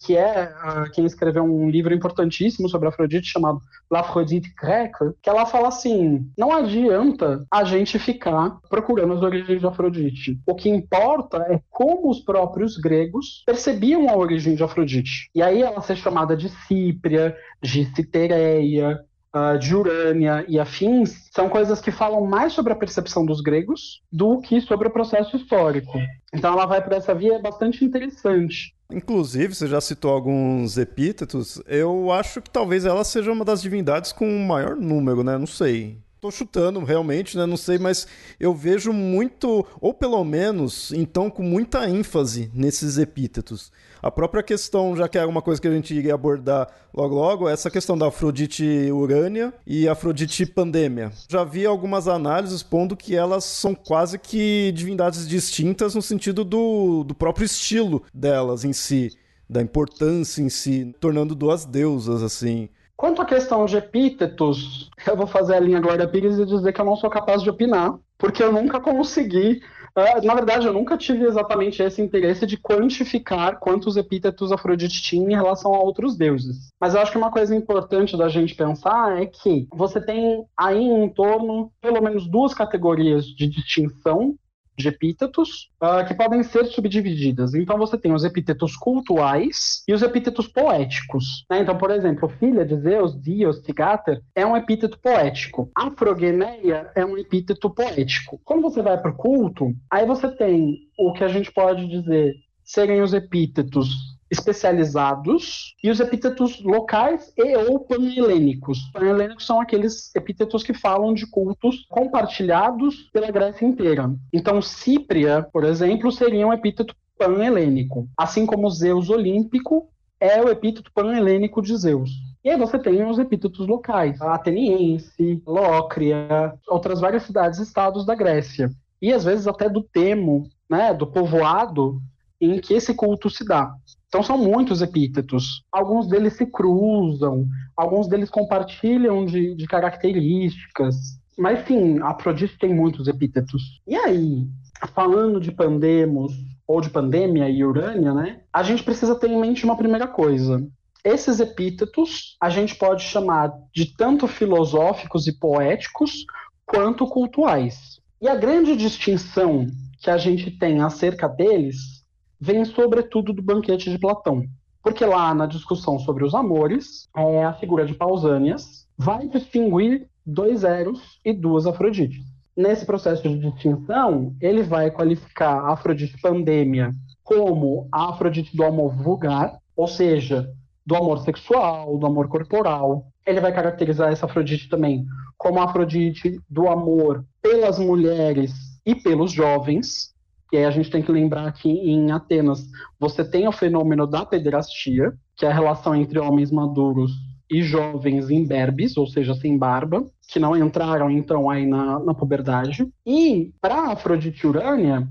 que 0.00 0.16
é 0.16 0.44
uh, 0.44 0.90
quem 0.92 1.04
escreveu 1.04 1.44
um 1.44 1.68
livro 1.68 1.94
importantíssimo 1.94 2.68
sobre 2.68 2.88
Afrodite 2.88 3.28
chamado 3.28 3.60
L'Aphrodite 3.90 4.52
Grecque, 4.60 5.12
que 5.22 5.28
ela 5.28 5.44
fala 5.44 5.68
assim: 5.68 6.26
não 6.36 6.52
adianta 6.52 7.44
a 7.50 7.64
gente 7.64 7.98
ficar 7.98 8.58
procurando 8.68 9.12
as 9.12 9.22
origens 9.22 9.60
de 9.60 9.66
Afrodite. 9.66 10.40
O 10.46 10.54
que 10.54 10.70
importa 10.70 11.38
é 11.48 11.60
como 11.68 12.10
os 12.10 12.20
próprios 12.20 12.78
gregos 12.78 13.42
percebiam 13.44 14.08
a 14.08 14.16
origem 14.16 14.54
de 14.54 14.62
Afrodite. 14.62 15.28
E 15.34 15.42
aí 15.42 15.62
ela 15.62 15.82
ser 15.82 15.96
chamada 15.96 16.36
de 16.36 16.48
Cípria, 16.48 17.36
de 17.62 17.84
Citereia, 17.94 18.98
uh, 19.34 19.58
de 19.58 19.74
Urânia 19.74 20.44
e 20.48 20.58
afins 20.58 21.28
são 21.30 21.48
coisas 21.48 21.80
que 21.80 21.90
falam 21.90 22.24
mais 22.24 22.52
sobre 22.52 22.72
a 22.72 22.76
percepção 22.76 23.24
dos 23.24 23.40
gregos 23.40 24.02
do 24.10 24.40
que 24.40 24.60
sobre 24.60 24.88
o 24.88 24.90
processo 24.90 25.36
histórico. 25.36 25.98
Então 26.32 26.52
ela 26.52 26.66
vai 26.66 26.82
por 26.82 26.92
essa 26.92 27.14
via 27.14 27.34
é 27.34 27.42
bastante 27.42 27.84
interessante. 27.84 28.74
Inclusive, 28.92 29.54
você 29.54 29.66
já 29.66 29.80
citou 29.80 30.10
alguns 30.12 30.76
epítetos. 30.76 31.62
Eu 31.66 32.10
acho 32.12 32.42
que 32.42 32.50
talvez 32.50 32.84
ela 32.84 33.04
seja 33.04 33.30
uma 33.32 33.44
das 33.44 33.62
divindades 33.62 34.12
com 34.12 34.26
maior 34.46 34.76
número, 34.76 35.22
né? 35.22 35.38
Não 35.38 35.46
sei. 35.46 35.98
Tô 36.20 36.30
chutando 36.30 36.84
realmente, 36.84 37.34
né? 37.38 37.46
Não 37.46 37.56
sei, 37.56 37.78
mas 37.78 38.06
eu 38.38 38.54
vejo 38.54 38.92
muito, 38.92 39.66
ou 39.80 39.94
pelo 39.94 40.22
menos, 40.22 40.92
então, 40.92 41.30
com 41.30 41.42
muita 41.42 41.88
ênfase 41.88 42.50
nesses 42.52 42.98
epítetos. 42.98 43.72
A 44.02 44.10
própria 44.10 44.42
questão, 44.42 44.94
já 44.94 45.08
que 45.08 45.16
é 45.16 45.24
uma 45.24 45.40
coisa 45.40 45.58
que 45.58 45.66
a 45.66 45.72
gente 45.72 45.94
iria 45.94 46.14
abordar 46.14 46.68
logo 46.92 47.14
logo, 47.14 47.48
é 47.48 47.52
essa 47.54 47.70
questão 47.70 47.96
da 47.96 48.08
Afrodite 48.08 48.64
Urânia 48.92 49.54
e 49.66 49.88
Afrodite 49.88 50.44
Pandemia. 50.44 51.10
Já 51.26 51.42
vi 51.42 51.64
algumas 51.64 52.06
análises 52.06 52.62
pondo 52.62 52.96
que 52.96 53.16
elas 53.16 53.44
são 53.44 53.74
quase 53.74 54.18
que 54.18 54.72
divindades 54.72 55.26
distintas 55.26 55.94
no 55.94 56.02
sentido 56.02 56.44
do, 56.44 57.02
do 57.02 57.14
próprio 57.14 57.46
estilo 57.46 58.02
delas 58.12 58.62
em 58.62 58.74
si, 58.74 59.10
da 59.48 59.62
importância 59.62 60.42
em 60.42 60.50
si, 60.50 60.94
tornando 61.00 61.34
duas 61.34 61.64
deusas, 61.64 62.22
assim. 62.22 62.68
Quanto 63.00 63.22
à 63.22 63.24
questão 63.24 63.64
de 63.64 63.78
epítetos, 63.78 64.90
eu 65.06 65.16
vou 65.16 65.26
fazer 65.26 65.54
a 65.54 65.60
linha 65.60 65.80
Glória 65.80 66.06
Pires 66.06 66.38
e 66.38 66.44
dizer 66.44 66.70
que 66.70 66.82
eu 66.82 66.84
não 66.84 66.96
sou 66.96 67.08
capaz 67.08 67.42
de 67.42 67.48
opinar, 67.48 67.98
porque 68.18 68.42
eu 68.42 68.52
nunca 68.52 68.78
consegui 68.78 69.62
Uh, 69.90 70.24
na 70.24 70.36
verdade, 70.36 70.68
eu 70.68 70.72
nunca 70.72 70.96
tive 70.96 71.24
exatamente 71.24 71.82
esse 71.82 72.00
interesse 72.00 72.46
de 72.46 72.56
quantificar 72.56 73.58
quantos 73.58 73.96
epítetos 73.96 74.52
Afrodite 74.52 75.02
tinha 75.02 75.28
em 75.28 75.34
relação 75.34 75.74
a 75.74 75.80
outros 75.80 76.16
deuses. 76.16 76.68
Mas 76.80 76.94
eu 76.94 77.00
acho 77.00 77.10
que 77.10 77.18
uma 77.18 77.32
coisa 77.32 77.56
importante 77.56 78.16
da 78.16 78.28
gente 78.28 78.54
pensar 78.54 79.20
é 79.20 79.26
que 79.26 79.66
você 79.74 80.00
tem 80.00 80.44
aí 80.56 80.80
em 80.80 81.08
torno, 81.08 81.72
pelo 81.80 82.00
menos 82.00 82.28
duas 82.28 82.54
categorias 82.54 83.24
de 83.26 83.48
distinção 83.48 84.36
de 84.80 84.88
epítetos 84.88 85.70
uh, 85.82 86.06
que 86.06 86.14
podem 86.14 86.42
ser 86.42 86.64
subdivididas. 86.66 87.54
Então 87.54 87.78
você 87.78 87.96
tem 87.96 88.12
os 88.12 88.24
epítetos 88.24 88.76
cultuais 88.76 89.82
e 89.86 89.92
os 89.92 90.02
epítetos 90.02 90.48
poéticos. 90.48 91.44
Né? 91.50 91.60
Então, 91.60 91.76
por 91.76 91.90
exemplo, 91.90 92.28
filha 92.28 92.64
de 92.64 92.76
Zeus, 92.76 93.20
Dios, 93.20 93.60
Tigater, 93.60 94.20
é 94.34 94.44
um 94.46 94.56
epíteto 94.56 94.98
poético. 94.98 95.70
Afrogeneia 95.74 96.90
é 96.94 97.04
um 97.04 97.16
epíteto 97.16 97.70
poético. 97.70 98.40
Quando 98.44 98.62
você 98.62 98.82
vai 98.82 98.98
para 98.98 99.10
o 99.10 99.16
culto, 99.16 99.74
aí 99.90 100.06
você 100.06 100.28
tem 100.28 100.78
o 100.98 101.12
que 101.12 101.24
a 101.24 101.28
gente 101.28 101.52
pode 101.52 101.86
dizer 101.88 102.34
serem 102.64 103.02
os 103.02 103.12
epítetos 103.12 104.09
especializados 104.30 105.74
e 105.82 105.90
os 105.90 105.98
epítetos 105.98 106.62
locais 106.62 107.32
e 107.36 107.56
ou 107.56 107.80
panhelênicos. 107.80 108.90
Panhelênicos 108.92 109.44
são 109.44 109.60
aqueles 109.60 110.14
epítetos 110.14 110.62
que 110.62 110.72
falam 110.72 111.12
de 111.12 111.26
cultos 111.26 111.86
compartilhados 111.88 113.10
pela 113.12 113.30
Grécia 113.30 113.66
inteira. 113.66 114.10
Então, 114.32 114.62
Cípria, 114.62 115.46
por 115.52 115.64
exemplo, 115.64 116.12
seria 116.12 116.46
um 116.46 116.52
epíteto 116.52 116.94
panhelênico, 117.18 118.08
assim 118.16 118.46
como 118.46 118.70
Zeus 118.70 119.10
olímpico 119.10 119.88
é 120.20 120.40
o 120.42 120.48
epíteto 120.48 120.92
panhelênico 120.92 121.62
de 121.62 121.76
Zeus. 121.76 122.10
E 122.44 122.50
aí 122.50 122.56
você 122.56 122.78
tem 122.78 123.04
os 123.04 123.18
epítetos 123.18 123.66
locais, 123.66 124.20
ateniense, 124.20 125.42
Lócria, 125.46 126.54
outras 126.68 127.00
várias 127.00 127.22
cidades 127.24 127.58
e 127.58 127.62
estados 127.62 128.04
da 128.04 128.14
Grécia. 128.14 128.70
E 129.00 129.12
às 129.12 129.24
vezes 129.24 129.46
até 129.46 129.68
do 129.68 129.82
temo, 129.82 130.48
né, 130.68 130.92
do 130.92 131.06
povoado 131.06 132.00
em 132.40 132.60
que 132.60 132.74
esse 132.74 132.94
culto 132.94 133.28
se 133.28 133.44
dá. 133.44 133.74
Então 134.10 134.24
são 134.24 134.36
muitos 134.36 134.82
epítetos. 134.82 135.62
Alguns 135.70 136.08
deles 136.08 136.32
se 136.32 136.44
cruzam, 136.44 137.46
alguns 137.76 138.08
deles 138.08 138.28
compartilham 138.28 139.24
de, 139.24 139.54
de 139.54 139.66
características. 139.68 140.96
Mas 141.38 141.64
sim, 141.64 142.00
a 142.00 142.08
Afrodite 142.08 142.58
tem 142.58 142.74
muitos 142.74 143.06
epítetos. 143.06 143.80
E 143.86 143.94
aí, 143.94 144.48
falando 144.92 145.40
de 145.40 145.52
Pandemos 145.52 146.32
ou 146.66 146.80
de 146.80 146.90
Pandemia 146.90 147.48
e 147.48 147.64
Urânia, 147.64 148.12
né? 148.12 148.40
A 148.52 148.64
gente 148.64 148.82
precisa 148.82 149.14
ter 149.14 149.30
em 149.30 149.40
mente 149.40 149.64
uma 149.64 149.76
primeira 149.76 150.08
coisa. 150.08 150.66
Esses 151.04 151.38
epítetos 151.38 152.36
a 152.40 152.50
gente 152.50 152.74
pode 152.74 153.04
chamar 153.04 153.52
de 153.72 153.86
tanto 153.96 154.26
filosóficos 154.26 155.28
e 155.28 155.32
poéticos 155.32 156.24
quanto 156.66 157.06
cultuais. 157.06 158.00
E 158.20 158.28
a 158.28 158.34
grande 158.34 158.76
distinção 158.76 159.68
que 160.00 160.10
a 160.10 160.18
gente 160.18 160.50
tem 160.50 160.80
acerca 160.80 161.28
deles 161.28 161.99
vem 162.40 162.64
sobretudo 162.64 163.32
do 163.32 163.42
banquete 163.42 163.90
de 163.90 163.98
Platão. 163.98 164.44
Porque 164.82 165.04
lá 165.04 165.34
na 165.34 165.46
discussão 165.46 165.98
sobre 165.98 166.24
os 166.24 166.34
amores, 166.34 167.08
é, 167.14 167.44
a 167.44 167.52
figura 167.52 167.84
de 167.84 167.94
Pausânias 167.94 168.86
vai 168.96 169.28
distinguir 169.28 170.08
dois 170.24 170.64
Eros 170.64 171.20
e 171.24 171.32
duas 171.32 171.66
Afrodites. 171.66 172.24
Nesse 172.56 172.84
processo 172.84 173.22
de 173.22 173.38
distinção, 173.38 174.34
ele 174.40 174.62
vai 174.62 174.90
qualificar 174.90 175.60
a 175.60 175.72
Afrodite 175.72 176.20
Pandêmia 176.20 176.92
como 177.22 177.88
a 177.92 178.10
Afrodite 178.10 178.56
do 178.56 178.64
amor 178.64 178.94
vulgar, 178.96 179.58
ou 179.76 179.86
seja, 179.86 180.50
do 180.84 180.96
amor 180.96 181.20
sexual, 181.20 181.96
do 181.96 182.06
amor 182.06 182.28
corporal. 182.28 183.06
Ele 183.24 183.40
vai 183.40 183.52
caracterizar 183.52 184.10
essa 184.10 184.26
Afrodite 184.26 184.68
também 184.68 185.06
como 185.38 185.58
a 185.58 185.64
Afrodite 185.64 186.38
do 186.50 186.68
amor 186.68 187.24
pelas 187.40 187.78
mulheres 187.78 188.52
e 188.84 188.94
pelos 188.94 189.32
jovens, 189.32 190.14
e 190.52 190.56
aí 190.56 190.64
a 190.64 190.70
gente 190.70 190.90
tem 190.90 191.02
que 191.02 191.12
lembrar 191.12 191.52
que 191.52 191.68
em 191.68 192.10
Atenas 192.10 192.66
você 192.98 193.24
tem 193.24 193.46
o 193.46 193.52
fenômeno 193.52 194.06
da 194.06 194.24
pederastia, 194.26 195.12
que 195.36 195.46
é 195.46 195.50
a 195.50 195.54
relação 195.54 195.94
entre 195.94 196.18
homens 196.18 196.50
maduros 196.50 197.12
e 197.50 197.62
jovens 197.62 198.30
imberbes, 198.30 198.96
ou 198.96 199.06
seja, 199.06 199.34
sem 199.34 199.58
barba, 199.58 200.06
que 200.28 200.38
não 200.38 200.56
entraram 200.56 201.10
então 201.10 201.50
aí 201.50 201.66
na, 201.66 201.98
na 201.98 202.14
puberdade. 202.14 202.88
E 203.04 203.52
para 203.60 203.92
Afrodite 203.92 204.46
Urânia, 204.46 205.08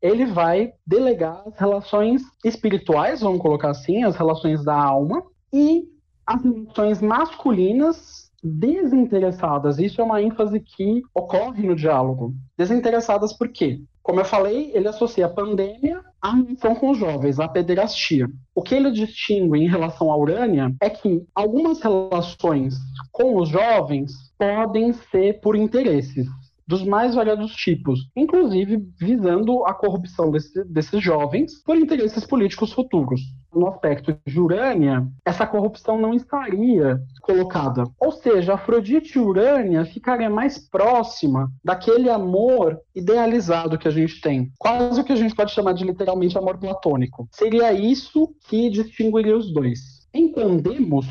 ele 0.00 0.24
vai 0.24 0.72
delegar 0.86 1.42
as 1.46 1.58
relações 1.58 2.22
espirituais, 2.44 3.20
vamos 3.20 3.40
colocar 3.40 3.70
assim, 3.70 4.02
as 4.04 4.16
relações 4.16 4.64
da 4.64 4.74
alma, 4.74 5.22
e 5.52 5.84
as 6.26 6.42
relações 6.42 7.02
masculinas 7.02 8.30
desinteressadas. 8.42 9.78
Isso 9.78 10.00
é 10.00 10.04
uma 10.04 10.22
ênfase 10.22 10.58
que 10.58 11.02
ocorre 11.14 11.66
no 11.66 11.76
diálogo. 11.76 12.34
Desinteressadas 12.56 13.32
por 13.32 13.48
quê? 13.48 13.80
Como 14.02 14.20
eu 14.20 14.24
falei, 14.24 14.72
ele 14.74 14.88
associa 14.88 15.26
a 15.26 15.28
pandemia 15.28 16.00
à 16.20 16.34
relação 16.34 16.74
com 16.74 16.90
os 16.90 16.98
jovens, 16.98 17.38
à 17.38 17.46
pederastia. 17.46 18.28
O 18.54 18.62
que 18.62 18.74
ele 18.74 18.90
distingue 18.90 19.58
em 19.58 19.68
relação 19.68 20.10
à 20.10 20.16
Urânia 20.16 20.74
é 20.80 20.90
que 20.90 21.24
algumas 21.34 21.80
relações 21.80 22.74
com 23.12 23.36
os 23.36 23.48
jovens 23.48 24.12
podem 24.36 24.92
ser 24.92 25.40
por 25.40 25.54
interesses 25.54 26.26
dos 26.66 26.84
mais 26.84 27.14
variados 27.14 27.54
tipos, 27.54 28.08
inclusive 28.16 28.82
visando 28.98 29.64
a 29.64 29.74
corrupção 29.74 30.30
desse, 30.30 30.64
desses 30.64 31.02
jovens 31.02 31.62
por 31.62 31.76
interesses 31.76 32.24
políticos 32.26 32.72
futuros. 32.72 33.20
No 33.54 33.68
aspecto 33.68 34.16
de 34.26 34.40
Urânia, 34.40 35.06
essa 35.26 35.46
corrupção 35.46 36.00
não 36.00 36.14
estaria 36.14 36.98
colocada. 37.20 37.84
Ou 38.00 38.10
seja, 38.10 38.54
Afrodite 38.54 39.18
e 39.18 39.20
Urânia 39.20 39.84
ficaria 39.84 40.30
mais 40.30 40.58
próxima 40.58 41.50
daquele 41.62 42.08
amor 42.08 42.80
idealizado 42.94 43.78
que 43.78 43.88
a 43.88 43.90
gente 43.90 44.20
tem. 44.20 44.50
Quase 44.58 45.00
o 45.00 45.04
que 45.04 45.12
a 45.12 45.16
gente 45.16 45.34
pode 45.34 45.52
chamar 45.52 45.74
de 45.74 45.84
literalmente 45.84 46.38
amor 46.38 46.58
platônico. 46.58 47.28
Seria 47.30 47.72
isso 47.72 48.34
que 48.48 48.70
distinguiria 48.70 49.36
os 49.36 49.52
dois. 49.52 49.80
Entendemos 50.14 51.06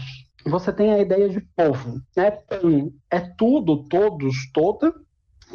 você 0.45 0.73
tem 0.73 0.91
a 0.91 0.99
ideia 0.99 1.29
de 1.29 1.41
povo, 1.55 2.01
né? 2.15 2.31
Pan 2.31 2.89
é 3.09 3.19
tudo, 3.19 3.83
todos, 3.83 4.51
toda, 4.53 4.93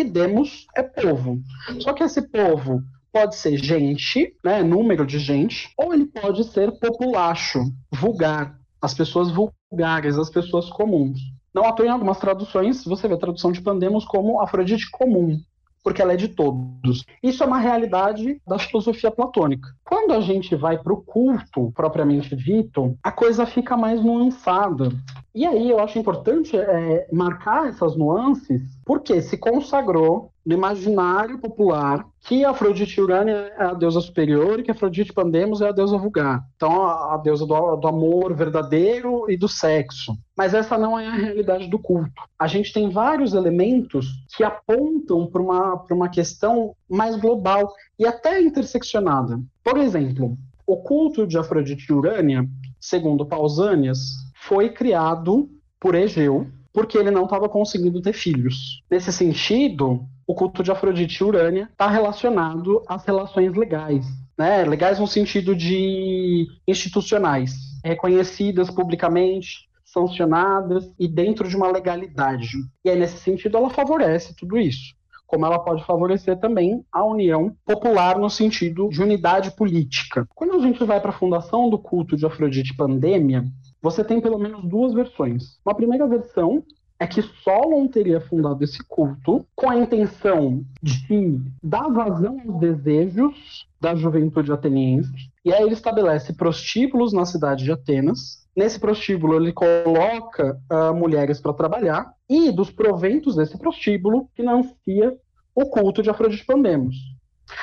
e 0.02 0.04
demos 0.04 0.66
é 0.76 0.82
povo. 0.82 1.40
Só 1.80 1.92
que 1.92 2.02
esse 2.02 2.22
povo 2.22 2.82
pode 3.12 3.36
ser 3.36 3.56
gente, 3.56 4.36
né, 4.44 4.62
número 4.62 5.06
de 5.06 5.18
gente, 5.18 5.70
ou 5.76 5.94
ele 5.94 6.04
pode 6.04 6.44
ser 6.44 6.70
populacho, 6.78 7.60
vulgar, 7.90 8.58
as 8.80 8.92
pessoas 8.92 9.30
vulgares, 9.30 10.18
as 10.18 10.28
pessoas 10.28 10.68
comuns. 10.68 11.18
Não 11.54 11.64
à 11.64 11.72
toa 11.72 11.86
em 11.86 11.90
algumas 11.90 12.18
traduções, 12.18 12.84
você 12.84 13.08
vê 13.08 13.14
a 13.14 13.18
tradução 13.18 13.50
de 13.50 13.62
Pandemos 13.62 14.04
como 14.04 14.42
Afrodite 14.42 14.90
comum, 14.90 15.40
porque 15.82 16.02
ela 16.02 16.12
é 16.12 16.16
de 16.16 16.28
todos. 16.28 17.06
Isso 17.22 17.42
é 17.42 17.46
uma 17.46 17.58
realidade 17.58 18.38
da 18.46 18.58
filosofia 18.58 19.10
platônica. 19.10 19.66
Quando 19.82 20.12
a 20.12 20.20
gente 20.20 20.54
vai 20.54 20.76
para 20.76 20.92
o 20.92 21.00
culto 21.00 21.72
propriamente 21.74 22.36
dito, 22.36 22.98
a 23.02 23.10
coisa 23.10 23.46
fica 23.46 23.74
mais 23.74 24.04
nuançada. 24.04 24.92
E 25.34 25.46
aí 25.46 25.70
eu 25.70 25.80
acho 25.80 25.98
importante 25.98 26.54
é, 26.54 27.08
marcar 27.10 27.68
essas 27.68 27.96
nuances, 27.96 28.62
porque 28.86 29.20
se 29.20 29.36
consagrou 29.36 30.30
no 30.46 30.54
imaginário 30.54 31.40
popular 31.40 32.06
que 32.20 32.44
Afrodite 32.44 33.00
Urânia 33.00 33.52
é 33.58 33.64
a 33.64 33.74
deusa 33.74 34.00
superior 34.00 34.60
e 34.60 34.62
que 34.62 34.70
Afrodite 34.70 35.12
Pandemos 35.12 35.60
é 35.60 35.68
a 35.68 35.72
deusa 35.72 35.98
vulgar. 35.98 36.40
Então, 36.54 36.86
a, 36.86 37.16
deusa 37.16 37.44
do, 37.44 37.76
do, 37.76 37.88
amor 37.88 38.32
verdadeiro 38.32 39.28
e 39.28 39.36
do 39.36 39.48
sexo. 39.48 40.16
Mas 40.38 40.54
essa 40.54 40.78
não 40.78 40.96
é 40.96 41.04
a 41.04 41.16
realidade 41.16 41.66
do 41.66 41.80
culto. 41.80 42.22
A 42.38 42.46
gente 42.46 42.72
tem 42.72 42.88
vários 42.88 43.34
elementos 43.34 44.06
que 44.36 44.44
apontam 44.44 45.26
para 45.26 45.42
uma, 45.42 45.84
uma 45.90 46.08
questão 46.08 46.72
mais 46.88 47.16
global 47.16 47.74
e 47.98 48.06
até 48.06 48.40
interseccionada. 48.40 49.40
Por 49.64 49.78
exemplo, 49.78 50.38
o 50.64 50.76
culto 50.76 51.26
de 51.26 51.36
Afrodite 51.36 51.92
Urânia, 51.92 52.48
segundo 52.78 53.26
Pausanias, 53.26 53.98
foi 54.36 54.70
criado 54.70 55.50
por 55.80 55.96
Egeu, 55.96 56.46
porque 56.76 56.98
ele 56.98 57.10
não 57.10 57.24
estava 57.24 57.48
conseguindo 57.48 58.02
ter 58.02 58.12
filhos. 58.12 58.82
Nesse 58.90 59.10
sentido, 59.10 60.04
o 60.26 60.34
culto 60.34 60.62
de 60.62 60.70
Afrodite 60.70 61.22
e 61.22 61.24
Urânia 61.24 61.70
está 61.72 61.88
relacionado 61.88 62.82
às 62.86 63.02
relações 63.02 63.56
legais. 63.56 64.04
Né? 64.36 64.62
Legais 64.62 65.00
no 65.00 65.06
sentido 65.06 65.56
de 65.56 66.46
institucionais, 66.68 67.54
reconhecidas 67.82 68.68
publicamente, 68.68 69.70
sancionadas 69.86 70.92
e 70.98 71.08
dentro 71.08 71.48
de 71.48 71.56
uma 71.56 71.72
legalidade. 71.72 72.58
E 72.84 72.90
aí, 72.90 72.98
nesse 72.98 73.16
sentido, 73.20 73.56
ela 73.56 73.70
favorece 73.70 74.36
tudo 74.36 74.58
isso. 74.58 74.94
Como 75.26 75.46
ela 75.46 75.58
pode 75.58 75.82
favorecer 75.82 76.38
também 76.38 76.84
a 76.92 77.02
união 77.02 77.56
popular 77.64 78.18
no 78.18 78.28
sentido 78.28 78.90
de 78.90 79.02
unidade 79.02 79.50
política. 79.56 80.28
Quando 80.34 80.56
a 80.56 80.60
gente 80.60 80.84
vai 80.84 81.00
para 81.00 81.08
a 81.08 81.18
fundação 81.18 81.70
do 81.70 81.78
culto 81.78 82.18
de 82.18 82.26
Afrodite 82.26 82.76
Pandemia, 82.76 83.46
você 83.82 84.02
tem 84.02 84.20
pelo 84.20 84.38
menos 84.38 84.64
duas 84.64 84.92
versões. 84.92 85.58
Uma 85.64 85.74
primeira 85.74 86.06
versão 86.06 86.64
é 86.98 87.06
que 87.06 87.22
Solon 87.22 87.86
teria 87.88 88.20
fundado 88.20 88.64
esse 88.64 88.82
culto 88.88 89.46
com 89.54 89.68
a 89.68 89.76
intenção 89.76 90.64
de 90.82 91.40
dar 91.62 91.88
vazão 91.88 92.40
aos 92.46 92.58
desejos 92.58 93.66
da 93.80 93.94
juventude 93.94 94.50
ateniense. 94.50 95.30
E 95.44 95.52
aí 95.52 95.62
ele 95.62 95.74
estabelece 95.74 96.32
prostíbulos 96.34 97.12
na 97.12 97.26
cidade 97.26 97.64
de 97.64 97.72
Atenas. 97.72 98.46
Nesse 98.56 98.80
prostíbulo 98.80 99.36
ele 99.36 99.52
coloca 99.52 100.58
uh, 100.72 100.94
mulheres 100.94 101.40
para 101.40 101.52
trabalhar 101.52 102.10
e 102.28 102.50
dos 102.50 102.70
proventos 102.70 103.36
desse 103.36 103.58
prostíbulo 103.58 104.30
financia 104.34 105.14
o 105.54 105.66
culto 105.66 106.02
de 106.02 106.08
Afrodite 106.08 106.44
Pandemos. 106.44 106.96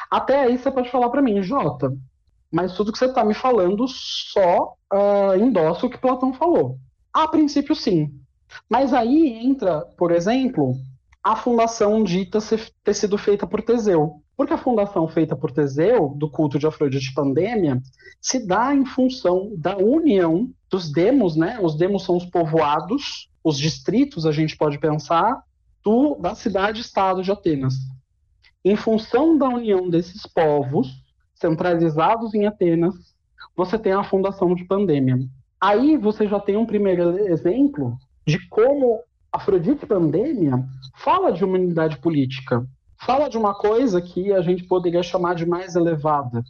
Até 0.10 0.43
aí 0.43 0.58
você 0.58 0.71
pode 0.71 0.89
falar 0.89 1.10
para 1.10 1.21
mim, 1.21 1.41
Jota, 1.41 1.91
mas 2.54 2.76
tudo 2.76 2.92
que 2.92 3.00
você 3.00 3.06
está 3.06 3.26
me 3.26 3.34
falando 3.34 3.88
só 3.88 4.76
uh, 4.94 5.36
endossa 5.36 5.88
o 5.88 5.89
que 5.89 5.98
Platão 5.98 6.32
falou. 6.34 6.78
A 7.12 7.28
princípio, 7.28 7.76
sim. 7.76 8.13
Mas 8.70 8.94
aí 8.94 9.34
entra, 9.44 9.82
por 9.98 10.12
exemplo, 10.12 10.76
a 11.24 11.36
fundação 11.36 12.04
dita 12.04 12.38
ter 12.84 12.94
sido 12.94 13.18
feita 13.18 13.48
por 13.48 13.63
Teseu. 13.63 14.22
Porque 14.38 14.54
a 14.54 14.58
fundação 14.58 15.08
feita 15.08 15.36
por 15.36 15.52
Teseu, 15.52 16.10
do 16.16 16.30
culto 16.30 16.60
de 16.60 16.68
Afrodite 16.68 17.12
Pandemia, 17.16 17.82
se 18.22 18.46
dá 18.46 18.74
em 18.76 18.86
função 18.86 19.52
da 19.58 19.76
união 19.76 20.48
dos 20.70 20.92
demos, 20.92 21.36
né? 21.36 21.60
Os 21.60 21.76
demos 21.76 22.04
são 22.04 22.18
os 22.18 22.26
povoados, 22.26 23.30
os 23.44 23.58
distritos, 23.58 24.28
a 24.28 24.32
gente 24.32 24.56
pode 24.56 24.78
pensar, 24.78 25.42
do, 25.84 26.16
da 26.16 26.36
cidade-estado 26.36 27.24
de 27.24 27.32
Atenas. 27.32 27.74
Em 28.63 28.76
função 28.76 29.38
da 29.38 29.50
união 29.50 29.89
desses 29.89 30.26
povos, 30.28 31.03
centralizados 31.43 32.34
em 32.34 32.45
Atenas, 32.45 32.95
você 33.56 33.77
tem 33.77 33.91
a 33.91 34.03
fundação 34.03 34.56
de 34.56 34.63
Pandemia. 34.63 35.19
Aí 35.60 35.97
você 35.97 36.25
já 36.25 36.39
tem 36.39 36.56
um 36.56 36.65
primeiro 36.65 37.19
exemplo 37.27 37.97
de 38.25 38.39
como 38.47 39.01
Afrodite 39.32 39.86
Pandemia 39.86 40.63
fala 40.95 41.32
de 41.32 41.43
uma 41.43 41.56
unidade 41.56 41.97
política, 41.97 42.65
fala 43.06 43.29
de 43.29 43.38
uma 43.38 43.53
coisa 43.53 44.01
que 44.01 44.32
a 44.32 44.41
gente 44.41 44.63
poderia 44.63 45.03
chamar 45.03 45.36
de 45.36 45.45
mais 45.45 45.75
elevada. 45.75 46.41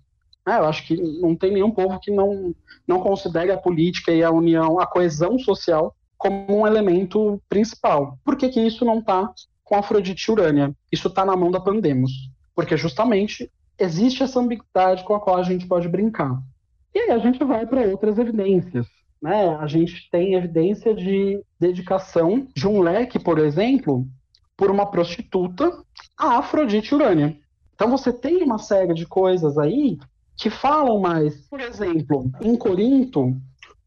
É, 0.47 0.58
eu 0.58 0.65
acho 0.65 0.86
que 0.86 0.95
não 1.21 1.36
tem 1.36 1.53
nenhum 1.53 1.71
povo 1.71 1.99
que 1.99 2.12
não, 2.12 2.53
não 2.88 2.99
considere 2.99 3.51
a 3.51 3.58
política 3.58 4.12
e 4.12 4.23
a 4.23 4.29
união, 4.29 4.79
a 4.79 4.86
coesão 4.86 5.39
social 5.39 5.95
como 6.17 6.60
um 6.60 6.67
elemento 6.67 7.41
principal. 7.49 8.17
Por 8.23 8.38
que, 8.38 8.49
que 8.49 8.62
isso 8.62 8.86
não 8.86 8.99
está 8.99 9.32
com 9.63 9.75
Afrodite 9.75 10.32
Urânia? 10.32 10.75
Isso 10.91 11.08
está 11.08 11.25
na 11.25 11.36
mão 11.36 11.49
da 11.49 11.60
Pandemos. 11.60 12.12
Porque 12.56 12.77
justamente 12.77 13.49
existe 13.79 14.23
essa 14.23 14.39
ambiguidade 14.39 15.03
com 15.03 15.15
a 15.15 15.19
qual 15.19 15.38
a 15.38 15.43
gente 15.43 15.67
pode 15.67 15.88
brincar. 15.88 16.41
E 16.93 16.99
aí 16.99 17.12
a 17.12 17.17
gente 17.17 17.43
vai 17.43 17.65
para 17.65 17.81
outras 17.88 18.17
evidências. 18.17 18.88
Né? 19.21 19.55
A 19.55 19.67
gente 19.67 20.09
tem 20.12 20.36
evidência 20.36 20.93
de 20.93 21.41
dedicação 21.59 22.47
de 22.55 22.67
um 22.67 22.81
leque, 22.81 23.17
por 23.17 23.39
exemplo, 23.39 24.05
por 24.55 24.69
uma 24.69 24.86
prostituta 24.86 25.71
a 26.17 26.38
Afrodite 26.38 26.93
Urânia. 26.93 27.38
Então 27.73 27.89
você 27.89 28.13
tem 28.13 28.43
uma 28.43 28.59
série 28.59 28.93
de 28.93 29.05
coisas 29.05 29.57
aí 29.57 29.97
que 30.38 30.49
falam 30.49 30.99
mais. 30.99 31.47
Por 31.47 31.59
exemplo, 31.59 32.31
em 32.41 32.55
Corinto, 32.55 33.36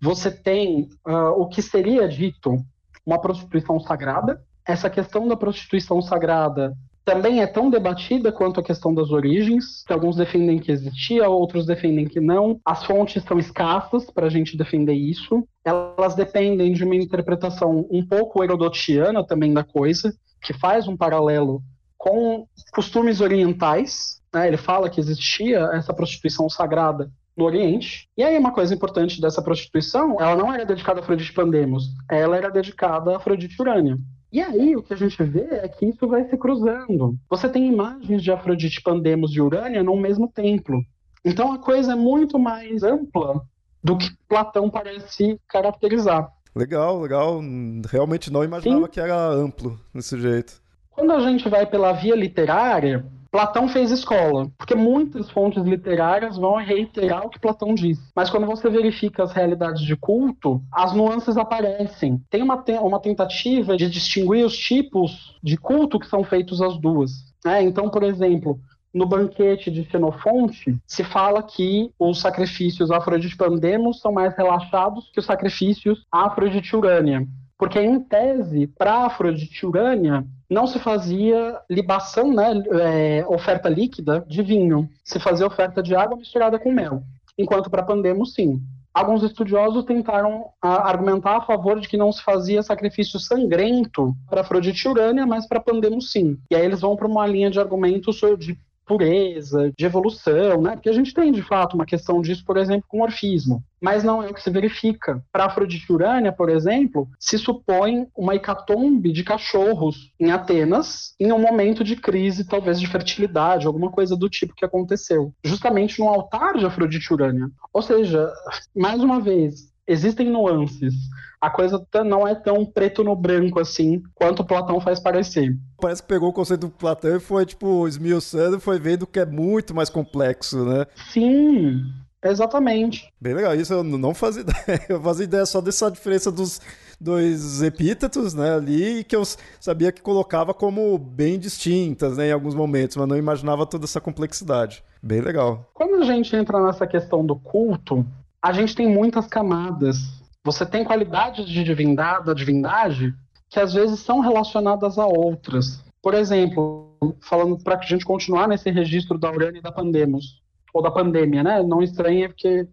você 0.01 0.31
tem 0.31 0.89
uh, 1.07 1.41
o 1.41 1.49
que 1.49 1.63
seria 1.63 2.09
dito 2.09 2.57
uma 3.05 3.21
prostituição 3.21 3.79
sagrada. 3.79 4.43
Essa 4.65 4.91
questão 4.91 5.29
da 5.29 5.37
prostituição 5.37 6.03
sagrada 6.03 6.77
também 7.07 7.41
é 7.41 7.47
tão 7.47 7.71
debatida 7.71 8.33
quanto 8.33 8.59
a 8.59 8.63
questão 8.65 8.93
das 8.93 9.13
origens. 9.13 9.85
Alguns 9.89 10.17
defendem 10.17 10.59
que 10.59 10.73
existia, 10.73 11.29
outros 11.29 11.65
defendem 11.65 12.05
que 12.05 12.19
não. 12.19 12.61
As 12.65 12.85
fontes 12.85 13.23
são 13.23 13.39
escassas 13.39 14.11
para 14.11 14.27
a 14.27 14.29
gente 14.29 14.57
defender 14.57 14.93
isso. 14.93 15.47
Elas 15.65 16.17
dependem 16.17 16.73
de 16.73 16.83
uma 16.83 16.97
interpretação 16.97 17.87
um 17.89 18.05
pouco 18.05 18.43
herodotiana 18.43 19.25
também 19.25 19.55
da 19.55 19.63
coisa, 19.63 20.13
que 20.43 20.53
faz 20.53 20.89
um 20.89 20.97
paralelo 20.97 21.63
com 21.97 22.45
costumes 22.75 23.21
orientais. 23.21 24.21
Né? 24.35 24.49
Ele 24.49 24.57
fala 24.57 24.91
que 24.91 24.99
existia 24.99 25.61
essa 25.73 25.95
prostituição 25.95 26.51
sagrada 26.51 27.09
no 27.37 27.45
Oriente. 27.45 28.09
E 28.17 28.25
aí 28.25 28.37
uma 28.37 28.53
coisa 28.53 28.75
importante 28.75 29.21
dessa 29.21 29.41
prostituição, 29.41 30.17
ela 30.21 30.35
não 30.35 30.53
era 30.53 30.67
dedicada 30.67 30.99
a 30.99 31.03
Afrodite 31.05 31.33
Pandemos, 31.33 31.85
ela 32.11 32.37
era 32.37 32.51
dedicada 32.51 33.13
a 33.13 33.17
Afrodite 33.19 33.55
Urânia. 33.61 33.97
E 34.33 34.41
aí 34.41 34.77
o 34.77 34.83
que 34.83 34.93
a 34.93 34.97
gente 34.97 35.23
vê 35.23 35.47
é 35.51 35.69
que 35.69 35.87
isso 35.87 36.07
vai 36.09 36.29
se 36.29 36.37
cruzando. 36.37 37.17
Você 37.31 37.49
tem 37.49 37.69
imagens 37.69 38.23
de 38.23 38.31
Afrodite, 38.31 38.83
Pandemos 38.83 39.35
e 39.35 39.41
Urânia 39.41 39.83
no 39.83 39.97
mesmo 39.97 40.29
templo. 40.29 40.85
Então 41.25 41.53
a 41.53 41.59
coisa 41.59 41.93
é 41.93 41.97
muito 41.97 42.39
mais 42.39 42.83
ampla 42.83 43.43
do 43.83 43.97
que 43.97 44.11
Platão 44.29 44.69
parece 44.69 45.41
caracterizar. 45.49 46.31
Legal, 46.55 47.01
legal. 47.01 47.41
Realmente 47.89 48.33
não 48.33 48.43
imaginava 48.43 48.87
Sim. 48.87 48.91
que 48.91 49.01
era 49.01 49.29
amplo 49.29 49.79
desse 49.95 50.19
jeito. 50.19 50.61
Quando 50.91 51.13
a 51.13 51.21
gente 51.21 51.49
vai 51.49 51.67
pela 51.67 51.93
via 51.93 52.17
literária, 52.17 53.05
Platão 53.31 53.69
fez 53.69 53.91
escola, 53.91 54.49
porque 54.57 54.75
muitas 54.75 55.31
fontes 55.31 55.63
literárias 55.65 56.37
vão 56.37 56.57
reiterar 56.57 57.27
o 57.27 57.31
que 57.31 57.41
Platão 57.41 57.75
diz. 57.75 57.99
Mas 58.15 58.31
quando 58.31 58.47
você 58.47 58.69
verifica 58.69 59.23
as 59.23 59.33
realidades 59.33 59.83
de 59.83 59.97
culto, 59.97 60.63
as 60.73 60.93
nuances 60.93 61.37
aparecem. 61.37 62.21
Tem 62.31 62.43
uma, 62.43 62.63
uma 62.83 63.01
tentativa 63.01 63.77
de 63.77 63.89
distinguir 63.91 64.45
os 64.45 64.57
tipos 64.57 65.37
de 65.43 65.57
culto 65.57 65.99
que 65.99 66.07
são 66.07 66.25
feitos 66.25 66.61
às 66.61 66.79
duas. 66.79 67.13
É, 67.45 67.63
então, 67.63 67.89
por 67.89 68.03
exemplo, 68.03 68.59
no 68.93 69.07
banquete 69.07 69.71
de 69.71 69.85
Xenofonte, 69.85 70.77
se 70.87 71.05
fala 71.05 71.43
que 71.43 71.91
os 71.99 72.21
sacrifícios 72.21 72.91
Afrodite 72.91 73.37
Pandemos 73.37 74.01
são 74.01 74.11
mais 74.11 74.35
relaxados 74.35 75.11
que 75.13 75.21
os 75.21 75.27
sacrifícios 75.27 76.05
Afrodite 76.11 76.75
Urânia. 76.75 77.27
Porque, 77.59 77.81
em 77.81 78.01
tese, 78.01 78.67
para 78.67 79.07
Afrodite 79.07 79.65
Urânia, 79.65 80.25
não 80.49 80.67
se 80.67 80.79
fazia 80.79 81.59
libação, 81.71 82.33
né, 82.33 82.53
é, 82.71 83.27
oferta 83.29 83.69
líquida 83.69 84.25
de 84.29 84.43
vinho. 84.43 84.89
Se 85.05 85.19
fazia 85.19 85.47
oferta 85.47 85.83
de 85.83 85.95
água 85.95 86.17
misturada 86.17 86.59
com 86.59 86.71
mel. 86.71 87.03
Enquanto 87.39 87.71
para 87.71 87.83
Pandemos, 87.83 88.35
sim. 88.35 88.63
Alguns 88.93 89.23
estudiosos 89.23 89.85
tentaram 89.85 90.47
a, 90.61 90.89
argumentar 90.89 91.37
a 91.37 91.43
favor 91.43 91.79
de 91.79 91.87
que 91.87 91.99
não 91.99 92.11
se 92.11 92.23
fazia 92.23 92.63
sacrifício 92.63 93.21
sangrento 93.21 94.15
para 94.29 94.41
Afrodite 94.41 94.89
Urânia, 94.89 95.27
mas 95.27 95.47
para 95.47 95.61
Pandemos, 95.61 96.11
sim. 96.11 96.39
E 96.51 96.57
aí 96.57 96.65
eles 96.65 96.81
vão 96.81 96.97
para 96.97 97.07
uma 97.07 97.27
linha 97.27 97.51
de 97.51 97.61
argumentos 97.61 98.17
de 98.39 98.59
pureza, 98.87 99.73
de 99.77 99.85
evolução, 99.85 100.63
né? 100.63 100.73
Porque 100.73 100.89
a 100.89 100.93
gente 100.93 101.13
tem, 101.13 101.33
de 101.33 101.43
fato, 101.43 101.75
uma 101.75 101.85
questão 101.85 102.23
disso, 102.23 102.45
por 102.45 102.57
exemplo, 102.57 102.85
com 102.89 103.01
o 103.01 103.03
orfismo. 103.03 103.63
Mas 103.81 104.03
não 104.03 104.23
é 104.23 104.31
o 104.31 104.35
que 104.35 104.43
se 104.43 104.51
verifica. 104.51 105.23
Para 105.31 105.47
Afrodite 105.47 105.93
Urânia, 105.93 106.33
por 106.33 106.49
exemplo, 106.49 107.09
se 107.19 107.37
supõe 107.37 108.07
uma 108.17 108.35
hecatombe 108.35 109.13
de 109.13 109.23
cachorros 109.23 110.13
em 110.19 110.31
Atenas, 110.31 111.15
em 111.21 111.33
um 111.33 111.39
momento 111.39 111.85
de 111.85 111.97
crise, 111.97 112.47
talvez 112.47 112.81
de 112.81 112.87
fertilidade, 112.87 113.67
alguma 113.67 113.91
coisa 113.91 114.17
do 114.17 114.31
tipo 114.31 114.55
que 114.55 114.65
aconteceu. 114.65 115.33
Justamente 115.45 115.99
no 115.99 116.09
altar 116.09 116.57
de 116.57 116.65
Afrodite 116.65 117.13
Urânia. 117.13 117.51
Ou 117.73 117.83
seja, 117.83 118.33
mais 118.75 119.03
uma 119.03 119.21
vez, 119.21 119.76
existem 119.87 120.31
nuances. 120.31 120.95
A 121.41 121.51
coisa 121.51 121.85
não 122.05 122.27
é 122.27 122.35
tão 122.35 122.65
preto 122.65 123.05
no 123.05 123.15
branco 123.15 123.61
assim 123.61 124.03
quanto 124.15 124.45
Platão 124.45 124.81
faz 124.81 124.99
parecer. 124.99 125.57
Parece 125.81 126.03
que 126.03 126.09
pegou 126.09 126.31
o 126.31 126.33
conceito 126.33 126.63
do 126.63 126.71
Platão 126.71 127.17
e 127.17 127.21
foi, 127.21 127.45
tipo, 127.45 127.87
esmiuçando 127.87 128.57
e 128.57 128.61
foi 128.61 128.79
vendo 128.79 129.07
que 129.07 129.21
é 129.21 129.27
muito 129.27 129.75
mais 129.75 129.91
complexo, 129.91 130.65
né? 130.65 130.87
Sim, 131.13 131.83
Exatamente. 132.25 133.09
Bem 133.21 133.35
legal, 133.35 133.55
isso 133.55 133.73
eu 133.73 133.85
não 133.85 134.15
fazia 134.15 134.43
ideia. 134.67 134.87
Eu 134.89 135.01
fazia 135.01 135.25
ideia 135.25 135.47
só 135.47 135.61
dessa 135.61 135.91
diferença 135.91 136.31
dos 136.33 136.61
dois 137.01 137.63
epítetos, 137.63 138.35
né, 138.35 138.55
ali, 138.55 139.05
que 139.05 139.15
eu 139.15 139.23
sabia 139.61 139.93
que 139.93 140.01
colocava 140.01 140.55
como 140.55 140.97
bem 140.99 141.39
distintas, 141.39 142.17
né, 142.17 142.29
em 142.29 142.33
alguns 142.33 142.55
momentos, 142.55 142.97
mas 142.97 143.07
não 143.07 143.17
imaginava 143.17 143.67
toda 143.67 143.85
essa 143.85 144.01
complexidade. 144.01 144.83
Bem 145.03 145.21
legal. 145.21 145.71
Quando 145.75 146.03
a 146.03 146.05
gente 146.05 146.35
entra 146.35 146.65
nessa 146.65 146.87
questão 146.87 147.25
do 147.25 147.37
culto, 147.37 148.05
a 148.47 148.53
gente 148.53 148.77
tem 148.77 148.89
muitas 148.89 149.27
camadas. 149.27 149.97
Você 150.45 150.65
tem 150.65 150.85
qualidades 150.85 151.49
de 151.49 151.65
divindade, 151.65 152.27
da 152.27 152.33
divindade 152.33 153.13
que 153.49 153.59
às 153.59 153.75
vezes 153.75 153.99
são 153.99 154.21
relacionadas 154.21 154.99
a 154.99 155.07
outras. 155.07 155.85
Por 156.01 156.15
exemplo, 156.15 156.97
falando 157.21 157.59
para 157.59 157.77
a 157.77 157.83
gente 157.83 158.05
continuar 158.05 158.47
nesse 158.47 158.71
registro 158.71 159.19
da 159.19 159.33
Urânia 159.33 159.59
e 159.59 159.63
da 159.63 159.73
Pandemos, 159.73 160.41
ou 160.73 160.81
da 160.81 160.93
pandemia, 160.93 161.43
né? 161.43 161.61
Não 161.61 161.83
estranha 161.83 162.29
porque 162.29 162.69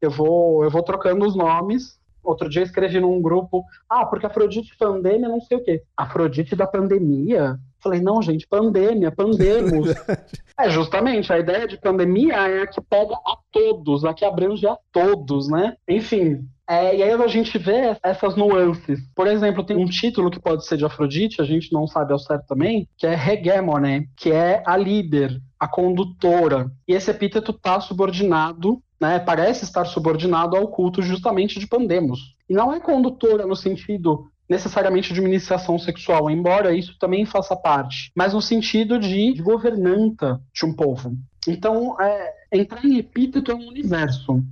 eu 0.00 0.10
vou, 0.12 0.62
eu 0.62 0.70
vou 0.70 0.84
trocando 0.84 1.26
os 1.26 1.34
nomes. 1.34 1.98
Outro 2.22 2.48
dia 2.48 2.62
escrevi 2.62 3.00
num 3.00 3.20
grupo, 3.20 3.64
ah, 3.88 4.06
porque 4.06 4.26
Afrodite 4.26 4.76
pandemia, 4.78 5.28
não 5.28 5.40
sei 5.40 5.56
o 5.56 5.64
quê. 5.64 5.82
Afrodite 5.96 6.54
da 6.54 6.68
pandemia? 6.68 7.58
Falei, 7.80 8.00
não, 8.00 8.20
gente, 8.22 8.46
pandemia, 8.46 9.12
pandemos. 9.12 9.90
é, 10.58 10.70
justamente, 10.70 11.32
a 11.32 11.38
ideia 11.38 11.66
de 11.66 11.78
pandemia 11.78 12.34
é 12.34 12.62
a 12.62 12.66
que 12.66 12.80
pega 12.80 13.14
a 13.14 13.36
todos, 13.50 14.04
a 14.04 14.14
que 14.14 14.24
abrange 14.24 14.66
a 14.66 14.76
todos, 14.92 15.48
né? 15.48 15.76
Enfim, 15.88 16.48
é, 16.68 16.96
e 16.96 17.02
aí 17.02 17.12
a 17.12 17.28
gente 17.28 17.56
vê 17.58 17.96
essas 18.02 18.34
nuances. 18.34 19.00
Por 19.14 19.28
exemplo, 19.28 19.64
tem 19.64 19.76
um 19.76 19.86
título 19.86 20.30
que 20.30 20.40
pode 20.40 20.66
ser 20.66 20.76
de 20.76 20.84
Afrodite, 20.84 21.40
a 21.40 21.44
gente 21.44 21.72
não 21.72 21.86
sabe 21.86 22.12
ao 22.12 22.18
certo 22.18 22.46
também, 22.46 22.88
que 22.96 23.06
é 23.06 23.14
Hegemone, 23.14 24.08
que 24.16 24.32
é 24.32 24.62
a 24.66 24.76
líder, 24.76 25.40
a 25.60 25.68
condutora. 25.68 26.70
E 26.88 26.92
esse 26.92 27.10
epíteto 27.10 27.52
está 27.52 27.80
subordinado, 27.80 28.82
né, 29.00 29.20
parece 29.20 29.64
estar 29.64 29.84
subordinado 29.84 30.56
ao 30.56 30.68
culto 30.68 31.02
justamente 31.02 31.60
de 31.60 31.68
Pandemos. 31.68 32.34
E 32.48 32.54
não 32.54 32.72
é 32.72 32.80
condutora 32.80 33.46
no 33.46 33.54
sentido 33.54 34.28
necessariamente 34.48 35.12
de 35.12 35.20
iniciação 35.20 35.78
sexual, 35.78 36.30
embora 36.30 36.74
isso 36.74 36.96
também 36.98 37.24
faça 37.24 37.56
parte, 37.56 38.10
mas 38.14 38.32
no 38.32 38.40
sentido 38.40 38.98
de 38.98 39.34
governanta 39.42 40.40
de 40.54 40.64
um 40.64 40.72
povo. 40.74 41.16
Então, 41.48 42.00
é, 42.00 42.32
entrar 42.52 42.84
em 42.84 42.98
epíteto 42.98 43.50
é 43.50 43.54
um 43.54 43.68
universo 43.68 44.42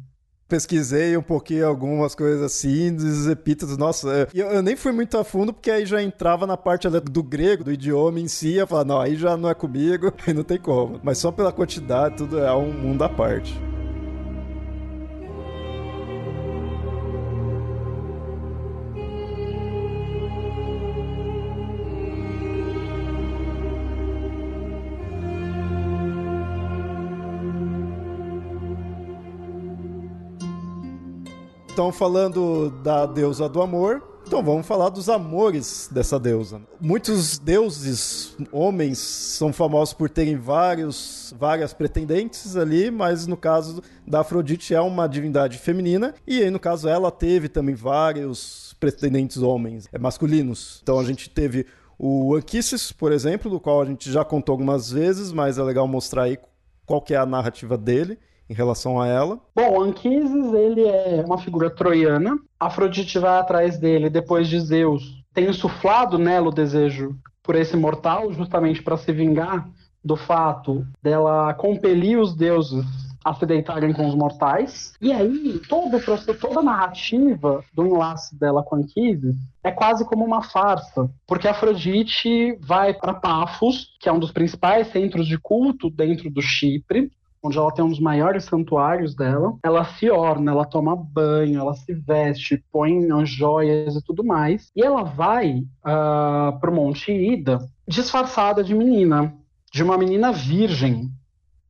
pesquisei 0.55 1.17
um 1.17 1.23
pouquinho 1.23 1.67
algumas 1.67 2.15
coisas 2.15 2.43
assim, 2.43 2.95
dos 2.95 3.27
epítetos. 3.27 3.77
Nossa, 3.77 4.09
é, 4.13 4.29
eu, 4.33 4.49
eu, 4.49 4.63
nem 4.63 4.77
fui 4.77 4.93
muito 4.93 5.19
a 5.19 5.25
fundo, 5.25 5.53
porque 5.53 5.71
aí 5.71 5.85
já 5.85 6.01
entrava 6.01 6.47
na 6.47 6.57
parte 6.57 6.89
do 6.89 7.23
grego, 7.23 7.65
do 7.65 7.73
idioma 7.73 8.21
em 8.21 8.29
si. 8.29 8.55
Eu 8.55 8.67
falava, 8.67 8.87
não, 8.87 9.01
aí 9.01 9.17
já 9.17 9.37
não 9.37 9.49
é 9.49 9.55
comigo, 9.55 10.13
aí 10.27 10.33
não 10.35 10.45
tem 10.45 10.59
como. 10.59 11.01
Mas 11.03 11.19
só 11.19 11.33
pela 11.33 11.53
quantidade, 11.53 12.19
tudo 12.19 12.39
é 12.39 12.55
um 12.55 12.73
mundo 12.73 13.03
à 13.03 13.09
parte. 13.09 13.53
Então, 31.75 31.91
falando 31.91 32.71
da 32.85 33.05
deusa 33.05 33.49
do 33.49 33.61
amor, 33.61 34.01
então 34.25 34.45
vamos 34.45 34.65
falar 34.65 34.91
dos 34.91 35.09
amores 35.09 35.91
dessa 35.91 36.21
deusa. 36.21 36.63
Muitos 36.81 37.37
deuses, 37.37 38.37
homens, 38.53 38.97
são 38.99 39.53
famosos 39.53 39.93
por 39.93 40.09
terem 40.09 40.37
vários, 40.37 41.35
várias 41.37 41.75
pretendentes 41.75 42.57
ali, 42.57 42.93
mas 42.93 43.27
no 43.27 43.37
caso 43.37 43.83
da 44.07 44.21
Afrodite 44.21 44.73
é 44.73 44.81
uma 44.81 45.09
divindade 45.09 45.59
feminina, 45.59 46.15
e 46.25 46.45
aí 46.45 46.49
no 46.49 46.61
caso 46.61 46.89
ela 46.89 47.11
teve 47.11 47.49
também 47.49 47.75
vários 47.75 48.77
pretendentes 48.79 49.39
homens, 49.39 49.89
é, 49.93 49.99
masculinos. 49.99 50.79
Então 50.81 51.01
a 51.01 51.05
gente 51.05 51.29
teve 51.29 51.67
o 51.99 52.37
Anquises, 52.37 52.93
por 52.93 53.11
exemplo, 53.11 53.51
do 53.51 53.59
qual 53.59 53.83
a 53.83 53.85
gente 53.85 54.13
já 54.13 54.25
contou 54.25 54.53
algumas 54.53 54.93
vezes, 54.93 55.33
mas 55.33 55.59
é 55.59 55.63
legal 55.65 55.89
mostrar 55.89 56.23
aí 56.23 56.39
qual 56.87 57.03
que 57.03 57.15
é 57.15 57.17
a 57.17 57.27
narrativa 57.27 57.77
dele 57.77 58.17
em 58.49 58.55
relação 58.55 59.01
a 59.01 59.07
ela? 59.07 59.39
Bom, 59.55 59.83
Anquises, 59.83 60.53
ele 60.53 60.85
é 60.87 61.23
uma 61.27 61.39
figura 61.39 61.71
troiana. 61.71 62.39
Afrodite 62.59 63.19
vai 63.19 63.39
atrás 63.39 63.79
dele 63.79 64.11
depois 64.11 64.49
de 64.49 64.61
Zeus 64.61 65.25
tem 65.35 65.51
insuflado 65.51 66.17
nela 66.17 66.49
o 66.49 66.55
desejo 66.55 67.17
por 67.43 67.57
esse 67.57 67.77
mortal, 67.77 68.33
justamente 68.33 68.83
para 68.83 68.97
se 68.97 69.13
vingar 69.13 69.69
do 70.03 70.17
fato 70.17 70.87
dela 71.03 71.53
compelir 71.55 72.19
os 72.19 72.35
deuses 72.35 72.85
a 73.25 73.35
se 73.35 73.45
deitarem 73.47 73.93
com 73.93 74.07
os 74.07 74.15
mortais. 74.15 74.93
E 75.01 75.11
aí, 75.11 75.61
todo 75.67 75.99
toda 76.39 76.61
a 76.61 76.63
narrativa 76.63 77.65
do 77.73 77.87
enlace 77.87 78.39
dela 78.39 78.63
com 78.63 78.77
Anquises 78.77 79.35
é 79.63 79.71
quase 79.71 80.05
como 80.05 80.25
uma 80.25 80.43
farsa, 80.43 81.11
porque 81.27 81.49
Afrodite 81.49 82.57
vai 82.61 82.93
para 82.93 83.15
Pafos, 83.15 83.97
que 83.99 84.09
é 84.09 84.13
um 84.13 84.19
dos 84.19 84.31
principais 84.31 84.89
centros 84.89 85.27
de 85.27 85.39
culto 85.39 85.89
dentro 85.91 86.31
do 86.31 86.43
Chipre, 86.43 87.11
onde 87.45 87.59
ela 87.59 87.71
tem 87.71 87.85
um 87.85 87.91
dos 87.91 88.01
maiores 88.01 88.45
santuários 88.45 89.15
dela. 89.15 89.55
Ela 89.63 89.85
se 89.85 90.11
orna, 90.11 90.51
ela 90.51 90.65
toma 90.65 90.97
banho, 90.97 91.61
ela 91.61 91.75
se 91.75 91.93
veste, 91.93 92.65
põe 92.73 93.07
as 93.13 93.29
joias 93.29 93.95
e 93.95 94.03
tudo 94.03 94.25
mais. 94.25 94.71
E 94.75 94.83
ela 94.83 95.03
vai 95.03 95.59
uh, 95.59 96.59
pro 96.59 96.75
Monte 96.75 97.13
Ida 97.13 97.59
disfarçada 97.87 98.65
de 98.65 98.75
menina, 98.75 99.35
de 99.71 99.83
uma 99.83 99.99
menina 99.99 100.33
virgem, 100.33 101.11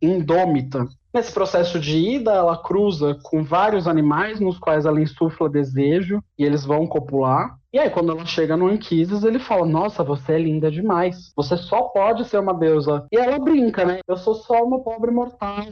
indômita. 0.01 0.87
Nesse 1.13 1.33
processo 1.33 1.79
de 1.79 1.97
ida, 1.97 2.33
ela 2.33 2.57
cruza 2.57 3.17
com 3.23 3.43
vários 3.43 3.87
animais 3.87 4.41
nos 4.41 4.59
quais 4.59 4.85
ela 4.85 5.01
insufla 5.01 5.49
desejo 5.49 6.23
e 6.39 6.45
eles 6.45 6.65
vão 6.65 6.87
copular. 6.87 7.57
E 7.75 7.79
aí, 7.81 7.91
quando 7.91 8.13
ela 8.13 8.25
chega 8.25 8.57
no 8.57 8.69
Anquises, 8.69 9.25
ele 9.25 9.41
fala: 9.41 9.67
Nossa, 9.67 10.05
você 10.05 10.35
é 10.35 10.39
linda 10.39 10.71
demais. 10.71 11.33
Você 11.35 11.57
só 11.57 11.83
pode 11.83 12.25
ser 12.25 12.39
uma 12.39 12.55
deusa. 12.55 13.05
E 13.11 13.17
ela 13.17 13.37
brinca, 13.37 13.85
né? 13.85 13.99
Eu 14.07 14.17
sou 14.17 14.37
só 14.37 14.63
uma 14.63 14.81
pobre 14.81 15.11
mortal 15.11 15.65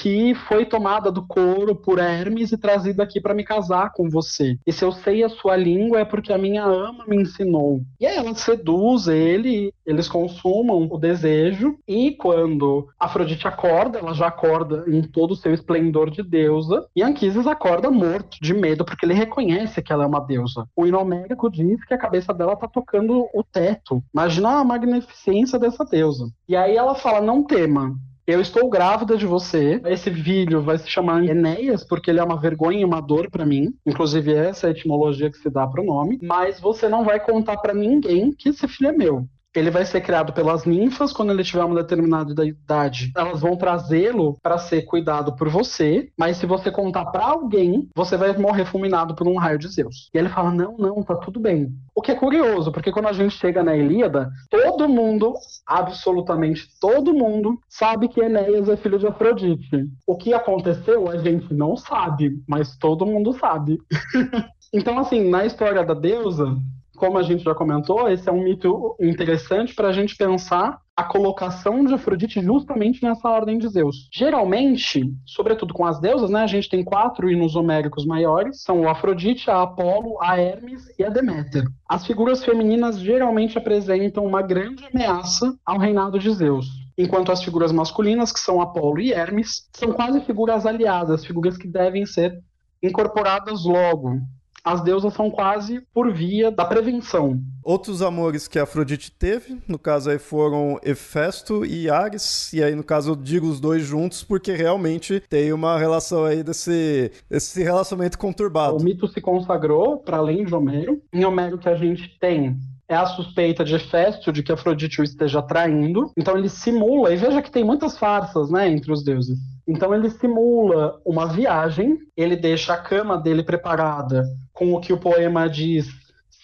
que 0.00 0.34
foi 0.46 0.64
tomada 0.64 1.10
do 1.10 1.26
couro 1.26 1.74
por 1.74 1.98
Hermes 1.98 2.52
e 2.52 2.58
trazida 2.58 3.02
aqui 3.02 3.20
para 3.20 3.34
me 3.34 3.42
casar 3.42 3.92
com 3.92 4.08
você. 4.08 4.56
E 4.66 4.72
se 4.72 4.84
eu 4.84 4.92
sei 4.92 5.24
a 5.24 5.28
sua 5.28 5.56
língua 5.56 6.00
é 6.00 6.04
porque 6.04 6.32
a 6.32 6.38
minha 6.38 6.64
ama 6.64 7.04
me 7.06 7.20
ensinou. 7.20 7.82
E 7.98 8.06
aí 8.06 8.16
ela 8.16 8.34
seduz 8.34 9.08
ele, 9.08 9.72
eles 9.84 10.08
consumam 10.08 10.88
o 10.90 10.98
desejo, 10.98 11.76
e 11.86 12.12
quando 12.12 12.88
Afrodite 12.98 13.48
acorda, 13.48 13.98
ela 13.98 14.14
já 14.14 14.28
acorda 14.28 14.84
em 14.86 15.02
todo 15.02 15.32
o 15.32 15.36
seu 15.36 15.52
esplendor 15.52 16.10
de 16.10 16.22
deusa, 16.22 16.86
e 16.94 17.02
Anquises 17.02 17.46
acorda 17.46 17.90
morto 17.90 18.38
de 18.40 18.54
medo 18.54 18.84
porque 18.84 19.04
ele 19.04 19.14
reconhece 19.14 19.82
que 19.82 19.92
ela 19.92 20.04
é 20.04 20.06
uma 20.06 20.20
deusa. 20.20 20.68
O 20.76 20.86
Inomérico 20.86 21.50
diz 21.50 21.84
que 21.84 21.94
a 21.94 21.98
cabeça 21.98 22.32
dela 22.32 22.54
tá 22.54 22.68
tocando 22.68 23.26
o 23.34 23.42
teto. 23.42 24.02
Imagina 24.14 24.60
a 24.60 24.64
magnificência 24.64 25.58
dessa 25.58 25.84
deusa. 25.84 26.30
E 26.48 26.54
aí 26.54 26.76
ela 26.76 26.94
fala: 26.94 27.20
"Não 27.20 27.42
tema, 27.42 27.96
eu 28.28 28.42
estou 28.42 28.68
grávida 28.68 29.16
de 29.16 29.24
você. 29.24 29.80
Esse 29.86 30.12
filho 30.12 30.60
vai 30.60 30.76
se 30.76 30.86
chamar 30.86 31.24
Enéas, 31.24 31.82
porque 31.82 32.10
ele 32.10 32.20
é 32.20 32.22
uma 32.22 32.38
vergonha 32.38 32.80
e 32.80 32.84
uma 32.84 33.00
dor 33.00 33.30
para 33.30 33.46
mim. 33.46 33.74
Inclusive, 33.86 34.34
essa 34.34 34.66
é 34.66 34.68
a 34.68 34.70
etimologia 34.70 35.30
que 35.30 35.38
se 35.38 35.48
dá 35.48 35.66
para 35.66 35.80
o 35.80 35.86
nome. 35.86 36.18
Mas 36.22 36.60
você 36.60 36.90
não 36.90 37.04
vai 37.04 37.18
contar 37.18 37.56
para 37.56 37.72
ninguém 37.72 38.30
que 38.30 38.50
esse 38.50 38.68
filho 38.68 38.90
é 38.90 38.92
meu. 38.92 39.26
Ele 39.54 39.70
vai 39.70 39.84
ser 39.84 40.00
criado 40.02 40.32
pelas 40.32 40.64
ninfas 40.64 41.12
quando 41.12 41.30
ele 41.32 41.42
tiver 41.42 41.64
uma 41.64 41.74
determinada 41.74 42.44
idade. 42.44 43.10
Elas 43.16 43.40
vão 43.40 43.56
trazê-lo 43.56 44.36
para 44.42 44.58
ser 44.58 44.82
cuidado 44.82 45.34
por 45.34 45.48
você, 45.48 46.10
mas 46.18 46.36
se 46.36 46.46
você 46.46 46.70
contar 46.70 47.06
para 47.06 47.24
alguém, 47.24 47.88
você 47.94 48.16
vai 48.16 48.36
morrer 48.36 48.66
fulminado 48.66 49.14
por 49.14 49.26
um 49.26 49.36
raio 49.36 49.58
de 49.58 49.68
Zeus. 49.68 50.10
E 50.12 50.18
ele 50.18 50.28
fala: 50.28 50.50
"Não, 50.50 50.76
não, 50.76 51.02
tá 51.02 51.16
tudo 51.16 51.40
bem". 51.40 51.72
O 51.94 52.02
que 52.02 52.12
é 52.12 52.14
curioso, 52.14 52.70
porque 52.70 52.92
quando 52.92 53.08
a 53.08 53.12
gente 53.12 53.36
chega 53.36 53.62
na 53.62 53.76
Ilíada, 53.76 54.30
todo 54.50 54.88
mundo, 54.88 55.34
absolutamente 55.66 56.68
todo 56.80 57.14
mundo, 57.14 57.58
sabe 57.68 58.08
que 58.08 58.20
Enéas 58.20 58.68
é 58.68 58.76
filho 58.76 58.98
de 58.98 59.06
Afrodite. 59.06 59.88
O 60.06 60.16
que 60.16 60.32
aconteceu 60.32 61.10
a 61.10 61.16
gente 61.16 61.52
não 61.52 61.76
sabe, 61.76 62.42
mas 62.46 62.76
todo 62.76 63.06
mundo 63.06 63.32
sabe. 63.32 63.78
então, 64.72 64.98
assim, 64.98 65.28
na 65.28 65.44
história 65.44 65.84
da 65.84 65.94
deusa, 65.94 66.56
como 66.98 67.16
a 67.16 67.22
gente 67.22 67.44
já 67.44 67.54
comentou, 67.54 68.08
esse 68.08 68.28
é 68.28 68.32
um 68.32 68.42
mito 68.42 68.96
interessante 69.00 69.74
para 69.74 69.88
a 69.88 69.92
gente 69.92 70.16
pensar 70.16 70.78
a 70.96 71.04
colocação 71.04 71.84
de 71.84 71.94
Afrodite 71.94 72.40
justamente 72.42 73.02
nessa 73.04 73.28
ordem 73.28 73.56
de 73.56 73.68
Zeus. 73.68 74.08
Geralmente, 74.12 75.14
sobretudo 75.24 75.72
com 75.72 75.86
as 75.86 76.00
deusas, 76.00 76.28
né, 76.28 76.42
a 76.42 76.46
gente 76.48 76.68
tem 76.68 76.82
quatro 76.82 77.30
hinos 77.30 77.54
homéricos 77.54 78.04
maiores, 78.04 78.62
são 78.62 78.80
o 78.80 78.88
Afrodite, 78.88 79.48
a 79.48 79.62
Apolo, 79.62 80.20
a 80.20 80.36
Hermes 80.38 80.86
e 80.98 81.04
a 81.04 81.08
Deméter. 81.08 81.64
As 81.88 82.04
figuras 82.04 82.44
femininas 82.44 82.98
geralmente 82.98 83.56
apresentam 83.56 84.26
uma 84.26 84.42
grande 84.42 84.84
ameaça 84.92 85.56
ao 85.64 85.78
reinado 85.78 86.18
de 86.18 86.30
Zeus 86.32 86.66
enquanto 86.98 87.30
as 87.30 87.44
figuras 87.44 87.70
masculinas, 87.70 88.32
que 88.32 88.40
são 88.40 88.60
Apolo 88.60 88.98
e 88.98 89.12
Hermes, 89.12 89.68
são 89.72 89.92
quase 89.92 90.20
figuras 90.22 90.66
aliadas, 90.66 91.24
figuras 91.24 91.56
que 91.56 91.68
devem 91.68 92.04
ser 92.04 92.42
incorporadas 92.82 93.64
logo. 93.64 94.18
As 94.64 94.82
deusas 94.82 95.14
são 95.14 95.30
quase 95.30 95.80
por 95.92 96.12
via 96.12 96.50
da 96.50 96.64
prevenção. 96.64 97.40
Outros 97.62 98.02
amores 98.02 98.48
que 98.48 98.58
a 98.58 98.64
Afrodite 98.64 99.10
teve, 99.10 99.58
no 99.68 99.78
caso 99.78 100.10
aí 100.10 100.18
foram 100.18 100.78
Hefesto 100.82 101.64
e 101.64 101.88
Ares, 101.88 102.52
e 102.52 102.62
aí 102.62 102.74
no 102.74 102.84
caso 102.84 103.12
eu 103.12 103.16
digo 103.16 103.46
os 103.46 103.60
dois 103.60 103.82
juntos 103.82 104.22
porque 104.22 104.52
realmente 104.52 105.22
tem 105.28 105.52
uma 105.52 105.78
relação 105.78 106.24
aí 106.24 106.42
desse, 106.42 107.10
desse 107.28 107.62
relacionamento 107.62 108.18
conturbado. 108.18 108.76
O 108.76 108.82
mito 108.82 109.06
se 109.08 109.20
consagrou 109.20 109.98
para 109.98 110.18
além 110.18 110.44
de 110.44 110.54
Homero. 110.54 111.00
Em 111.12 111.24
Homero 111.24 111.58
que 111.58 111.68
a 111.68 111.74
gente 111.74 112.18
tem 112.18 112.58
é 112.88 112.94
a 112.94 113.06
suspeita 113.06 113.62
de 113.62 113.74
Hefesto 113.74 114.32
de 114.32 114.42
que 114.42 114.50
Afrodite 114.50 115.00
o 115.00 115.04
esteja 115.04 115.42
traindo. 115.42 116.10
Então 116.16 116.36
ele 116.36 116.48
simula, 116.48 117.12
e 117.12 117.16
veja 117.16 117.42
que 117.42 117.50
tem 117.50 117.62
muitas 117.62 117.98
farsas, 117.98 118.50
né, 118.50 118.68
entre 118.68 118.90
os 118.90 119.04
deuses. 119.04 119.38
Então 119.66 119.94
ele 119.94 120.08
simula 120.08 120.98
uma 121.04 121.26
viagem, 121.26 121.98
ele 122.16 122.34
deixa 122.34 122.72
a 122.72 122.78
cama 122.78 123.18
dele 123.18 123.42
preparada 123.42 124.24
com 124.52 124.72
o 124.72 124.80
que 124.80 124.92
o 124.92 124.98
poema 124.98 125.48
diz 125.48 125.86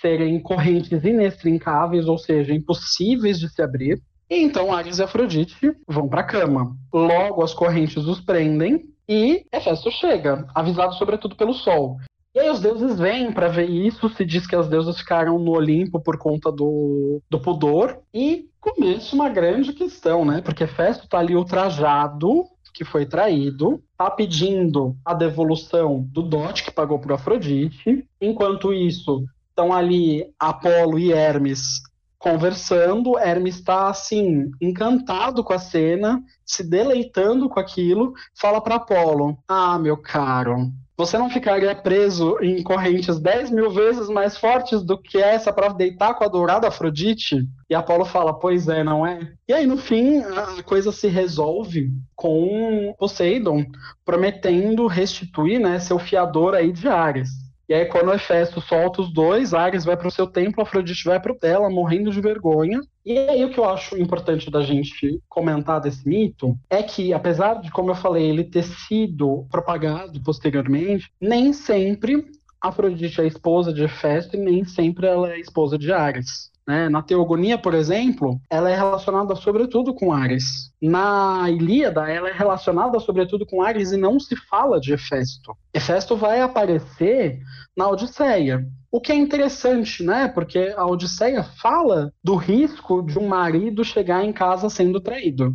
serem 0.01 0.38
correntes 0.38 1.03
inextrincáveis, 1.03 2.07
ou 2.07 2.18
seja, 2.18 2.53
impossíveis 2.53 3.40
de 3.40 3.49
se 3.49 3.62
abrir. 3.62 4.03
E 4.28 4.42
então 4.42 4.72
Ares 4.72 4.99
e 4.99 5.03
Afrodite 5.03 5.74
vão 5.88 6.09
para 6.09 6.20
a 6.20 6.26
cama. 6.26 6.76
Logo 6.92 7.42
as 7.42 7.55
correntes 7.55 8.05
os 8.05 8.20
prendem 8.20 8.84
e 9.09 9.45
Hefesto 9.51 9.90
chega, 9.90 10.47
avisado 10.55 10.95
sobretudo 10.95 11.36
pelo 11.36 11.55
Sol. 11.55 11.97
E 12.35 12.41
aí 12.41 12.51
os 12.51 12.61
deuses 12.61 12.99
vêm 12.99 13.30
para 13.32 13.49
ver 13.49 13.70
isso, 13.70 14.09
se 14.09 14.24
diz 14.24 14.45
que 14.45 14.57
as 14.57 14.68
deusas 14.68 14.99
ficaram 14.99 15.39
no 15.39 15.53
Olimpo 15.53 16.01
por 16.01 16.18
conta 16.18 16.51
do, 16.51 17.22
do 17.30 17.39
pudor, 17.39 18.01
e 18.12 18.49
começa 18.61 19.14
uma 19.14 19.28
grande 19.28 19.72
questão, 19.72 20.24
né? 20.24 20.41
Porque 20.41 20.66
Festo 20.66 21.09
tá 21.09 21.18
ali 21.18 21.37
ultrajado, 21.37 22.45
que 22.74 22.85
foi 22.85 23.07
traído, 23.07 23.80
tá 23.97 24.11
pedindo 24.11 24.97
a 25.05 25.14
devolução 25.14 26.05
do 26.11 26.22
dote 26.22 26.64
que 26.64 26.72
pagou 26.72 26.99
por 26.99 27.12
Afrodite. 27.12 28.05
Enquanto 28.20 28.72
isso, 28.74 29.24
estão 29.49 29.72
ali 29.72 30.26
Apolo 30.37 30.99
e 30.99 31.12
Hermes 31.12 31.80
conversando. 32.18 33.16
Hermes 33.16 33.57
está 33.57 33.89
assim 33.89 34.51
encantado 34.61 35.45
com 35.45 35.53
a 35.53 35.59
cena, 35.59 36.20
se 36.45 36.68
deleitando 36.68 37.49
com 37.49 37.61
aquilo. 37.61 38.12
Fala 38.35 38.61
para 38.61 38.74
Apolo: 38.74 39.39
"Ah, 39.47 39.78
meu 39.78 39.97
caro, 39.97 40.72
você 40.97 41.18
não 41.18 41.28
ficaria 41.28 41.74
preso 41.74 42.38
em 42.40 42.62
correntes 42.62 43.18
10 43.18 43.51
mil 43.51 43.70
vezes 43.70 44.09
mais 44.09 44.36
fortes 44.36 44.82
do 44.82 44.97
que 44.97 45.18
essa 45.18 45.53
para 45.53 45.68
deitar 45.68 46.14
com 46.14 46.24
a 46.24 46.28
dourada 46.28 46.68
Afrodite? 46.68 47.49
E 47.68 47.74
Apolo 47.74 48.05
fala, 48.05 48.32
pois 48.32 48.68
é, 48.68 48.84
não 48.84 49.05
é? 49.05 49.32
E 49.49 49.53
aí, 49.53 49.66
no 49.66 49.76
fim, 49.76 50.20
a 50.20 50.62
coisa 50.62 50.92
se 50.92 51.09
resolve 51.09 51.90
com 52.14 52.95
Poseidon 52.99 53.64
prometendo 54.05 54.86
restituir 54.86 55.59
né, 55.59 55.80
seu 55.80 55.99
fiador 55.99 56.55
aí 56.55 56.72
de 56.72 56.86
Ares. 56.86 57.43
E 57.69 57.75
aí, 57.75 57.87
quando 57.87 58.12
Hefesto 58.12 58.61
solta 58.61 59.01
os 59.01 59.12
dois, 59.12 59.55
Ares 59.55 59.85
vai 59.85 59.97
para 59.97 60.09
o 60.09 60.11
seu 60.11 60.27
templo, 60.27 60.62
Afrodite 60.62 61.05
vai 61.05 61.19
para 61.19 61.33
o 61.33 61.39
dela, 61.39 61.71
morrendo 61.71 62.11
de 62.11 62.21
vergonha. 62.21 62.81
E 63.05 63.19
aí, 63.19 63.45
o 63.45 63.51
que 63.51 63.59
eu 63.59 63.69
acho 63.69 63.97
importante 63.97 64.51
da 64.51 64.62
gente 64.62 65.21
comentar 65.29 65.81
desse 65.81 66.07
mito 66.07 66.57
é 66.69 66.83
que, 66.83 67.12
apesar 67.12 67.61
de, 67.61 67.71
como 67.71 67.91
eu 67.91 67.95
falei, 67.95 68.29
ele 68.29 68.45
ter 68.45 68.65
sido 68.65 69.47
propagado 69.51 70.23
posteriormente, 70.23 71.11
nem 71.21 71.53
sempre 71.53 72.27
Afrodite 72.61 73.21
é 73.21 73.27
esposa 73.27 73.73
de 73.73 73.85
Hefesto 73.85 74.37
e 74.37 74.41
nem 74.41 74.65
sempre 74.65 75.07
ela 75.07 75.31
é 75.31 75.39
esposa 75.39 75.77
de 75.77 75.93
Ares. 75.93 76.51
Né? 76.67 76.89
Na 76.89 77.03
Teogonia, 77.03 77.59
por 77.59 77.75
exemplo, 77.75 78.41
ela 78.51 78.71
é 78.71 78.75
relacionada 78.75 79.35
sobretudo 79.37 79.95
com 79.95 80.12
Ares. 80.12 80.73
Na 80.81 81.51
Ilíada, 81.51 82.11
ela 82.11 82.29
é 82.29 82.33
relacionada 82.33 82.99
sobretudo 83.01 83.45
com 83.45 83.62
Ares 83.62 83.93
e 83.93 83.97
não 83.97 84.19
se 84.19 84.35
fala 84.49 84.81
de 84.81 84.95
Hefesto. 84.95 85.55
Hefesto 85.73 86.17
vai 86.17 86.41
aparecer 86.41 87.41
na 87.77 87.89
Odisseia. 87.89 88.67
O 88.91 89.01
que 89.01 89.12
é 89.12 89.15
interessante, 89.15 90.03
né? 90.03 90.29
Porque 90.29 90.73
a 90.77 90.87
Odisseia 90.87 91.43
fala 91.43 92.12
do 92.23 92.37
risco 92.37 93.03
de 93.03 93.19
um 93.19 93.27
marido 93.27 93.85
chegar 93.85 94.25
em 94.25 94.33
casa 94.33 94.71
sendo 94.71 95.01
traído 95.01 95.55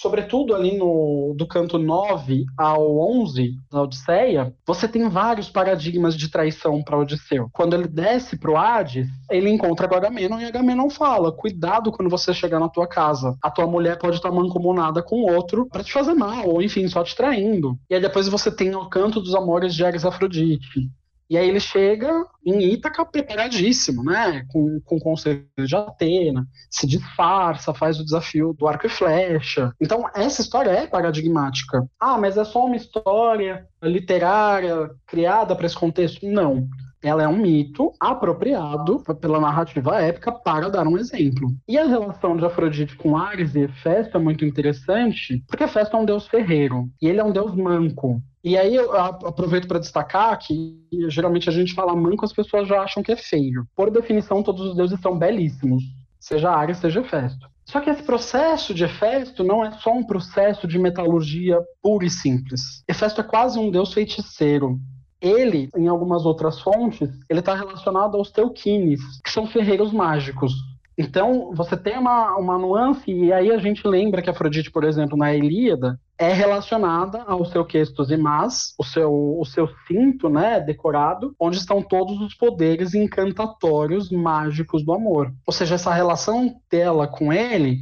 sobretudo 0.00 0.54
ali 0.54 0.76
no 0.76 1.34
do 1.36 1.46
canto 1.46 1.76
9 1.76 2.44
ao 2.56 2.98
11 3.20 3.56
da 3.70 3.82
Odisseia, 3.82 4.54
você 4.66 4.86
tem 4.86 5.08
vários 5.08 5.50
paradigmas 5.50 6.16
de 6.16 6.30
traição 6.30 6.82
para 6.82 6.96
Odisseu. 6.96 7.48
Quando 7.52 7.74
ele 7.74 7.88
desce 7.88 8.38
para 8.38 8.50
o 8.50 8.56
Hades, 8.56 9.08
ele 9.28 9.50
encontra 9.50 9.88
Agamenon 9.88 10.38
e 10.38 10.44
Agamenon 10.44 10.88
fala: 10.88 11.32
"Cuidado 11.32 11.90
quando 11.90 12.08
você 12.08 12.32
chegar 12.32 12.60
na 12.60 12.68
tua 12.68 12.86
casa. 12.86 13.36
A 13.42 13.50
tua 13.50 13.66
mulher 13.66 13.98
pode 13.98 14.16
estar 14.16 14.30
mancomunada 14.30 15.02
com 15.02 15.32
outro 15.32 15.66
para 15.68 15.82
te 15.82 15.92
fazer 15.92 16.14
mal, 16.14 16.48
ou 16.48 16.62
enfim, 16.62 16.86
só 16.86 17.02
te 17.02 17.16
traindo". 17.16 17.76
E 17.90 17.94
aí 17.94 18.00
depois 18.00 18.28
você 18.28 18.54
tem 18.54 18.74
o 18.74 18.88
canto 18.88 19.20
dos 19.20 19.34
amores 19.34 19.74
de 19.74 19.84
Ares 19.84 20.04
Afrodite. 20.04 20.88
E 21.30 21.36
aí 21.36 21.48
ele 21.48 21.60
chega 21.60 22.24
em 22.44 22.72
Ítaca 22.72 23.04
preparadíssimo, 23.04 24.02
né? 24.02 24.46
Com, 24.48 24.80
com 24.84 24.96
o 24.96 25.00
conselho 25.00 25.46
de 25.58 25.76
Atena, 25.76 26.46
se 26.70 26.86
disfarça, 26.86 27.74
faz 27.74 28.00
o 28.00 28.04
desafio 28.04 28.54
do 28.54 28.66
arco 28.66 28.86
e 28.86 28.90
flecha. 28.90 29.72
Então, 29.80 30.08
essa 30.14 30.40
história 30.40 30.70
é 30.70 30.86
paradigmática. 30.86 31.86
Ah, 32.00 32.16
mas 32.16 32.36
é 32.36 32.44
só 32.44 32.64
uma 32.64 32.76
história 32.76 33.66
literária 33.82 34.90
criada 35.06 35.54
para 35.54 35.66
esse 35.66 35.76
contexto? 35.76 36.26
Não. 36.26 36.66
Ela 37.02 37.22
é 37.22 37.28
um 37.28 37.36
mito 37.36 37.92
apropriado 38.00 39.02
pela 39.20 39.40
narrativa 39.40 40.00
épica 40.00 40.32
para 40.32 40.68
dar 40.68 40.86
um 40.86 40.98
exemplo. 40.98 41.54
E 41.68 41.78
a 41.78 41.86
relação 41.86 42.36
de 42.36 42.44
Afrodite 42.44 42.96
com 42.96 43.16
Ares 43.16 43.54
e 43.54 43.60
Hefesto 43.60 44.16
é 44.16 44.20
muito 44.20 44.44
interessante, 44.44 45.42
porque 45.46 45.64
Hefesto 45.64 45.96
é 45.96 46.00
um 46.00 46.04
deus 46.04 46.26
ferreiro 46.26 46.88
e 47.00 47.08
ele 47.08 47.20
é 47.20 47.24
um 47.24 47.32
deus 47.32 47.54
manco. 47.54 48.20
E 48.42 48.56
aí 48.56 48.74
eu 48.74 48.96
aproveito 48.96 49.68
para 49.68 49.78
destacar 49.78 50.38
que 50.38 50.78
geralmente 51.08 51.48
a 51.48 51.52
gente 51.52 51.74
fala 51.74 51.94
manco, 51.94 52.24
as 52.24 52.32
pessoas 52.32 52.68
já 52.68 52.80
acham 52.80 53.02
que 53.02 53.12
é 53.12 53.16
feio. 53.16 53.66
Por 53.76 53.90
definição, 53.90 54.42
todos 54.42 54.62
os 54.62 54.76
deuses 54.76 55.00
são 55.00 55.18
belíssimos, 55.18 55.82
seja 56.18 56.50
Ares, 56.50 56.78
seja 56.78 57.00
Hefesto. 57.00 57.48
Só 57.64 57.80
que 57.80 57.90
esse 57.90 58.02
processo 58.02 58.72
de 58.72 58.84
Hefesto 58.84 59.44
não 59.44 59.62
é 59.62 59.70
só 59.72 59.92
um 59.92 60.02
processo 60.02 60.66
de 60.66 60.78
metalurgia 60.78 61.60
pura 61.82 62.06
e 62.06 62.10
simples. 62.10 62.82
Hefesto 62.88 63.20
é 63.20 63.24
quase 63.24 63.58
um 63.58 63.70
deus 63.70 63.92
feiticeiro. 63.92 64.80
Ele, 65.20 65.68
em 65.76 65.88
algumas 65.88 66.24
outras 66.24 66.60
fontes, 66.60 67.10
ele 67.28 67.40
está 67.40 67.54
relacionado 67.54 68.16
aos 68.16 68.30
Teuquines, 68.30 69.00
que 69.24 69.30
são 69.30 69.46
ferreiros 69.46 69.92
mágicos. 69.92 70.52
Então, 70.98 71.52
você 71.54 71.76
tem 71.76 71.96
uma, 71.96 72.36
uma 72.36 72.58
nuance, 72.58 73.08
e 73.08 73.32
aí 73.32 73.52
a 73.52 73.58
gente 73.58 73.86
lembra 73.86 74.20
que 74.20 74.28
Afrodite, 74.28 74.68
por 74.68 74.82
exemplo, 74.82 75.16
na 75.16 75.32
Ilíada, 75.32 75.96
é 76.18 76.32
relacionada 76.32 77.22
ao 77.22 77.44
seu 77.44 77.64
questos 77.64 78.10
e 78.10 78.16
mas, 78.16 78.74
o 78.76 78.82
seu, 78.82 79.38
o 79.38 79.44
seu 79.44 79.68
cinto, 79.86 80.28
né, 80.28 80.58
decorado, 80.58 81.32
onde 81.38 81.56
estão 81.56 81.80
todos 81.80 82.20
os 82.20 82.34
poderes 82.34 82.94
encantatórios 82.94 84.10
mágicos 84.10 84.84
do 84.84 84.92
amor. 84.92 85.32
Ou 85.46 85.52
seja, 85.52 85.76
essa 85.76 85.94
relação 85.94 86.56
dela 86.68 87.06
com 87.06 87.32
ele 87.32 87.78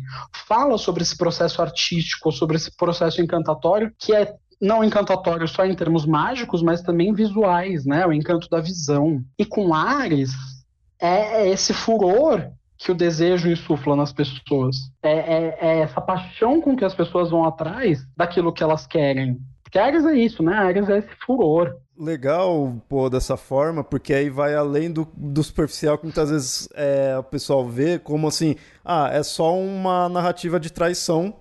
fala 0.46 0.76
sobre 0.76 1.02
esse 1.02 1.16
processo 1.16 1.62
artístico, 1.62 2.30
sobre 2.30 2.56
esse 2.56 2.76
processo 2.76 3.22
encantatório, 3.22 3.90
que 3.98 4.14
é 4.14 4.34
não 4.60 4.82
encantatório 4.82 5.46
só 5.46 5.64
em 5.64 5.74
termos 5.74 6.06
mágicos, 6.06 6.62
mas 6.62 6.82
também 6.82 7.12
visuais, 7.12 7.84
né, 7.84 8.06
o 8.06 8.12
encanto 8.12 8.48
da 8.48 8.60
visão. 8.60 9.22
E 9.38 9.44
com 9.44 9.74
Ares, 9.74 10.30
é 11.00 11.48
esse 11.48 11.74
furor 11.74 12.50
que 12.78 12.92
o 12.92 12.94
desejo 12.94 13.48
insufla 13.48 13.96
nas 13.96 14.12
pessoas. 14.12 14.76
É, 15.02 15.12
é, 15.12 15.58
é, 15.60 15.78
essa 15.80 16.00
paixão 16.00 16.60
com 16.60 16.76
que 16.76 16.84
as 16.84 16.94
pessoas 16.94 17.30
vão 17.30 17.44
atrás 17.44 18.06
daquilo 18.16 18.52
que 18.52 18.62
elas 18.62 18.86
querem. 18.86 19.38
Porque 19.62 19.78
Ares 19.78 20.04
é 20.04 20.14
isso, 20.14 20.42
né? 20.42 20.54
Ares 20.54 20.88
é 20.88 20.98
esse 20.98 21.10
furor. 21.24 21.74
Legal, 21.98 22.76
pô, 22.88 23.08
dessa 23.08 23.38
forma, 23.38 23.82
porque 23.82 24.12
aí 24.12 24.28
vai 24.28 24.54
além 24.54 24.92
do, 24.92 25.08
do 25.16 25.42
superficial 25.42 25.96
que 25.96 26.04
muitas 26.04 26.30
vezes 26.30 26.68
é, 26.74 27.16
o 27.18 27.22
pessoal 27.22 27.66
vê 27.66 27.98
como 27.98 28.28
assim, 28.28 28.54
ah, 28.84 29.08
é 29.10 29.22
só 29.22 29.58
uma 29.58 30.06
narrativa 30.06 30.60
de 30.60 30.70
traição, 30.70 31.34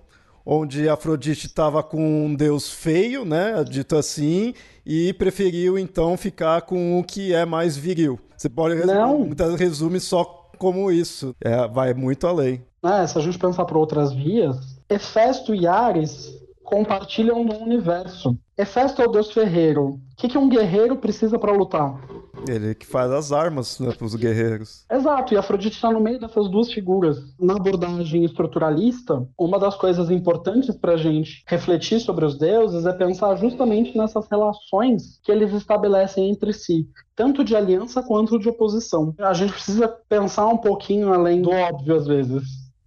onde 0.46 0.88
Afrodite 0.88 1.46
estava 1.46 1.82
com 1.82 2.26
um 2.26 2.34
deus 2.34 2.70
feio, 2.70 3.24
né, 3.24 3.64
dito 3.64 3.96
assim, 3.96 4.54
e 4.86 5.12
preferiu 5.14 5.76
então 5.76 6.16
ficar 6.16 6.62
com 6.62 7.00
o 7.00 7.04
que 7.04 7.34
é 7.34 7.44
mais 7.44 7.76
viril. 7.76 8.20
Você 8.36 8.48
pode 8.48 8.76
resumir, 8.76 9.56
resume 9.58 9.98
só 9.98 10.24
como 10.56 10.92
isso. 10.92 11.34
É, 11.42 11.66
vai 11.66 11.92
muito 11.92 12.26
além. 12.26 12.64
É, 12.84 13.04
se 13.06 13.18
a 13.18 13.20
gente 13.20 13.38
pensar 13.38 13.64
por 13.64 13.76
outras 13.76 14.12
vias, 14.12 14.78
Hefesto 14.88 15.52
e 15.52 15.66
Ares 15.66 16.32
compartilham 16.62 17.40
um 17.40 17.62
universo. 17.62 18.38
Hefesto 18.58 19.02
é 19.02 19.06
o 19.06 19.10
deus 19.10 19.30
ferreiro. 19.32 19.84
O 19.84 20.00
que, 20.16 20.28
que 20.28 20.38
um 20.38 20.48
guerreiro 20.48 20.96
precisa 20.96 21.38
para 21.38 21.52
lutar? 21.52 22.00
Ele 22.48 22.74
que 22.74 22.86
faz 22.86 23.10
as 23.12 23.30
armas 23.30 23.78
né, 23.78 23.92
para 23.92 24.06
os 24.06 24.14
guerreiros. 24.14 24.86
Exato, 24.90 25.34
e 25.34 25.36
Afrodite 25.36 25.74
está 25.74 25.90
no 25.90 26.00
meio 26.00 26.18
dessas 26.18 26.48
duas 26.48 26.72
figuras. 26.72 27.18
Na 27.38 27.54
abordagem 27.54 28.24
estruturalista, 28.24 29.28
uma 29.38 29.58
das 29.58 29.76
coisas 29.76 30.10
importantes 30.10 30.74
para 30.74 30.92
a 30.92 30.96
gente 30.96 31.44
refletir 31.46 32.00
sobre 32.00 32.24
os 32.24 32.38
deuses 32.38 32.86
é 32.86 32.94
pensar 32.94 33.36
justamente 33.36 33.96
nessas 33.96 34.26
relações 34.28 35.20
que 35.22 35.30
eles 35.30 35.52
estabelecem 35.52 36.30
entre 36.30 36.54
si, 36.54 36.88
tanto 37.14 37.44
de 37.44 37.54
aliança 37.54 38.02
quanto 38.02 38.38
de 38.38 38.48
oposição. 38.48 39.14
A 39.18 39.34
gente 39.34 39.52
precisa 39.52 39.86
pensar 40.08 40.46
um 40.46 40.58
pouquinho 40.58 41.12
além 41.12 41.42
do 41.42 41.50
óbvio 41.50 41.94
às 41.94 42.06
vezes. 42.06 42.42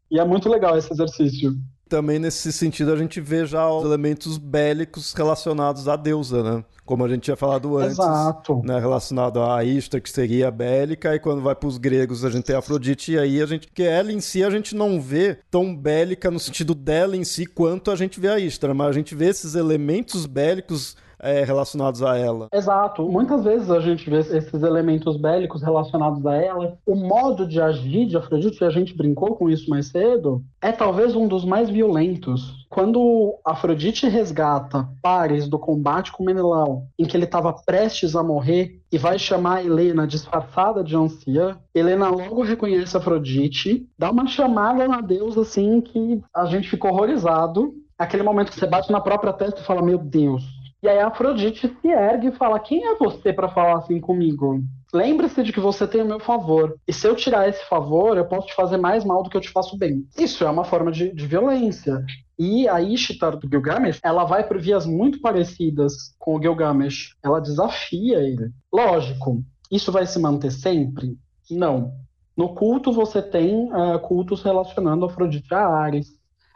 E 0.10 0.20
é 0.20 0.26
muito 0.26 0.50
legal 0.50 0.76
esse 0.76 0.92
exercício. 0.92 1.54
Também 1.90 2.20
nesse 2.20 2.54
sentido 2.54 2.94
a 2.94 2.96
gente 2.96 3.20
vê 3.20 3.48
já 3.48 3.68
os 3.68 3.84
elementos 3.84 4.38
bélicos 4.38 5.12
relacionados 5.14 5.88
à 5.88 5.96
deusa, 5.96 6.44
né? 6.44 6.64
Como 6.86 7.04
a 7.04 7.10
gente 7.10 7.24
tinha 7.24 7.36
falado 7.36 7.78
antes, 7.78 7.98
Exato. 8.00 8.62
né, 8.64 8.80
relacionado 8.80 9.42
a 9.42 9.64
Istra, 9.64 10.00
que 10.00 10.10
seria 10.10 10.50
bélica, 10.50 11.16
e 11.16 11.20
quando 11.20 11.42
vai 11.42 11.56
para 11.56 11.68
os 11.68 11.78
gregos 11.78 12.24
a 12.24 12.30
gente 12.30 12.46
tem 12.46 12.56
Afrodite, 12.56 13.12
e 13.12 13.20
aí 13.20 13.42
a 13.42 13.46
gente, 13.46 13.68
que 13.68 13.84
ela 13.84 14.12
em 14.12 14.20
si 14.20 14.44
a 14.44 14.50
gente 14.50 14.76
não 14.76 15.02
vê 15.02 15.38
tão 15.52 15.76
bélica 15.76 16.32
no 16.32 16.40
sentido 16.40 16.74
dela 16.74 17.16
em 17.16 17.24
si 17.24 17.46
quanto 17.46 17.92
a 17.92 17.96
gente 17.96 18.20
vê 18.20 18.28
a 18.30 18.40
Istra, 18.40 18.74
mas 18.74 18.88
a 18.88 18.92
gente 18.92 19.14
vê 19.14 19.26
esses 19.26 19.56
elementos 19.56 20.26
bélicos 20.26 20.96
é, 21.20 21.44
relacionados 21.44 22.02
a 22.02 22.18
ela. 22.18 22.48
Exato. 22.54 23.04
Muitas 23.04 23.44
vezes 23.44 23.70
a 23.70 23.80
gente 23.80 24.10
vê 24.10 24.20
esses 24.20 24.64
elementos 24.64 25.18
bélicos 25.18 25.62
relacionados 25.62 26.26
a 26.26 26.36
ela. 26.36 26.78
O 26.86 26.96
modo 26.96 27.48
de 27.48 27.62
agir 27.62 28.06
de 28.06 28.18
Afrodite, 28.18 28.64
e 28.64 28.68
a 28.68 28.70
gente 28.70 28.96
brincou 28.96 29.36
com 29.36 29.50
isso 29.50 29.70
mais 29.70 29.88
cedo, 29.88 30.44
é 30.62 30.72
talvez 30.72 31.16
um 31.16 31.28
dos 31.28 31.46
mais 31.46 31.70
violentos. 31.70 32.68
Quando 32.70 33.36
Afrodite 33.44 34.08
resgata 34.08 34.88
Pares 35.02 35.48
do 35.48 35.58
combate 35.58 36.12
com 36.12 36.24
Menelau, 36.24 36.84
em 36.98 37.06
que 37.06 37.18
ele 37.18 37.26
estava 37.26 37.52
prestes 37.52 38.16
a 38.16 38.24
morrer, 38.24 38.80
e 38.92 38.98
vai 38.98 39.20
chamar 39.20 39.64
Helena 39.64 40.08
disfarçada 40.08 40.84
de 40.84 40.96
anciã, 40.96 41.58
Helena 41.74 42.10
logo 42.10 42.44
reconhece 42.44 42.98
Afrodite, 42.98 43.88
dá 43.98 44.10
uma 44.12 44.28
chamada 44.28 44.88
na 44.88 45.02
deusa 45.02 45.42
assim 45.42 45.82
que 45.82 46.22
a 46.34 46.46
gente 46.46 46.70
fica 46.70 46.88
horrorizado. 46.88 47.74
Aquele 47.98 48.24
momento 48.24 48.52
que 48.52 48.60
você 48.60 48.66
bate 48.66 48.92
na 48.92 49.02
própria 49.02 49.34
testa 49.34 49.62
e 49.62 49.64
fala: 49.64 49.82
Meu 49.82 49.98
Deus, 49.98 50.44
e 50.82 50.88
aí 50.88 51.00
a 51.00 51.08
Afrodite 51.08 51.68
se 51.82 51.88
ergue 51.88 52.28
e 52.28 52.36
fala: 52.36 52.60
Quem 52.60 52.86
é 52.86 52.96
você 52.96 53.34
para 53.34 53.50
falar 53.50 53.80
assim 53.80 54.00
comigo? 54.00 54.62
Lembre-se 54.94 55.44
de 55.44 55.54
que 55.54 55.60
você 55.60 55.86
tem 55.86 56.02
o 56.02 56.06
meu 56.06 56.20
favor. 56.20 56.76
E 56.88 56.94
se 56.94 57.08
eu 57.08 57.16
tirar 57.16 57.48
esse 57.48 57.64
favor, 57.66 58.18
eu 58.18 58.26
posso 58.26 58.48
te 58.48 58.56
fazer 58.56 58.78
mais 58.78 59.04
mal 59.04 59.22
do 59.22 59.30
que 59.30 59.38
eu 59.38 59.42
te 59.42 59.50
faço 59.50 59.78
bem. 59.78 60.08
Isso 60.18 60.44
é 60.44 60.50
uma 60.50 60.64
forma 60.64 60.92
de, 60.92 61.14
de 61.14 61.28
violência. 61.28 62.04
E 62.40 62.68
a 62.68 62.82
Ishtar 62.82 63.38
do 63.38 63.48
Gilgamesh, 63.48 64.00
ela 64.02 64.24
vai 64.24 64.48
por 64.48 64.60
vias 64.60 64.86
muito 64.86 65.20
parecidas 65.20 66.16
com 66.18 66.38
o 66.38 66.42
Gilgamesh. 66.42 67.16
Ela 67.22 67.42
desafia 67.42 68.20
ele. 68.20 68.50
Lógico, 68.74 69.44
isso 69.70 69.92
vai 69.92 70.08
se 70.08 70.18
manter 70.18 70.52
sempre? 70.52 71.18
Não. 71.52 71.92
No 72.36 72.56
culto 72.56 72.92
você 72.92 73.22
tem 73.22 73.70
uh, 73.72 74.00
cultos 74.00 74.42
relacionando 74.42 75.06
Afrodite 75.06 75.54
a 75.54 75.68
Ares. 75.68 76.08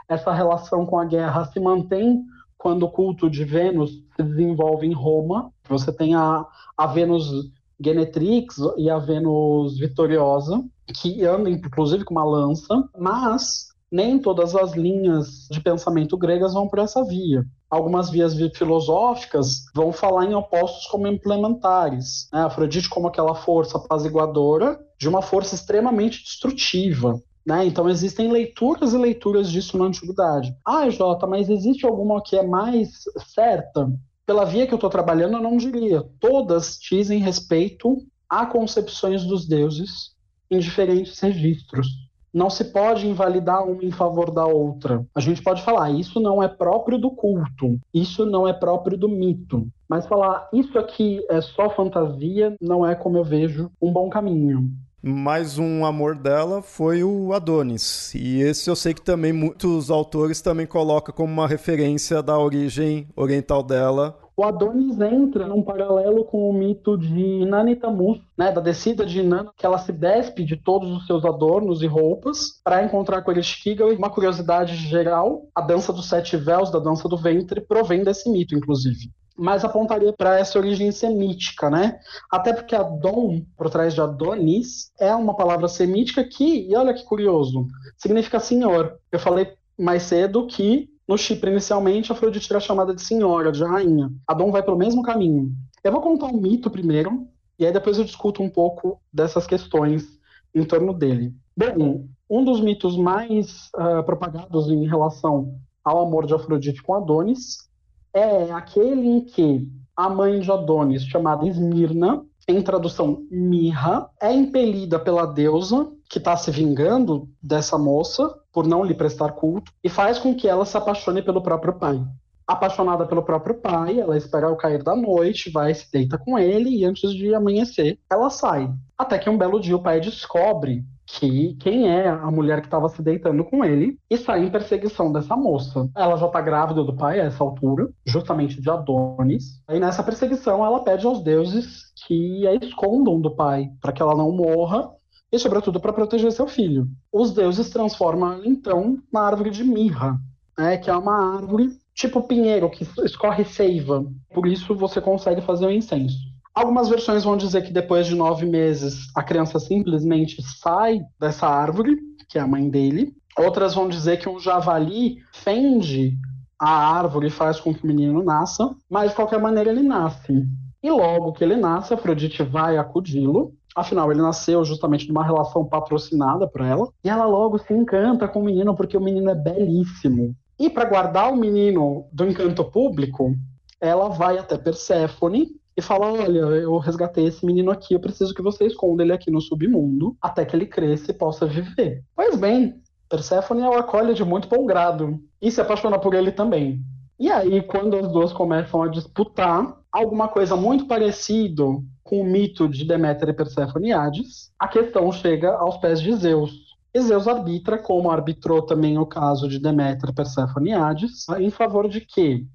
Essa 0.08 0.32
relação 0.32 0.86
com 0.86 0.98
a 0.98 1.06
guerra 1.06 1.46
se 1.46 1.60
mantém 1.60 2.24
quando 2.64 2.84
o 2.84 2.90
culto 2.90 3.30
de 3.30 3.44
Vênus 3.44 3.92
se 4.16 4.24
desenvolve 4.24 4.88
em 4.88 4.94
Roma. 4.94 5.52
Você 5.68 5.92
tem 5.92 6.16
a, 6.16 6.46
a 6.78 6.88
Vênus 6.88 7.30
Genetrix 7.78 8.56
e 8.78 8.90
a 8.90 8.98
Vênus 8.98 9.78
Vitoriosa, 9.78 10.64
que 10.96 11.26
andam 11.26 11.52
inclusive 11.52 12.06
com 12.06 12.14
uma 12.14 12.24
lança, 12.24 12.82
mas 12.98 13.68
nem 13.92 14.18
todas 14.18 14.56
as 14.56 14.72
linhas 14.76 15.46
de 15.52 15.60
pensamento 15.60 16.18
gregas 16.18 16.54
vão 16.54 16.70
por 16.70 16.80
essa 16.80 17.04
via. 17.04 17.44
Algumas 17.70 18.10
vias 18.10 18.34
filosóficas 18.56 19.66
vão 19.76 19.92
falar 19.92 20.26
em 20.26 20.34
opostos 20.34 20.88
como 20.88 21.06
implementares. 21.06 22.30
Né? 22.32 22.44
Afrodite 22.44 22.88
como 22.88 23.10
aquela 23.10 23.36
força 23.36 23.78
apaziguadora 23.78 24.80
de 24.98 25.10
uma 25.10 25.22
força 25.22 25.54
extremamente 25.54 26.24
destrutiva. 26.24 27.22
Né? 27.46 27.66
Então 27.66 27.90
existem 27.90 28.32
leituras 28.32 28.94
e 28.94 28.98
leituras 28.98 29.52
disso 29.52 29.78
na 29.78 29.86
antiguidade. 29.86 30.56
Ah, 30.66 30.90
Jota, 30.90 31.28
mas 31.28 31.50
existe 31.50 31.86
alguma 31.86 32.22
que 32.22 32.38
é 32.38 32.44
mais 32.44 33.04
certa? 33.34 33.92
Pela 34.26 34.46
via 34.46 34.66
que 34.66 34.74
eu 34.74 34.78
estou 34.78 34.90
trabalhando, 34.90 35.34
eu 35.34 35.42
não 35.42 35.58
diria. 35.58 36.04
Todas 36.20 36.78
dizem 36.80 37.20
respeito 37.20 37.98
a 38.30 38.46
concepções 38.46 39.26
dos 39.26 39.46
deuses 39.46 40.14
em 40.50 40.60
diferentes 40.60 41.20
registros. 41.20 41.88
Não 42.34 42.50
se 42.50 42.66
pode 42.66 43.08
invalidar 43.08 43.64
uma 43.64 43.84
em 43.84 43.92
favor 43.92 44.32
da 44.32 44.46
outra. 44.46 45.06
A 45.14 45.20
gente 45.20 45.44
pode 45.44 45.62
falar, 45.62 45.92
isso 45.92 46.20
não 46.20 46.42
é 46.42 46.48
próprio 46.48 46.98
do 46.98 47.12
culto, 47.12 47.80
isso 47.94 48.26
não 48.26 48.48
é 48.48 48.54
próprio 48.54 48.98
do 48.98 49.08
mito. 49.08 49.68
Mas 49.88 50.08
falar, 50.08 50.50
isso 50.52 50.80
aqui 50.80 51.24
é 51.30 51.42
só 51.42 51.70
fantasia, 51.70 52.56
não 52.60 52.84
é 52.84 52.96
como 52.96 53.18
eu 53.18 53.24
vejo 53.24 53.70
um 53.80 53.92
bom 53.94 54.10
caminho. 54.10 54.72
Mais 55.06 55.60
um 55.60 55.84
amor 55.84 56.16
dela 56.16 56.62
foi 56.62 57.04
o 57.04 57.34
Adonis. 57.34 58.16
E 58.16 58.40
esse 58.40 58.70
eu 58.70 58.76
sei 58.76 58.94
que 58.94 59.02
também 59.02 59.34
muitos 59.34 59.92
autores 59.92 60.40
também 60.40 60.66
colocam 60.66 61.14
como 61.14 61.34
uma 61.34 61.46
referência 61.46 62.24
da 62.24 62.40
origem 62.40 63.10
oriental 63.14 63.62
dela. 63.62 64.18
O 64.38 64.46
Adonis 64.46 65.02
entra 65.02 65.46
num 65.46 65.62
paralelo 65.62 66.24
com 66.24 66.50
o 66.50 66.54
mito 66.54 66.98
de 66.98 67.20
Inanitamus, 67.20 68.22
né, 68.38 68.50
da 68.54 68.62
descida 68.62 69.06
de 69.06 69.20
Inanna, 69.20 69.52
que 69.58 69.66
ela 69.66 69.78
se 69.78 69.92
despe 69.92 70.46
de 70.46 70.56
todos 70.56 70.90
os 70.90 71.06
seus 71.06 71.26
adornos 71.26 71.82
e 71.82 71.86
roupas 71.86 72.62
para 72.64 72.82
encontrar 72.82 73.24
com 73.24 73.32
Ereshkigal. 73.32 73.90
Uma 73.90 74.10
curiosidade 74.10 74.74
geral, 74.74 75.50
a 75.54 75.60
dança 75.60 75.92
dos 75.92 76.08
sete 76.08 76.38
véus, 76.38 76.72
da 76.72 76.80
dança 76.80 77.10
do 77.10 77.18
ventre, 77.18 77.60
provém 77.60 78.06
desse 78.06 78.32
mito, 78.32 78.56
inclusive 78.56 79.12
mas 79.36 79.66
apontaria 79.66 80.14
para 80.14 80.40
essa 80.40 80.60
origem 80.60 80.92
semítica, 80.92 81.70
né? 81.70 82.00
Até 82.32 82.54
porque 82.54 82.76
Adon, 82.76 83.42
por 83.58 83.70
trás 83.70 83.94
de 83.94 84.02
Adonis, 84.02 84.92
é 85.00 85.14
uma 85.16 85.36
palavra 85.36 85.68
semítica 85.68 86.24
que, 86.24 86.70
e 86.70 86.76
olha 86.76 86.94
que 86.94 87.04
curioso, 87.04 87.68
significa 87.98 88.40
senhor. 88.40 89.00
Eu 89.12 89.20
falei 89.20 89.54
mais 89.78 90.04
cedo 90.04 90.46
que 90.48 90.90
no 91.08 91.18
Chipre, 91.18 91.52
inicialmente, 91.52 92.12
Afrodite 92.12 92.52
era 92.52 92.60
chamada 92.60 92.94
de 92.94 93.02
senhora, 93.02 93.52
de 93.52 93.64
rainha. 93.64 94.12
Adon 94.28 94.52
vai 94.52 94.64
pelo 94.64 94.78
mesmo 94.78 95.02
caminho. 95.02 95.52
Eu 95.84 95.92
vou 95.92 96.02
contar 96.02 96.28
um 96.28 96.40
mito 96.40 96.70
primeiro, 96.70 97.28
e 97.60 97.66
aí 97.66 97.74
depois 97.74 97.98
eu 97.98 98.06
discuto 98.06 98.42
um 98.42 98.50
pouco 98.50 99.02
dessas 99.12 99.46
questões 99.46 100.08
em 100.56 100.64
torno 100.64 100.94
dele. 100.94 101.34
Bem, 101.58 102.08
um 102.30 102.44
dos 102.44 102.62
mitos 102.62 102.96
mais 102.96 103.70
uh, 103.76 104.04
propagados 104.06 104.70
em 104.70 104.88
relação 104.88 105.56
ao 105.84 106.02
amor 106.02 106.26
de 106.26 106.34
Afrodite 106.34 106.82
com 106.82 106.94
Adonis 106.94 107.70
é 108.14 108.52
aquele 108.52 109.08
em 109.08 109.22
que 109.22 109.68
a 109.96 110.10
mãe 110.10 110.40
de 110.40 110.52
Adonis, 110.52 111.04
chamada 111.04 111.48
Esmirna, 111.48 112.24
em 112.48 112.62
tradução 112.62 113.26
Mirra, 113.32 114.10
é 114.22 114.32
impelida 114.32 115.00
pela 115.00 115.26
deusa 115.26 115.90
que 116.10 116.18
está 116.18 116.36
se 116.36 116.52
vingando 116.52 117.28
dessa 117.42 117.78
moça 117.78 118.38
por 118.52 118.68
não 118.68 118.84
lhe 118.84 118.94
prestar 118.94 119.32
culto 119.32 119.72
e 119.84 119.90
faz 119.90 120.20
com 120.20 120.36
que 120.36 120.48
ela 120.48 120.66
se 120.66 120.78
apaixone 120.78 121.22
pelo 121.22 121.42
próprio 121.42 121.74
pai. 121.74 122.04
Apaixonada 122.46 123.06
pelo 123.06 123.24
próprio 123.24 123.56
pai, 123.56 124.00
ela 124.00 124.18
espera 124.18 124.52
o 124.52 124.58
cair 124.58 124.84
da 124.84 124.96
noite, 124.96 125.50
vai 125.50 125.74
se 125.74 125.90
deita 125.92 126.18
com 126.18 126.38
ele 126.38 126.70
e 126.70 126.86
antes 126.86 127.14
de 127.14 127.34
amanhecer, 127.34 127.98
ela 128.12 128.30
sai. 128.30 128.70
Até 128.98 129.18
que 129.18 129.30
um 129.30 129.38
belo 129.38 129.60
dia 129.60 129.76
o 129.76 129.82
pai 129.82 130.02
descobre 130.02 130.84
que 131.20 131.54
quem 131.56 131.90
é 131.90 132.10
a 132.10 132.32
mulher 132.32 132.60
que 132.62 132.68
estava 132.68 132.90
se 132.90 133.02
deitando 133.02 133.44
com 133.44 133.64
ele 133.64 133.98
e 134.10 134.18
sai 134.18 134.44
em 134.44 134.50
perseguição 134.50 135.12
dessa 135.12 135.36
moça. 135.36 135.90
Ela 135.96 136.18
já 136.18 136.26
está 136.26 136.42
grávida 136.42 136.84
do 136.84 136.96
pai 136.96 137.20
a 137.20 137.26
essa 137.26 137.44
altura, 137.44 137.90
justamente 138.06 138.60
de 138.60 138.70
Adonis. 138.70 139.62
E 139.70 139.80
nessa 139.80 140.04
perseguição 140.04 140.66
ela 140.66 140.84
pede 140.84 141.06
aos 141.06 141.22
deuses 141.22 141.94
que 142.08 142.48
a 142.48 142.56
escondam 142.56 143.22
do 143.22 143.36
pai, 143.36 143.70
para 143.80 143.92
que 143.92 144.02
ela 144.02 144.16
não 144.16 144.32
morra 144.32 144.90
e, 145.32 145.38
sobretudo, 145.38 145.80
para 145.80 145.94
proteger 145.94 146.32
seu 146.32 146.48
filho. 146.48 146.88
Os 147.12 147.32
deuses 147.32 147.70
transformam 147.70 148.42
então 148.44 148.98
na 149.12 149.22
árvore 149.22 149.52
de 149.52 149.64
mirra, 149.64 150.18
né, 150.58 150.78
que 150.78 150.90
é 150.90 150.96
uma 150.96 151.36
árvore 151.36 151.70
tipo 151.94 152.24
pinheiro 152.24 152.70
que 152.72 152.88
escorre 153.04 153.46
seiva. 153.46 154.04
Por 154.34 154.48
isso 154.48 154.76
você 154.76 155.00
consegue 155.00 155.42
fazer 155.42 155.68
o 155.68 155.72
incenso. 155.72 156.33
Algumas 156.54 156.88
versões 156.88 157.24
vão 157.24 157.36
dizer 157.36 157.64
que 157.64 157.74
depois 157.74 158.06
de 158.06 158.16
nove 158.16 158.46
meses 158.46 159.08
a 159.16 159.24
criança 159.24 159.60
simplesmente 159.60 160.40
sai 160.42 161.02
dessa 161.20 161.48
árvore, 161.48 161.98
que 162.30 162.38
é 162.38 162.42
a 162.42 162.48
mãe 162.48 162.70
dele. 162.70 163.12
Outras 163.38 163.74
vão 163.74 163.90
dizer 163.90 164.18
que 164.18 164.30
um 164.30 164.40
javali 164.40 165.18
fende 165.34 166.16
a 166.60 166.70
árvore 166.70 167.28
e 167.28 167.32
faz 167.32 167.60
com 167.60 167.74
que 167.74 167.84
o 167.84 167.88
menino 167.88 168.24
nasça, 168.24 168.70
mas 168.88 169.10
de 169.10 169.16
qualquer 169.16 169.40
maneira 169.40 169.72
ele 169.72 169.82
nasce. 169.82 170.48
E 170.84 170.92
logo 170.92 171.34
que 171.34 171.44
ele 171.44 171.56
nasce, 171.56 171.94
Afrodite 171.94 172.44
vai 172.44 172.78
acudi-lo. 172.78 173.54
Afinal, 173.76 174.12
ele 174.12 174.22
nasceu 174.22 174.64
justamente 174.64 175.06
de 175.06 175.12
uma 175.12 175.24
relação 175.24 175.66
patrocinada 175.66 176.48
por 176.48 176.62
ela. 176.62 176.88
E 177.04 177.10
ela 177.10 177.26
logo 177.26 177.58
se 177.58 177.74
encanta 177.74 178.28
com 178.28 178.42
o 178.42 178.46
menino 178.46 178.76
porque 178.76 178.96
o 178.96 179.02
menino 179.02 179.32
é 179.32 179.36
belíssimo. 179.36 180.36
E 180.60 180.70
para 180.70 180.86
guardar 180.86 181.34
o 181.34 181.36
menino 181.36 182.06
do 182.12 182.28
encanto 182.28 182.64
público, 182.66 183.34
ela 183.82 184.10
vai 184.10 184.38
até 184.38 184.56
Perséfone 184.56 185.48
e 185.76 185.82
fala: 185.82 186.12
Olha, 186.12 186.40
eu 186.40 186.78
resgatei 186.78 187.26
esse 187.26 187.46
menino 187.46 187.72
aqui, 187.72 187.94
eu 187.94 188.00
preciso 188.00 188.34
que 188.34 188.42
você 188.42 188.66
esconda 188.66 189.04
ele 189.04 189.14
aqui 189.14 189.32
no 189.32 189.42
submundo 189.42 190.16
até 190.22 190.46
que 190.46 190.56
ele 190.56 190.66
cresça 190.66 191.12
e 191.12 191.14
possa 191.14 191.46
viver. 191.46 192.04
Pois 192.16 192.36
bem, 192.36 192.82
Persephone 193.10 193.62
o 193.62 193.74
acolhe 193.74 194.14
de 194.14 194.24
muito 194.24 194.48
bom 194.48 194.66
grado 194.66 195.20
e 195.42 195.52
se 195.52 195.62
apaixona 195.62 196.00
por 196.00 196.14
ele 196.14 196.32
também. 196.32 196.82
E 197.20 197.32
aí, 197.32 197.62
quando 197.62 197.96
as 197.96 198.12
duas 198.12 198.34
começam 198.34 198.82
a 198.82 198.88
disputar, 198.88 199.78
alguma 199.92 200.28
coisa 200.28 200.56
muito 200.56 200.88
parecido 200.88 201.84
com 202.04 202.22
o 202.22 202.26
mito 202.26 202.68
de 202.68 202.84
Deméter 202.84 203.30
e 203.30 203.34
Perséfone 203.34 203.90
e 203.90 203.94
Hades, 203.94 204.52
a 204.60 204.68
questão 204.68 205.12
chega 205.12 205.54
aos 205.54 205.78
pés 205.78 206.02
de 206.02 206.12
Zeus. 206.16 206.52
E 206.94 207.00
Zeus 207.00 207.28
arbitra, 207.28 207.78
como 207.78 208.12
arbitrou 208.12 208.64
também 208.64 208.98
o 208.98 209.06
caso 209.06 209.48
de 209.48 209.60
Deméter, 209.60 210.14
Perséfone 210.14 210.72
e 210.72 210.74
Hades, 210.74 211.28
em 211.40 211.50
favor 211.50 211.88
de 211.88 212.02
que 212.02 212.46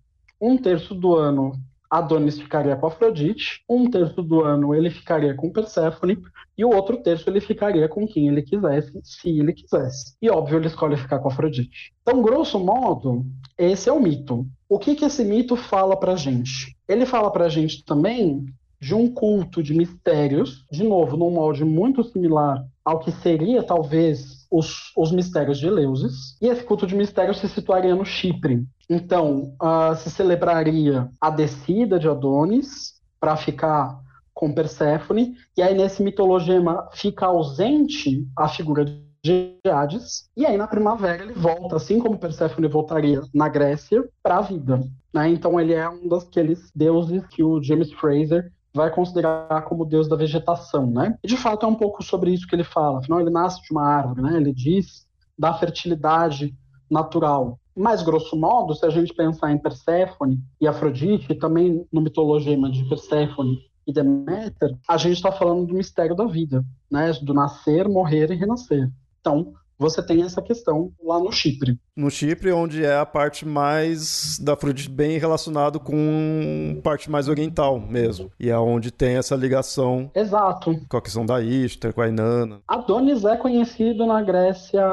um 0.40 0.56
terço 0.56 0.94
do 0.94 1.14
ano 1.14 1.52
Adonis 1.90 2.38
ficaria 2.38 2.76
com 2.76 2.86
Afrodite, 2.86 3.62
um 3.68 3.90
terço 3.90 4.22
do 4.22 4.42
ano 4.42 4.74
ele 4.74 4.90
ficaria 4.90 5.34
com 5.34 5.50
Perséfone 5.50 6.18
e 6.56 6.64
o 6.64 6.70
outro 6.70 6.96
terço 6.98 7.28
ele 7.30 7.40
ficaria 7.40 7.88
com 7.88 8.06
quem 8.06 8.28
ele 8.28 8.42
quisesse, 8.42 8.98
se 9.02 9.38
ele 9.38 9.52
quisesse. 9.52 10.14
E 10.20 10.28
óbvio, 10.28 10.58
ele 10.58 10.66
escolhe 10.66 10.96
ficar 10.96 11.18
com 11.18 11.28
Afrodite. 11.28 11.92
Então, 12.02 12.22
grosso 12.22 12.58
modo, 12.58 13.24
esse 13.56 13.88
é 13.88 13.92
o 13.92 14.00
mito. 14.00 14.46
O 14.68 14.78
que, 14.78 14.94
que 14.94 15.04
esse 15.04 15.24
mito 15.24 15.56
fala 15.56 15.96
pra 15.96 16.16
gente? 16.16 16.76
Ele 16.86 17.06
fala 17.06 17.30
pra 17.30 17.48
gente 17.48 17.84
também 17.84 18.44
de 18.80 18.94
um 18.94 19.12
culto 19.12 19.62
de 19.62 19.74
mistérios, 19.74 20.64
de 20.70 20.84
novo, 20.84 21.16
num 21.16 21.30
molde 21.30 21.64
muito 21.64 22.04
similar 22.04 22.64
ao 22.84 23.00
que 23.00 23.10
seria 23.10 23.62
talvez 23.62 24.37
os, 24.50 24.92
os 24.96 25.12
mistérios 25.12 25.58
de 25.58 25.66
Eleusis, 25.66 26.36
e 26.40 26.48
esse 26.48 26.64
culto 26.64 26.86
de 26.86 26.94
mistérios 26.94 27.38
se 27.38 27.48
situaria 27.48 27.94
no 27.94 28.04
Chipre. 28.04 28.64
Então, 28.88 29.54
uh, 29.62 29.94
se 29.96 30.10
celebraria 30.10 31.08
a 31.20 31.30
descida 31.30 31.98
de 31.98 32.08
Adonis 32.08 32.94
para 33.20 33.36
ficar 33.36 34.00
com 34.32 34.52
Perséfone, 34.52 35.34
e 35.56 35.62
aí 35.62 35.74
nesse 35.74 36.02
mitologema 36.02 36.88
fica 36.92 37.26
ausente 37.26 38.24
a 38.36 38.48
figura 38.48 38.84
de 38.84 39.54
Hades, 39.66 40.30
e 40.36 40.46
aí 40.46 40.56
na 40.56 40.68
primavera 40.68 41.24
ele 41.24 41.32
volta, 41.32 41.76
assim 41.76 41.98
como 41.98 42.18
Perséfone 42.18 42.68
voltaria 42.68 43.20
na 43.34 43.48
Grécia, 43.48 44.08
para 44.22 44.38
a 44.38 44.40
vida. 44.40 44.80
Né? 45.12 45.28
Então 45.30 45.58
ele 45.58 45.74
é 45.74 45.88
um 45.88 46.08
daqueles 46.08 46.70
deuses 46.74 47.26
que 47.26 47.42
o 47.42 47.60
James 47.62 47.92
Fraser 47.94 48.52
vai 48.78 48.90
considerar 48.90 49.62
como 49.64 49.84
deus 49.84 50.08
da 50.08 50.14
vegetação, 50.14 50.86
né? 50.86 51.18
E 51.22 51.26
de 51.26 51.36
fato 51.36 51.66
é 51.66 51.68
um 51.68 51.74
pouco 51.74 52.02
sobre 52.02 52.32
isso 52.32 52.46
que 52.46 52.54
ele 52.54 52.62
fala. 52.62 53.00
Afinal, 53.00 53.20
ele 53.20 53.30
nasce 53.30 53.60
de 53.60 53.72
uma 53.72 53.84
árvore, 53.84 54.22
né? 54.22 54.36
Ele 54.36 54.52
diz 54.52 55.04
da 55.36 55.52
fertilidade 55.52 56.54
natural. 56.88 57.58
Mas, 57.76 58.02
grosso 58.02 58.36
modo, 58.36 58.74
se 58.74 58.86
a 58.86 58.90
gente 58.90 59.12
pensar 59.12 59.50
em 59.50 59.58
Perséfone 59.58 60.40
e 60.60 60.66
Afrodite, 60.66 61.32
e 61.32 61.34
também 61.34 61.84
no 61.92 62.00
mitologema 62.00 62.70
de 62.70 62.88
Perséfone 62.88 63.58
e 63.84 63.92
Deméter, 63.92 64.76
a 64.88 64.96
gente 64.96 65.16
está 65.16 65.32
falando 65.32 65.66
do 65.66 65.74
mistério 65.74 66.14
da 66.14 66.26
vida, 66.26 66.64
né? 66.88 67.12
Do 67.20 67.34
nascer, 67.34 67.88
morrer 67.88 68.30
e 68.30 68.36
renascer. 68.36 68.88
Então, 69.20 69.54
você 69.78 70.04
tem 70.04 70.22
essa 70.22 70.42
questão 70.42 70.92
lá 71.02 71.18
no 71.18 71.30
Chipre. 71.30 71.78
No 71.96 72.10
Chipre, 72.10 72.52
onde 72.52 72.84
é 72.84 72.96
a 72.96 73.06
parte 73.06 73.46
mais 73.46 74.38
da 74.40 74.54
Afrodite 74.54 74.90
bem 74.90 75.18
relacionado 75.18 75.78
com 75.78 76.80
parte 76.82 77.10
mais 77.10 77.28
oriental 77.28 77.78
mesmo. 77.80 78.30
E 78.38 78.50
é 78.50 78.58
onde 78.58 78.90
tem 78.90 79.16
essa 79.16 79.36
ligação. 79.36 80.10
Exato. 80.14 80.74
Com 80.88 80.96
a 80.96 81.02
questão 81.02 81.24
da 81.24 81.40
Ishtar, 81.40 81.92
com 81.92 82.00
a 82.00 82.08
Inanna. 82.08 82.60
Adonis 82.66 83.24
é 83.24 83.36
conhecido 83.36 84.06
na 84.06 84.22
Grécia, 84.22 84.86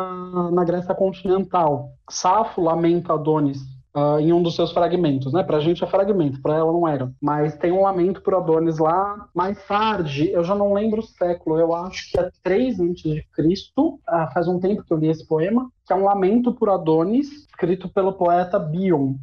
na 0.51 0.63
Grécia 0.63 0.93
continental. 0.93 1.89
Safo 2.09 2.61
lamenta 2.61 3.13
Adonis 3.13 3.74
uh, 3.95 4.19
em 4.19 4.33
um 4.33 4.43
dos 4.43 4.55
seus 4.55 4.71
fragmentos, 4.71 5.31
né? 5.31 5.41
Pra 5.41 5.59
gente 5.59 5.83
é 5.83 5.87
fragmento, 5.87 6.41
pra 6.41 6.55
ela 6.55 6.71
não 6.71 6.87
era. 6.87 7.11
Mas 7.21 7.55
tem 7.57 7.71
um 7.71 7.83
lamento 7.83 8.21
por 8.21 8.35
Adonis 8.35 8.77
lá. 8.77 9.29
Mais 9.33 9.65
tarde, 9.65 10.29
eu 10.31 10.43
já 10.43 10.53
não 10.53 10.73
lembro 10.73 10.99
o 10.99 11.05
século, 11.05 11.57
eu 11.57 11.73
acho 11.73 12.11
que 12.11 12.19
é 12.19 12.29
3 12.43 12.79
antes 12.81 13.03
de 13.03 13.23
Cristo. 13.33 13.95
Uh, 14.07 14.33
faz 14.33 14.47
um 14.47 14.59
tempo 14.59 14.83
que 14.83 14.91
eu 14.91 14.97
li 14.97 15.07
esse 15.07 15.25
poema, 15.25 15.71
que 15.87 15.93
é 15.93 15.95
um 15.95 16.03
lamento 16.03 16.53
por 16.53 16.69
Adonis, 16.69 17.29
escrito 17.47 17.87
pelo 17.87 18.13
poeta 18.13 18.59
Bion. 18.59 19.15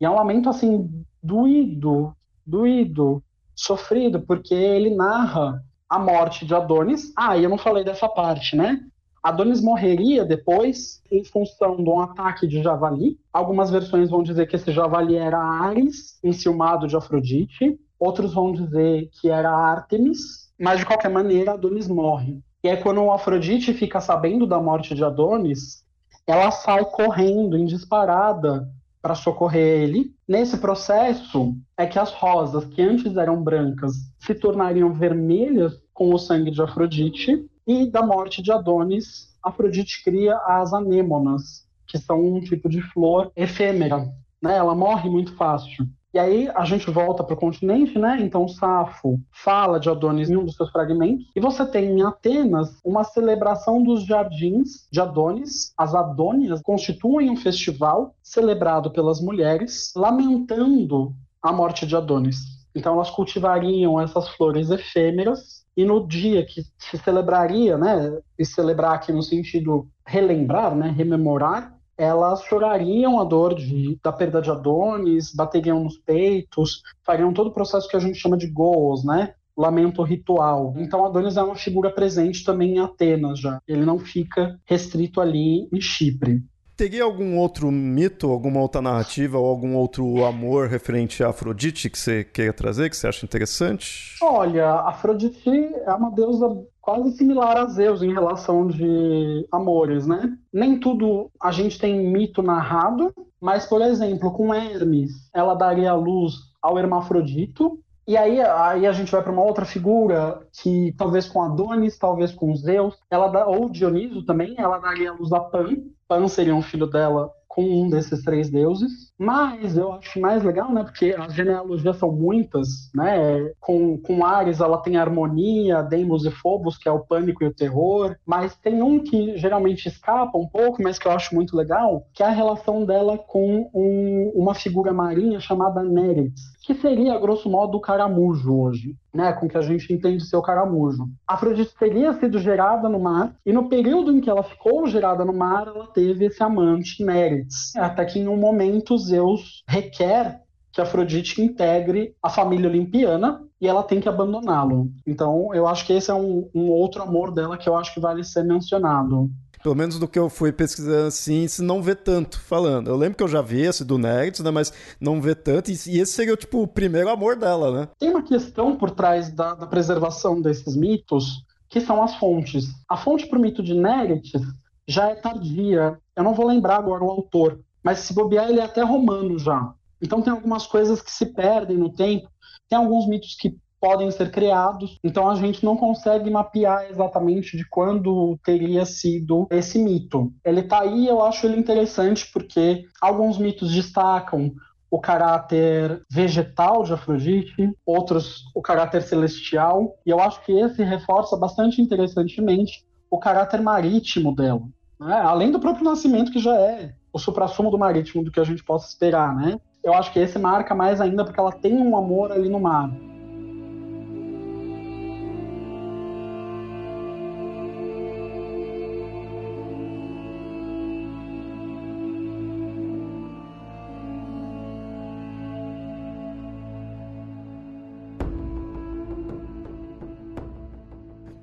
E 0.00 0.04
é 0.04 0.10
um 0.10 0.16
lamento 0.16 0.50
assim 0.50 1.04
doído, 1.22 2.14
doído, 2.44 3.22
sofrido, 3.54 4.20
porque 4.20 4.54
ele 4.54 4.94
narra 4.94 5.62
a 5.88 5.98
morte 5.98 6.44
de 6.44 6.54
Adonis. 6.54 7.12
Ah, 7.16 7.36
e 7.36 7.44
eu 7.44 7.50
não 7.50 7.58
falei 7.58 7.84
dessa 7.84 8.08
parte, 8.08 8.56
né? 8.56 8.80
Adonis 9.22 9.60
morreria 9.60 10.24
depois 10.24 11.00
em 11.10 11.22
função 11.22 11.76
de 11.76 11.88
um 11.88 12.00
ataque 12.00 12.46
de 12.46 12.60
javali. 12.60 13.18
Algumas 13.32 13.70
versões 13.70 14.10
vão 14.10 14.22
dizer 14.22 14.48
que 14.48 14.56
esse 14.56 14.72
javali 14.72 15.14
era 15.14 15.38
Ares, 15.38 16.18
enciumado 16.24 16.88
de 16.88 16.96
Afrodite. 16.96 17.78
Outros 18.00 18.34
vão 18.34 18.52
dizer 18.52 19.08
que 19.12 19.30
era 19.30 19.50
Ártemis. 19.50 20.50
Mas, 20.58 20.80
de 20.80 20.86
qualquer 20.86 21.10
maneira, 21.10 21.52
Adonis 21.52 21.86
morre. 21.86 22.40
E 22.64 22.68
é 22.68 22.76
quando 22.76 23.10
Afrodite 23.10 23.72
fica 23.72 24.00
sabendo 24.00 24.46
da 24.46 24.60
morte 24.60 24.94
de 24.94 25.04
Adonis, 25.04 25.84
ela 26.26 26.50
sai 26.50 26.84
correndo 26.84 27.56
em 27.56 27.64
disparada 27.64 28.68
para 29.00 29.14
socorrer 29.14 29.82
ele. 29.82 30.14
Nesse 30.26 30.58
processo 30.58 31.54
é 31.76 31.86
que 31.86 31.98
as 31.98 32.12
rosas 32.12 32.64
que 32.64 32.82
antes 32.82 33.16
eram 33.16 33.42
brancas 33.42 33.92
se 34.18 34.34
tornariam 34.34 34.92
vermelhas 34.92 35.74
com 35.92 36.14
o 36.14 36.18
sangue 36.18 36.50
de 36.50 36.62
Afrodite 36.62 37.48
e 37.66 37.90
da 37.90 38.02
morte 38.02 38.42
de 38.42 38.52
Adonis, 38.52 39.32
Afrodite 39.42 40.02
cria 40.04 40.36
as 40.46 40.72
anêmonas, 40.72 41.66
que 41.86 41.98
são 41.98 42.20
um 42.20 42.40
tipo 42.40 42.68
de 42.68 42.80
flor 42.80 43.30
efêmera. 43.34 44.12
Né? 44.40 44.56
Ela 44.56 44.74
morre 44.74 45.10
muito 45.10 45.36
fácil. 45.36 45.86
E 46.14 46.18
aí 46.18 46.50
a 46.54 46.64
gente 46.66 46.90
volta 46.90 47.24
para 47.24 47.32
o 47.32 47.38
continente, 47.38 47.98
né? 47.98 48.18
Então 48.20 48.46
Safo 48.46 49.18
fala 49.32 49.80
de 49.80 49.88
Adonis 49.88 50.28
em 50.28 50.36
um 50.36 50.44
dos 50.44 50.56
seus 50.56 50.70
fragmentos. 50.70 51.24
E 51.34 51.40
você 51.40 51.64
tem 51.64 51.86
em 51.86 52.02
Atenas 52.02 52.78
uma 52.84 53.02
celebração 53.02 53.82
dos 53.82 54.04
jardins 54.04 54.86
de 54.92 55.00
Adonis. 55.00 55.72
As 55.76 55.94
Adônias 55.94 56.60
constituem 56.60 57.30
um 57.30 57.36
festival 57.36 58.14
celebrado 58.22 58.90
pelas 58.90 59.22
mulheres, 59.22 59.90
lamentando 59.96 61.14
a 61.42 61.50
morte 61.50 61.86
de 61.86 61.96
Adonis. 61.96 62.36
Então 62.74 62.94
elas 62.94 63.10
cultivariam 63.10 63.98
essas 63.98 64.28
flores 64.28 64.70
efêmeras 64.70 65.61
e 65.76 65.84
no 65.84 66.06
dia 66.06 66.44
que 66.44 66.62
se 66.78 66.98
celebraria, 66.98 67.78
né, 67.78 68.18
e 68.38 68.44
celebrar 68.44 68.94
aqui 68.94 69.12
no 69.12 69.22
sentido 69.22 69.88
relembrar, 70.06 70.74
né, 70.74 70.90
rememorar, 70.90 71.76
elas 71.96 72.42
chorariam 72.44 73.20
a 73.20 73.24
dor 73.24 73.54
de, 73.54 73.98
da 74.02 74.12
perda 74.12 74.40
de 74.40 74.50
Adonis, 74.50 75.32
bateriam 75.34 75.84
nos 75.84 75.98
peitos, 75.98 76.82
fariam 77.04 77.32
todo 77.32 77.48
o 77.48 77.52
processo 77.52 77.88
que 77.88 77.96
a 77.96 78.00
gente 78.00 78.18
chama 78.18 78.36
de 78.36 78.48
goals, 78.48 79.04
né, 79.04 79.34
lamento 79.56 80.02
ritual. 80.02 80.74
Então 80.76 81.04
Adonis 81.04 81.36
é 81.36 81.42
uma 81.42 81.54
figura 81.54 81.90
presente 81.90 82.44
também 82.44 82.76
em 82.76 82.78
Atenas 82.80 83.38
já. 83.38 83.60
Ele 83.68 83.84
não 83.84 83.98
fica 83.98 84.58
restrito 84.64 85.20
ali 85.20 85.68
em 85.72 85.80
Chipre. 85.80 86.42
Teria 86.82 87.04
algum 87.04 87.38
outro 87.38 87.70
mito, 87.70 88.28
alguma 88.28 88.58
outra 88.58 88.82
narrativa 88.82 89.38
ou 89.38 89.46
algum 89.46 89.76
outro 89.76 90.24
amor 90.24 90.66
referente 90.66 91.22
a 91.22 91.28
Afrodite 91.28 91.88
que 91.88 91.96
você 91.96 92.24
queira 92.24 92.52
trazer, 92.52 92.90
que 92.90 92.96
você 92.96 93.06
acha 93.06 93.24
interessante? 93.24 94.16
Olha, 94.20 94.68
Afrodite 94.80 95.48
é 95.48 95.92
uma 95.92 96.10
deusa 96.10 96.48
quase 96.80 97.16
similar 97.16 97.56
a 97.56 97.66
Zeus 97.66 98.02
em 98.02 98.12
relação 98.12 98.66
de 98.66 99.46
amores, 99.52 100.08
né? 100.08 100.36
Nem 100.52 100.80
tudo 100.80 101.30
a 101.40 101.52
gente 101.52 101.78
tem 101.78 102.04
mito 102.12 102.42
narrado, 102.42 103.14
mas, 103.40 103.64
por 103.64 103.80
exemplo, 103.80 104.32
com 104.32 104.52
Hermes, 104.52 105.12
ela 105.32 105.54
daria 105.54 105.94
luz 105.94 106.34
ao 106.60 106.80
hermafrodito, 106.80 107.78
e 108.06 108.16
aí, 108.16 108.40
aí 108.40 108.86
a 108.86 108.92
gente 108.92 109.12
vai 109.12 109.22
para 109.22 109.32
uma 109.32 109.44
outra 109.44 109.64
figura 109.64 110.40
que 110.60 110.94
talvez 110.98 111.28
com 111.28 111.42
Adonis, 111.42 111.98
talvez 111.98 112.32
com 112.32 112.54
Zeus, 112.56 112.98
ela 113.10 113.28
dá, 113.28 113.46
ou 113.46 113.68
Dioniso 113.68 114.24
também, 114.24 114.54
ela 114.58 114.78
daria 114.78 115.12
luz 115.12 115.32
a 115.32 115.40
Pan, 115.40 115.76
Pan 116.08 116.28
seria 116.28 116.54
um 116.54 116.62
filho 116.62 116.86
dela 116.86 117.30
com 117.52 117.62
um 117.64 117.90
desses 117.90 118.22
três 118.22 118.48
deuses. 118.50 119.12
Mas 119.18 119.76
eu 119.76 119.92
acho 119.92 120.18
mais 120.18 120.42
legal, 120.42 120.72
né? 120.72 120.82
Porque 120.82 121.14
as 121.16 121.34
genealogias 121.34 121.96
são 121.98 122.10
muitas, 122.10 122.90
né? 122.94 123.52
Com, 123.60 123.98
com 123.98 124.24
Ares 124.24 124.60
ela 124.60 124.78
tem 124.78 124.96
a 124.96 125.02
harmonia, 125.02 125.82
Deimos 125.82 126.24
e 126.24 126.30
Phobos, 126.30 126.78
que 126.78 126.88
é 126.88 126.92
o 126.92 127.00
pânico 127.04 127.44
e 127.44 127.46
o 127.46 127.54
terror. 127.54 128.16
Mas 128.26 128.56
tem 128.56 128.82
um 128.82 128.98
que 128.98 129.36
geralmente 129.36 129.86
escapa 129.86 130.36
um 130.38 130.48
pouco, 130.48 130.82
mas 130.82 130.98
que 130.98 131.06
eu 131.06 131.12
acho 131.12 131.34
muito 131.34 131.54
legal, 131.54 132.06
que 132.14 132.22
é 132.22 132.26
a 132.26 132.30
relação 132.30 132.86
dela 132.86 133.18
com 133.18 133.70
um, 133.74 134.32
uma 134.34 134.54
figura 134.54 134.92
marinha 134.92 135.38
chamada 135.38 135.82
Nereid 135.82 136.34
que 136.62 136.74
seria, 136.74 137.18
grosso 137.18 137.50
modo, 137.50 137.76
o 137.76 137.80
caramujo 137.80 138.54
hoje, 138.54 138.96
né? 139.12 139.32
Com 139.32 139.48
que 139.48 139.58
a 139.58 139.62
gente 139.62 139.92
entende 139.92 140.24
ser 140.24 140.36
o 140.36 140.42
caramujo. 140.42 141.08
Afrodite 141.26 141.74
teria 141.78 142.12
sido 142.14 142.38
gerada 142.38 142.88
no 142.88 143.00
mar, 143.00 143.34
e 143.44 143.52
no 143.52 143.68
período 143.68 144.12
em 144.12 144.20
que 144.20 144.30
ela 144.30 144.42
ficou 144.42 144.86
gerada 144.86 145.24
no 145.24 145.32
mar, 145.32 145.66
ela 145.66 145.86
teve 145.88 146.26
esse 146.26 146.42
amante, 146.42 147.04
Nereis. 147.04 147.74
Até 147.76 148.04
que 148.04 148.18
em 148.18 148.28
um 148.28 148.36
momento 148.36 148.96
Zeus 148.96 149.62
requer 149.66 150.40
que 150.72 150.80
Afrodite 150.80 151.42
integre 151.42 152.14
a 152.22 152.30
família 152.30 152.68
olimpiana 152.68 153.42
e 153.60 153.68
ela 153.68 153.82
tem 153.82 154.00
que 154.00 154.08
abandoná-lo. 154.08 154.90
Então, 155.06 155.54
eu 155.54 155.68
acho 155.68 155.86
que 155.86 155.92
esse 155.92 156.10
é 156.10 156.14
um, 156.14 156.48
um 156.54 156.70
outro 156.70 157.02
amor 157.02 157.30
dela 157.30 157.58
que 157.58 157.68
eu 157.68 157.76
acho 157.76 157.92
que 157.92 158.00
vale 158.00 158.24
ser 158.24 158.42
mencionado 158.42 159.30
pelo 159.62 159.74
menos 159.74 159.98
do 159.98 160.08
que 160.08 160.18
eu 160.18 160.28
fui 160.28 160.52
pesquisando 160.52 161.06
assim, 161.06 161.46
se 161.46 161.62
não 161.62 161.82
vê 161.82 161.94
tanto 161.94 162.40
falando. 162.40 162.88
Eu 162.88 162.96
lembro 162.96 163.16
que 163.16 163.22
eu 163.22 163.28
já 163.28 163.40
vi 163.40 163.60
esse 163.60 163.84
do 163.84 163.98
Nerds, 163.98 164.40
né, 164.40 164.50
mas 164.50 164.72
não 165.00 165.20
vê 165.20 165.34
tanto, 165.34 165.70
e 165.70 165.72
esse 165.72 166.06
seria 166.06 166.36
tipo 166.36 166.62
o 166.62 166.66
primeiro 166.66 167.08
amor 167.08 167.36
dela, 167.36 167.70
né? 167.70 167.88
Tem 167.98 168.10
uma 168.10 168.22
questão 168.22 168.76
por 168.76 168.90
trás 168.90 169.30
da, 169.30 169.54
da 169.54 169.66
preservação 169.66 170.40
desses 170.40 170.76
mitos, 170.76 171.44
que 171.68 171.80
são 171.80 172.02
as 172.02 172.14
fontes. 172.16 172.66
A 172.88 172.96
fonte 172.96 173.26
para 173.26 173.38
o 173.38 173.42
mito 173.42 173.62
de 173.62 173.74
Neretes 173.74 174.42
já 174.86 175.08
é 175.08 175.14
tardia, 175.14 175.98
eu 176.16 176.24
não 176.24 176.34
vou 176.34 176.46
lembrar 176.46 176.76
agora 176.76 177.04
o 177.04 177.10
autor, 177.10 177.60
mas 177.82 178.00
se 178.00 178.12
bobear 178.12 178.48
ele 178.48 178.60
é 178.60 178.64
até 178.64 178.82
romano 178.82 179.38
já. 179.38 179.72
Então 180.00 180.20
tem 180.20 180.32
algumas 180.32 180.66
coisas 180.66 181.00
que 181.00 181.10
se 181.10 181.26
perdem 181.26 181.78
no 181.78 181.90
tempo, 181.90 182.28
tem 182.68 182.76
alguns 182.76 183.06
mitos 183.06 183.36
que 183.36 183.56
podem 183.82 184.08
ser 184.12 184.30
criados. 184.30 184.96
Então 185.02 185.28
a 185.28 185.34
gente 185.34 185.64
não 185.64 185.76
consegue 185.76 186.30
mapear 186.30 186.86
exatamente 186.88 187.56
de 187.56 187.68
quando 187.68 188.38
teria 188.44 188.86
sido 188.86 189.48
esse 189.50 189.76
mito. 189.76 190.32
Ele 190.44 190.60
está 190.60 190.82
aí, 190.82 191.08
eu 191.08 191.20
acho 191.20 191.44
ele 191.44 191.58
interessante 191.58 192.30
porque 192.32 192.84
alguns 193.00 193.38
mitos 193.38 193.74
destacam 193.74 194.52
o 194.88 195.00
caráter 195.00 196.00
vegetal 196.08 196.84
de 196.84 196.92
Afrodite, 196.92 197.72
outros 197.84 198.44
o 198.54 198.62
caráter 198.62 199.02
celestial, 199.02 199.96
e 200.06 200.10
eu 200.10 200.20
acho 200.20 200.44
que 200.44 200.52
esse 200.52 200.84
reforça 200.84 201.36
bastante 201.36 201.82
interessantemente 201.82 202.84
o 203.10 203.18
caráter 203.18 203.60
marítimo 203.60 204.32
dela. 204.34 204.62
Né? 205.00 205.14
Além 205.14 205.50
do 205.50 205.58
próprio 205.58 205.84
nascimento, 205.84 206.30
que 206.30 206.38
já 206.38 206.54
é 206.54 206.94
o 207.12 207.18
suprassumo 207.18 207.70
do 207.70 207.78
marítimo 207.78 208.22
do 208.22 208.30
que 208.30 208.38
a 208.38 208.44
gente 208.44 208.62
possa 208.62 208.88
esperar, 208.88 209.34
né? 209.34 209.58
Eu 209.82 209.92
acho 209.94 210.12
que 210.12 210.20
esse 210.20 210.38
marca 210.38 210.74
mais 210.74 211.00
ainda 211.00 211.24
porque 211.24 211.40
ela 211.40 211.50
tem 211.50 211.76
um 211.76 211.96
amor 211.96 212.30
ali 212.30 212.48
no 212.48 212.60
mar. 212.60 212.88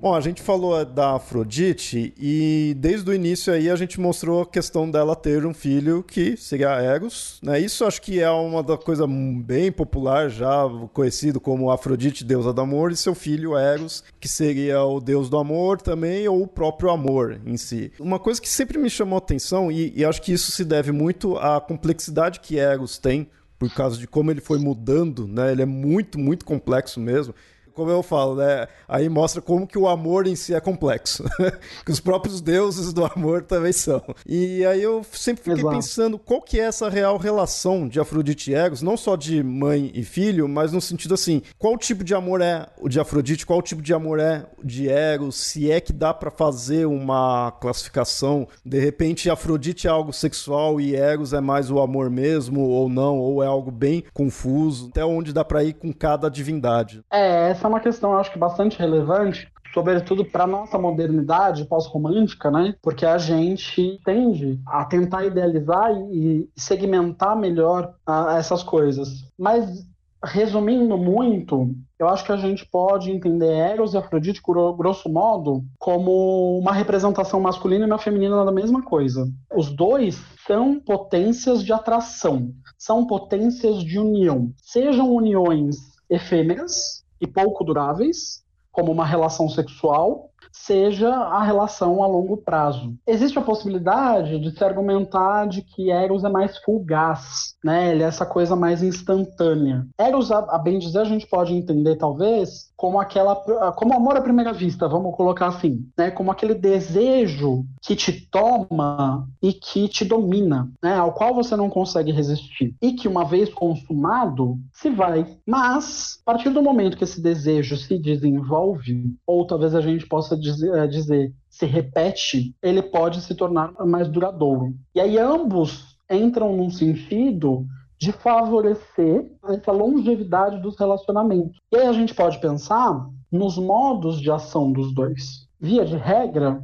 Bom, 0.00 0.14
a 0.14 0.20
gente 0.22 0.40
falou 0.40 0.82
da 0.82 1.16
Afrodite 1.16 2.14
e 2.18 2.74
desde 2.78 3.10
o 3.10 3.12
início 3.12 3.52
aí 3.52 3.68
a 3.68 3.76
gente 3.76 4.00
mostrou 4.00 4.40
a 4.40 4.46
questão 4.46 4.90
dela 4.90 5.14
ter 5.14 5.44
um 5.44 5.52
filho 5.52 6.02
que 6.02 6.38
seria 6.38 6.70
Eros, 6.80 7.38
né? 7.42 7.60
Isso 7.60 7.84
acho 7.84 8.00
que 8.00 8.18
é 8.18 8.30
uma 8.30 8.62
da 8.62 8.78
coisa 8.78 9.06
bem 9.06 9.70
popular 9.70 10.30
já 10.30 10.64
conhecido 10.94 11.38
como 11.38 11.70
Afrodite, 11.70 12.24
deusa 12.24 12.50
do 12.50 12.62
amor, 12.62 12.90
e 12.90 12.96
seu 12.96 13.14
filho 13.14 13.54
Eros, 13.58 14.02
que 14.18 14.26
seria 14.26 14.82
o 14.82 15.00
deus 15.00 15.28
do 15.28 15.36
amor 15.36 15.82
também 15.82 16.26
ou 16.26 16.44
o 16.44 16.48
próprio 16.48 16.88
amor 16.88 17.38
em 17.44 17.58
si. 17.58 17.92
Uma 18.00 18.18
coisa 18.18 18.40
que 18.40 18.48
sempre 18.48 18.78
me 18.78 18.88
chamou 18.88 19.18
atenção 19.18 19.70
e, 19.70 19.92
e 19.94 20.02
acho 20.02 20.22
que 20.22 20.32
isso 20.32 20.50
se 20.50 20.64
deve 20.64 20.92
muito 20.92 21.36
à 21.36 21.60
complexidade 21.60 22.40
que 22.40 22.58
Eros 22.58 22.96
tem 22.96 23.28
por 23.58 23.68
causa 23.74 23.98
de 23.98 24.06
como 24.06 24.30
ele 24.30 24.40
foi 24.40 24.58
mudando, 24.58 25.28
né? 25.28 25.52
Ele 25.52 25.60
é 25.60 25.66
muito, 25.66 26.18
muito 26.18 26.46
complexo 26.46 26.98
mesmo 26.98 27.34
como 27.74 27.90
eu 27.90 28.02
falo, 28.02 28.36
né? 28.36 28.66
Aí 28.88 29.08
mostra 29.08 29.40
como 29.40 29.66
que 29.66 29.78
o 29.78 29.88
amor 29.88 30.26
em 30.26 30.36
si 30.36 30.54
é 30.54 30.60
complexo. 30.60 31.24
que 31.84 31.92
os 31.92 32.00
próprios 32.00 32.40
deuses 32.40 32.92
do 32.92 33.04
amor 33.04 33.42
também 33.42 33.72
são. 33.72 34.02
E 34.26 34.64
aí 34.64 34.82
eu 34.82 35.04
sempre 35.12 35.42
fiquei 35.42 35.60
Exato. 35.60 35.74
pensando 35.74 36.18
qual 36.18 36.42
que 36.42 36.58
é 36.60 36.64
essa 36.64 36.88
real 36.88 37.16
relação 37.16 37.88
de 37.88 38.00
Afrodite 38.00 38.50
e 38.50 38.54
Eros, 38.54 38.82
não 38.82 38.96
só 38.96 39.16
de 39.16 39.42
mãe 39.42 39.90
e 39.94 40.02
filho, 40.02 40.48
mas 40.48 40.72
no 40.72 40.80
sentido 40.80 41.14
assim, 41.14 41.42
qual 41.58 41.76
tipo 41.76 42.04
de 42.04 42.14
amor 42.14 42.40
é 42.40 42.66
o 42.78 42.88
de 42.88 43.00
Afrodite, 43.00 43.46
qual 43.46 43.62
tipo 43.62 43.82
de 43.82 43.94
amor 43.94 44.18
é 44.18 44.46
o 44.58 44.66
de 44.66 44.88
Eros, 44.88 45.36
se 45.36 45.70
é 45.70 45.80
que 45.80 45.92
dá 45.92 46.12
para 46.12 46.30
fazer 46.30 46.86
uma 46.86 47.52
classificação, 47.60 48.46
de 48.64 48.78
repente 48.78 49.30
Afrodite 49.30 49.86
é 49.86 49.90
algo 49.90 50.12
sexual 50.12 50.80
e 50.80 50.94
Eros 50.94 51.32
é 51.32 51.40
mais 51.40 51.70
o 51.70 51.80
amor 51.80 52.10
mesmo 52.10 52.60
ou 52.60 52.88
não, 52.88 53.18
ou 53.18 53.42
é 53.42 53.46
algo 53.46 53.70
bem 53.70 54.04
confuso, 54.12 54.88
até 54.88 55.04
onde 55.04 55.32
dá 55.32 55.44
para 55.44 55.64
ir 55.64 55.74
com 55.74 55.92
cada 55.92 56.28
divindade. 56.28 57.02
É, 57.12 57.50
essa 57.50 57.68
uma 57.70 57.80
questão, 57.80 58.12
eu 58.12 58.18
acho 58.18 58.32
que 58.32 58.38
bastante 58.38 58.78
relevante, 58.78 59.50
sobretudo 59.72 60.24
para 60.24 60.46
nossa 60.46 60.78
modernidade 60.78 61.64
pós-romântica, 61.64 62.50
né? 62.50 62.74
Porque 62.82 63.06
a 63.06 63.18
gente 63.18 64.00
tende 64.04 64.60
a 64.66 64.84
tentar 64.84 65.24
idealizar 65.24 65.92
e 66.10 66.48
segmentar 66.56 67.36
melhor 67.36 67.94
uh, 68.08 68.30
essas 68.30 68.62
coisas. 68.62 69.24
Mas 69.38 69.88
resumindo 70.22 70.98
muito, 70.98 71.74
eu 71.98 72.08
acho 72.08 72.24
que 72.24 72.32
a 72.32 72.36
gente 72.36 72.66
pode 72.66 73.10
entender 73.10 73.52
Eros 73.52 73.94
e 73.94 73.96
Afrodite, 73.96 74.42
grosso 74.76 75.08
modo, 75.08 75.64
como 75.78 76.58
uma 76.58 76.72
representação 76.72 77.40
masculina 77.40 77.84
e 77.84 77.86
uma 77.86 77.98
feminina 77.98 78.44
da 78.44 78.52
mesma 78.52 78.82
coisa. 78.82 79.26
Os 79.54 79.70
dois 79.70 80.22
são 80.46 80.78
potências 80.78 81.64
de 81.64 81.72
atração, 81.72 82.52
são 82.78 83.06
potências 83.06 83.82
de 83.82 83.98
união. 83.98 84.52
Sejam 84.62 85.10
uniões 85.10 85.76
efêmeras, 86.08 86.99
e 87.20 87.26
pouco 87.26 87.64
duráveis, 87.64 88.44
como 88.72 88.90
uma 88.90 89.04
relação 89.04 89.48
sexual, 89.48 90.29
seja 90.52 91.10
a 91.10 91.42
relação 91.42 92.02
a 92.02 92.06
longo 92.06 92.36
prazo. 92.36 92.94
Existe 93.06 93.38
a 93.38 93.42
possibilidade 93.42 94.38
de 94.38 94.50
se 94.50 94.64
argumentar 94.64 95.46
de 95.46 95.62
que 95.62 95.90
Eros 95.90 96.24
é 96.24 96.28
mais 96.28 96.58
fugaz, 96.58 97.54
né? 97.64 97.90
Ele 97.90 98.02
é 98.02 98.06
essa 98.06 98.26
coisa 98.26 98.56
mais 98.56 98.82
instantânea. 98.82 99.86
Eros, 99.98 100.30
a, 100.30 100.58
bem 100.58 100.78
dizer, 100.78 101.00
a 101.00 101.04
gente 101.04 101.26
pode 101.26 101.54
entender 101.54 101.96
talvez 101.96 102.70
como 102.76 102.98
aquela, 102.98 103.36
como 103.76 103.94
amor 103.94 104.16
à 104.16 104.22
primeira 104.22 104.52
vista, 104.52 104.88
vamos 104.88 105.14
colocar 105.14 105.48
assim, 105.48 105.86
né? 105.96 106.10
Como 106.10 106.30
aquele 106.30 106.54
desejo 106.54 107.64
que 107.82 107.94
te 107.94 108.12
toma 108.30 109.28
e 109.42 109.52
que 109.52 109.86
te 109.88 110.04
domina, 110.04 110.70
né? 110.82 110.96
Ao 110.96 111.12
qual 111.12 111.34
você 111.34 111.54
não 111.56 111.68
consegue 111.68 112.12
resistir 112.12 112.74
e 112.80 112.92
que 112.92 113.06
uma 113.06 113.24
vez 113.24 113.52
consumado 113.52 114.58
se 114.72 114.88
vai. 114.88 115.26
Mas 115.46 116.20
a 116.26 116.32
partir 116.32 116.50
do 116.50 116.62
momento 116.62 116.96
que 116.96 117.04
esse 117.04 117.20
desejo 117.20 117.76
se 117.76 117.98
desenvolve, 117.98 119.14
ou 119.26 119.46
talvez 119.46 119.74
a 119.74 119.80
gente 119.80 120.06
possa 120.06 120.36
dizer, 120.40 120.74
é, 120.74 120.86
dizer 120.86 121.34
se 121.48 121.66
repete, 121.66 122.54
ele 122.62 122.82
pode 122.82 123.20
se 123.20 123.34
tornar 123.34 123.72
mais 123.84 124.08
duradouro. 124.08 124.74
E 124.94 125.00
aí 125.00 125.18
ambos 125.18 125.96
entram 126.10 126.56
num 126.56 126.70
sentido 126.70 127.66
de 127.98 128.12
favorecer 128.12 129.30
essa 129.44 129.70
longevidade 129.70 130.58
dos 130.60 130.76
relacionamentos. 130.78 131.58
E 131.70 131.76
aí 131.76 131.86
a 131.86 131.92
gente 131.92 132.14
pode 132.14 132.40
pensar 132.40 133.06
nos 133.30 133.58
modos 133.58 134.20
de 134.20 134.30
ação 134.30 134.72
dos 134.72 134.94
dois. 134.94 135.46
Via 135.60 135.84
de 135.84 135.96
regra, 135.96 136.62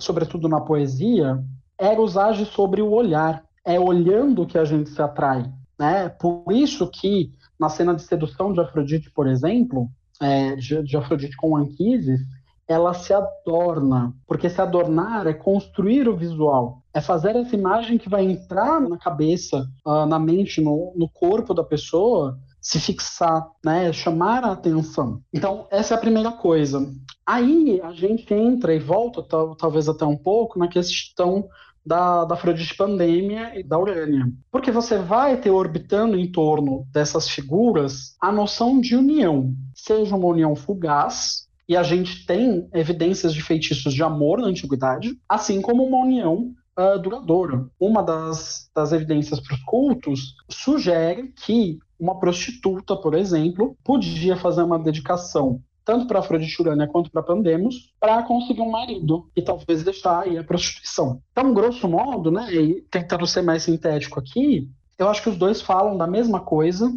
sobretudo 0.00 0.48
na 0.48 0.60
poesia, 0.60 1.44
Eros 1.78 2.16
age 2.16 2.46
sobre 2.46 2.80
o 2.80 2.90
olhar. 2.90 3.44
É 3.64 3.78
olhando 3.78 4.46
que 4.46 4.56
a 4.56 4.64
gente 4.64 4.88
se 4.88 5.02
atrai. 5.02 5.52
Né? 5.78 6.08
Por 6.08 6.44
isso 6.50 6.88
que 6.88 7.32
na 7.60 7.68
cena 7.68 7.94
de 7.94 8.02
sedução 8.02 8.52
de 8.52 8.60
Afrodite, 8.60 9.10
por 9.10 9.26
exemplo, 9.26 9.90
é, 10.20 10.56
de, 10.56 10.82
de 10.82 10.96
Afrodite 10.96 11.36
com 11.36 11.56
Anquises, 11.56 12.20
ela 12.68 12.92
se 12.92 13.14
adorna, 13.14 14.14
porque 14.26 14.50
se 14.50 14.60
adornar 14.60 15.26
é 15.26 15.32
construir 15.32 16.06
o 16.06 16.16
visual, 16.16 16.82
é 16.92 17.00
fazer 17.00 17.34
essa 17.34 17.56
imagem 17.56 17.96
que 17.96 18.08
vai 18.08 18.24
entrar 18.24 18.80
na 18.80 18.98
cabeça, 18.98 19.66
uh, 19.86 20.04
na 20.04 20.18
mente, 20.18 20.60
no, 20.60 20.92
no 20.94 21.08
corpo 21.08 21.54
da 21.54 21.64
pessoa, 21.64 22.38
se 22.60 22.78
fixar, 22.78 23.48
né, 23.64 23.90
chamar 23.92 24.44
a 24.44 24.52
atenção. 24.52 25.22
Então, 25.32 25.66
essa 25.70 25.94
é 25.94 25.96
a 25.96 26.00
primeira 26.00 26.32
coisa. 26.32 26.86
Aí 27.26 27.80
a 27.82 27.92
gente 27.92 28.32
entra 28.34 28.74
e 28.74 28.78
volta, 28.78 29.22
talvez 29.56 29.88
até 29.88 30.04
um 30.04 30.16
pouco, 30.16 30.58
na 30.58 30.68
questão 30.68 31.48
da, 31.84 32.26
da 32.26 32.34
Afrodite 32.34 32.76
Pandemia 32.76 33.58
e 33.58 33.62
da 33.62 33.78
Urânia. 33.78 34.30
Porque 34.50 34.70
você 34.70 34.98
vai 34.98 35.38
ter 35.38 35.50
orbitando 35.50 36.18
em 36.18 36.30
torno 36.30 36.86
dessas 36.92 37.28
figuras 37.28 38.14
a 38.20 38.30
noção 38.30 38.78
de 38.78 38.94
união, 38.94 39.54
seja 39.74 40.14
uma 40.14 40.26
união 40.26 40.54
fugaz, 40.54 41.47
e 41.68 41.76
a 41.76 41.82
gente 41.82 42.24
tem 42.24 42.68
evidências 42.72 43.34
de 43.34 43.42
feitiços 43.42 43.92
de 43.92 44.02
amor 44.02 44.40
na 44.40 44.46
antiguidade, 44.46 45.18
assim 45.28 45.60
como 45.60 45.84
uma 45.84 45.98
união 45.98 46.54
uh, 46.78 46.98
duradoura. 46.98 47.68
Uma 47.78 48.02
das, 48.02 48.70
das 48.74 48.92
evidências 48.92 49.38
para 49.38 49.54
os 49.54 49.62
cultos 49.64 50.34
sugere 50.50 51.32
que 51.44 51.78
uma 52.00 52.18
prostituta, 52.18 52.96
por 52.96 53.14
exemplo, 53.14 53.76
podia 53.84 54.36
fazer 54.36 54.62
uma 54.62 54.78
dedicação 54.78 55.60
tanto 55.84 56.06
para 56.06 56.18
Afrodite 56.18 56.60
Urânia 56.60 56.86
quanto 56.86 57.10
para 57.10 57.22
Pandemos, 57.22 57.94
para 57.98 58.22
conseguir 58.22 58.60
um 58.60 58.70
marido 58.70 59.30
e 59.34 59.40
talvez 59.40 59.82
deixar 59.82 60.20
aí 60.20 60.36
a 60.36 60.44
prostituição. 60.44 61.22
Então, 61.32 61.54
grosso 61.54 61.88
modo, 61.88 62.30
né, 62.30 62.52
e 62.52 62.82
tentando 62.90 63.26
ser 63.26 63.40
mais 63.40 63.62
sintético 63.62 64.20
aqui, 64.20 64.68
eu 64.98 65.08
acho 65.08 65.22
que 65.22 65.30
os 65.30 65.38
dois 65.38 65.62
falam 65.62 65.96
da 65.96 66.06
mesma 66.06 66.40
coisa 66.40 66.92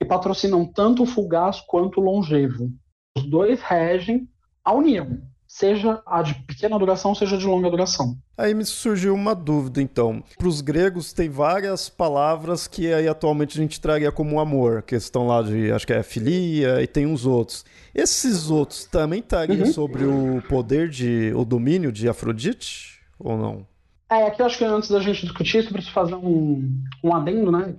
e 0.00 0.04
patrocinam 0.06 0.64
tanto 0.64 1.02
o 1.02 1.06
fugaz 1.06 1.60
quanto 1.60 2.00
o 2.00 2.02
longevo. 2.02 2.70
Os 3.16 3.24
dois 3.24 3.60
regem 3.60 4.28
a 4.64 4.72
união, 4.72 5.20
seja 5.46 6.02
a 6.06 6.22
de 6.22 6.34
pequena 6.46 6.78
duração, 6.78 7.14
seja 7.14 7.36
de 7.36 7.46
longa 7.46 7.70
duração. 7.70 8.16
Aí 8.38 8.54
me 8.54 8.64
surgiu 8.64 9.14
uma 9.14 9.34
dúvida, 9.34 9.82
então. 9.82 10.22
Para 10.38 10.48
os 10.48 10.62
gregos 10.62 11.12
tem 11.12 11.28
várias 11.28 11.90
palavras 11.90 12.66
que 12.66 12.92
aí 12.92 13.06
atualmente 13.06 13.58
a 13.58 13.62
gente 13.62 13.80
traria 13.80 14.10
como 14.10 14.40
amor, 14.40 14.82
questão 14.82 15.26
lá 15.26 15.42
de, 15.42 15.70
acho 15.70 15.86
que 15.86 15.92
é 15.92 16.02
filia 16.02 16.82
e 16.82 16.86
tem 16.86 17.06
uns 17.06 17.26
outros. 17.26 17.64
Esses 17.94 18.50
outros 18.50 18.86
também 18.86 19.20
estariam 19.20 19.66
uhum. 19.66 19.72
sobre 19.72 20.04
o 20.04 20.42
poder 20.48 20.88
de, 20.88 21.32
o 21.36 21.44
domínio 21.44 21.92
de 21.92 22.08
Afrodite 22.08 23.00
ou 23.18 23.36
não? 23.36 23.66
É, 24.10 24.26
aqui 24.26 24.42
eu 24.42 24.46
acho 24.46 24.58
que 24.58 24.64
antes 24.64 24.90
da 24.90 25.00
gente 25.00 25.22
discutir 25.22 25.58
isso, 25.58 25.72
preciso 25.72 25.94
fazer 25.94 26.14
um, 26.14 26.82
um 27.02 27.14
adendo, 27.14 27.50
né? 27.50 27.74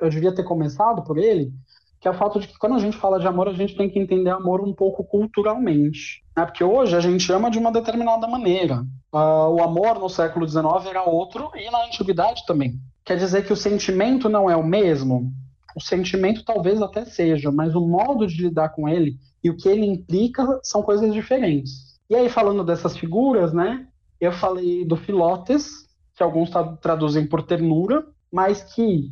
Eu 0.00 0.08
devia 0.08 0.34
ter 0.34 0.42
começado 0.42 1.02
por 1.02 1.18
ele, 1.18 1.52
que 2.04 2.08
é 2.08 2.10
o 2.10 2.18
fato 2.18 2.38
de 2.38 2.46
que 2.46 2.58
quando 2.58 2.74
a 2.74 2.78
gente 2.78 2.98
fala 2.98 3.18
de 3.18 3.26
amor, 3.26 3.48
a 3.48 3.54
gente 3.54 3.74
tem 3.74 3.88
que 3.88 3.98
entender 3.98 4.28
amor 4.28 4.60
um 4.60 4.74
pouco 4.74 5.02
culturalmente. 5.02 6.22
Né? 6.36 6.44
Porque 6.44 6.62
hoje 6.62 6.94
a 6.94 7.00
gente 7.00 7.32
ama 7.32 7.50
de 7.50 7.58
uma 7.58 7.72
determinada 7.72 8.28
maneira. 8.28 8.84
Uh, 9.10 9.48
o 9.48 9.62
amor 9.62 9.98
no 9.98 10.10
século 10.10 10.46
XIX 10.46 10.84
era 10.86 11.02
outro 11.02 11.50
e 11.54 11.70
na 11.70 11.86
antiguidade 11.86 12.44
também. 12.46 12.74
Quer 13.06 13.16
dizer 13.16 13.46
que 13.46 13.54
o 13.54 13.56
sentimento 13.56 14.28
não 14.28 14.50
é 14.50 14.54
o 14.54 14.62
mesmo? 14.62 15.32
O 15.74 15.80
sentimento 15.80 16.44
talvez 16.44 16.82
até 16.82 17.06
seja, 17.06 17.50
mas 17.50 17.74
o 17.74 17.80
modo 17.80 18.26
de 18.26 18.42
lidar 18.42 18.68
com 18.68 18.86
ele 18.86 19.16
e 19.42 19.48
o 19.48 19.56
que 19.56 19.66
ele 19.66 19.86
implica 19.86 20.60
são 20.62 20.82
coisas 20.82 21.10
diferentes. 21.10 21.98
E 22.10 22.14
aí, 22.14 22.28
falando 22.28 22.62
dessas 22.62 22.98
figuras, 22.98 23.54
né? 23.54 23.86
Eu 24.20 24.30
falei 24.30 24.84
do 24.84 24.94
Filotes, 24.94 25.88
que 26.14 26.22
alguns 26.22 26.50
traduzem 26.82 27.26
por 27.26 27.42
ternura, 27.44 28.04
mas 28.30 28.62
que 28.62 29.10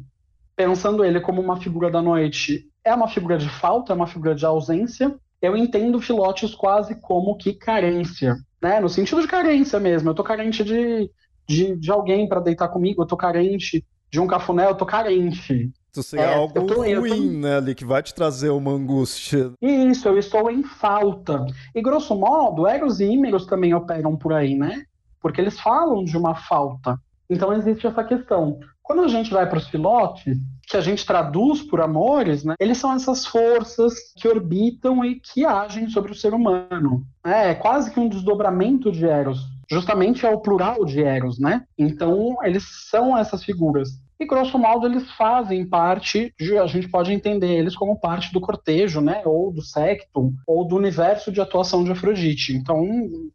pensando 0.55 1.03
ele 1.03 1.23
como 1.23 1.41
uma 1.41 1.57
figura 1.57 1.91
da 1.91 2.03
noite, 2.03 2.71
é 2.85 2.95
uma 2.95 3.09
figura 3.09 3.39
de 3.39 3.49
falta, 3.49 3.93
é 3.93 3.97
uma 3.97 4.07
figura 4.07 4.35
de 4.35 4.45
ausência. 4.45 5.15
Eu 5.41 5.57
entendo 5.57 6.01
Filotes 6.01 6.55
quase 6.55 6.95
como 6.95 7.37
que 7.37 7.53
carência, 7.53 8.37
né? 8.61 8.81
No 8.81 8.89
sentido 8.89 9.21
de 9.21 9.29
carência 9.29 9.81
mesmo. 9.81 10.11
Eu 10.11 10.15
tô 10.15 10.23
carente 10.23 10.63
de, 10.63 11.11
de, 11.49 11.77
de 11.77 11.91
alguém 11.91 12.29
para 12.29 12.41
deitar 12.41 12.69
comigo, 12.69 13.03
eu 13.03 13.07
tô 13.07 13.17
carente 13.17 13.85
de 14.11 14.21
um 14.21 14.27
cafuné, 14.27 14.67
eu 14.67 14.75
tô 14.75 14.85
carente. 14.85 15.73
Isso 15.93 16.03
seria 16.03 16.27
é, 16.27 16.35
algo 16.35 16.67
tô, 16.67 16.75
ruim, 16.75 17.09
tô... 17.09 17.39
né, 17.39 17.57
ali, 17.57 17.75
que 17.75 17.85
vai 17.85 18.03
te 18.03 18.15
trazer 18.15 18.51
uma 18.51 18.71
angústia. 18.71 19.53
Isso, 19.61 20.09
eu 20.09 20.19
estou 20.19 20.51
em 20.51 20.63
falta. 20.63 21.47
E, 21.75 21.83
grosso 21.83 22.15
modo, 22.15 22.67
Eros 22.67 23.01
e 23.01 23.05
Ímeros 23.05 23.47
também 23.47 23.75
operam 23.75 24.17
por 24.17 24.33
aí, 24.33 24.55
né? 24.55 24.85
Porque 25.21 25.41
eles 25.41 25.59
falam 25.61 26.05
de 26.05 26.17
uma 26.17 26.35
falta. 26.35 26.99
Então, 27.29 27.53
existe 27.53 27.87
essa 27.87 28.03
questão. 28.05 28.59
Quando 28.93 29.05
a 29.05 29.09
gente 29.09 29.33
vai 29.33 29.49
para 29.49 29.57
os 29.57 29.69
filotes, 29.69 30.37
que 30.69 30.77
a 30.77 30.83
gente 30.83 31.07
traduz 31.07 31.63
por 31.63 31.81
amores, 31.81 32.45
né, 32.45 32.55
eles 32.61 32.77
são 32.77 32.93
essas 32.93 33.25
forças 33.25 33.95
que 34.15 34.29
orbitam 34.29 35.03
e 35.03 35.19
que 35.19 35.47
agem 35.47 35.89
sobre 35.89 36.13
o 36.13 36.15
ser 36.15 36.35
humano. 36.35 37.03
É 37.25 37.55
quase 37.55 37.91
que 37.91 37.99
um 37.99 38.07
desdobramento 38.07 38.93
de 38.93 39.07
Eros. 39.07 39.49
Justamente 39.71 40.27
é 40.27 40.29
o 40.29 40.41
plural 40.41 40.85
de 40.85 41.03
Eros, 41.03 41.39
né? 41.39 41.65
Então, 41.79 42.37
eles 42.43 42.65
são 42.91 43.17
essas 43.17 43.43
figuras. 43.43 43.89
E, 44.21 44.27
grosso 44.27 44.59
modo, 44.59 44.87
eles 44.87 45.11
fazem 45.13 45.67
parte, 45.67 46.31
de, 46.39 46.59
a 46.59 46.67
gente 46.67 46.87
pode 46.87 47.15
entender 47.15 47.49
eles 47.49 47.75
como 47.75 47.99
parte 47.99 48.31
do 48.31 48.43
cortejo, 48.43 49.01
né? 49.01 49.23
Ou 49.25 49.51
do 49.51 49.63
secto, 49.63 50.35
ou 50.47 50.69
do 50.69 50.77
universo 50.77 51.33
de 51.33 51.41
atuação 51.41 51.83
de 51.83 51.93
Afrodite. 51.93 52.55
Então, 52.55 52.87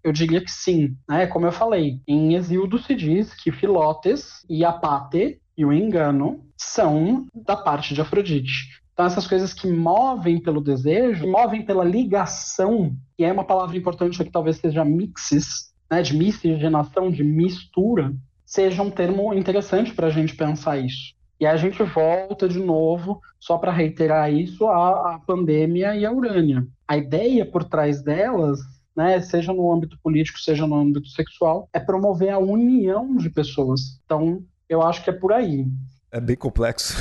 eu 0.04 0.12
diria 0.12 0.40
que 0.40 0.52
sim, 0.52 0.96
né? 1.10 1.26
Como 1.26 1.48
eu 1.48 1.52
falei, 1.52 2.00
em 2.08 2.36
Exildo 2.36 2.78
se 2.78 2.94
diz 2.94 3.34
que 3.34 3.52
Filotes 3.52 4.46
e 4.48 4.64
Apate 4.64 5.42
e 5.58 5.66
o 5.66 5.74
engano 5.74 6.42
são 6.56 7.26
da 7.34 7.56
parte 7.56 7.94
de 7.94 8.02
Afrodite. 8.02 8.82
Então, 8.94 9.06
essas 9.06 9.28
coisas 9.28 9.54
que 9.54 9.68
movem 9.68 10.42
pelo 10.42 10.62
desejo, 10.62 11.28
movem 11.28 11.64
pela 11.64 11.84
ligação, 11.84 12.96
e 13.18 13.24
é 13.24 13.32
uma 13.32 13.44
palavra 13.44 13.78
importante 13.78 14.22
aqui, 14.22 14.32
talvez 14.32 14.58
seja 14.58 14.84
mixes, 14.84 15.72
né, 15.90 16.02
de 16.02 16.16
miscigenação, 16.16 17.12
de 17.12 17.24
mistura, 17.24 18.14
seja 18.46 18.82
um 18.82 18.90
termo 18.90 19.34
interessante 19.34 19.94
para 19.94 20.08
a 20.08 20.10
gente 20.10 20.36
pensar 20.36 20.78
isso. 20.78 21.16
E 21.40 21.46
a 21.46 21.56
gente 21.56 21.84
volta 21.84 22.50
de 22.50 22.60
novo, 22.60 23.22
só 23.40 23.58
para 23.58 23.72
reiterar 23.72 24.34
isso, 24.34 24.66
a, 24.66 25.16
a 25.16 25.20
pandemia 25.20 25.96
e 25.96 26.04
a 26.04 26.12
Urânia. 26.12 26.66
A 26.88 26.98
ideia 26.98 27.46
por 27.46 27.64
trás 27.64 28.02
delas, 28.02 28.60
né, 28.96 29.20
seja 29.22 29.54
no 29.54 29.72
âmbito 29.72 30.00
político, 30.02 30.40
seja 30.40 30.66
no 30.66 30.74
âmbito 30.74 31.10
sexual, 31.10 31.70
é 31.72 31.80
promover 31.80 32.32
a 32.32 32.40
união 32.40 33.16
de 33.16 33.30
pessoas. 33.30 34.02
Então, 34.06 34.42
eu 34.70 34.82
acho 34.82 35.04
que 35.04 35.10
é 35.10 35.14
por 35.14 35.32
aí. 35.32 35.66
É 36.12 36.20
bem 36.20 36.36
complexo. 36.36 36.96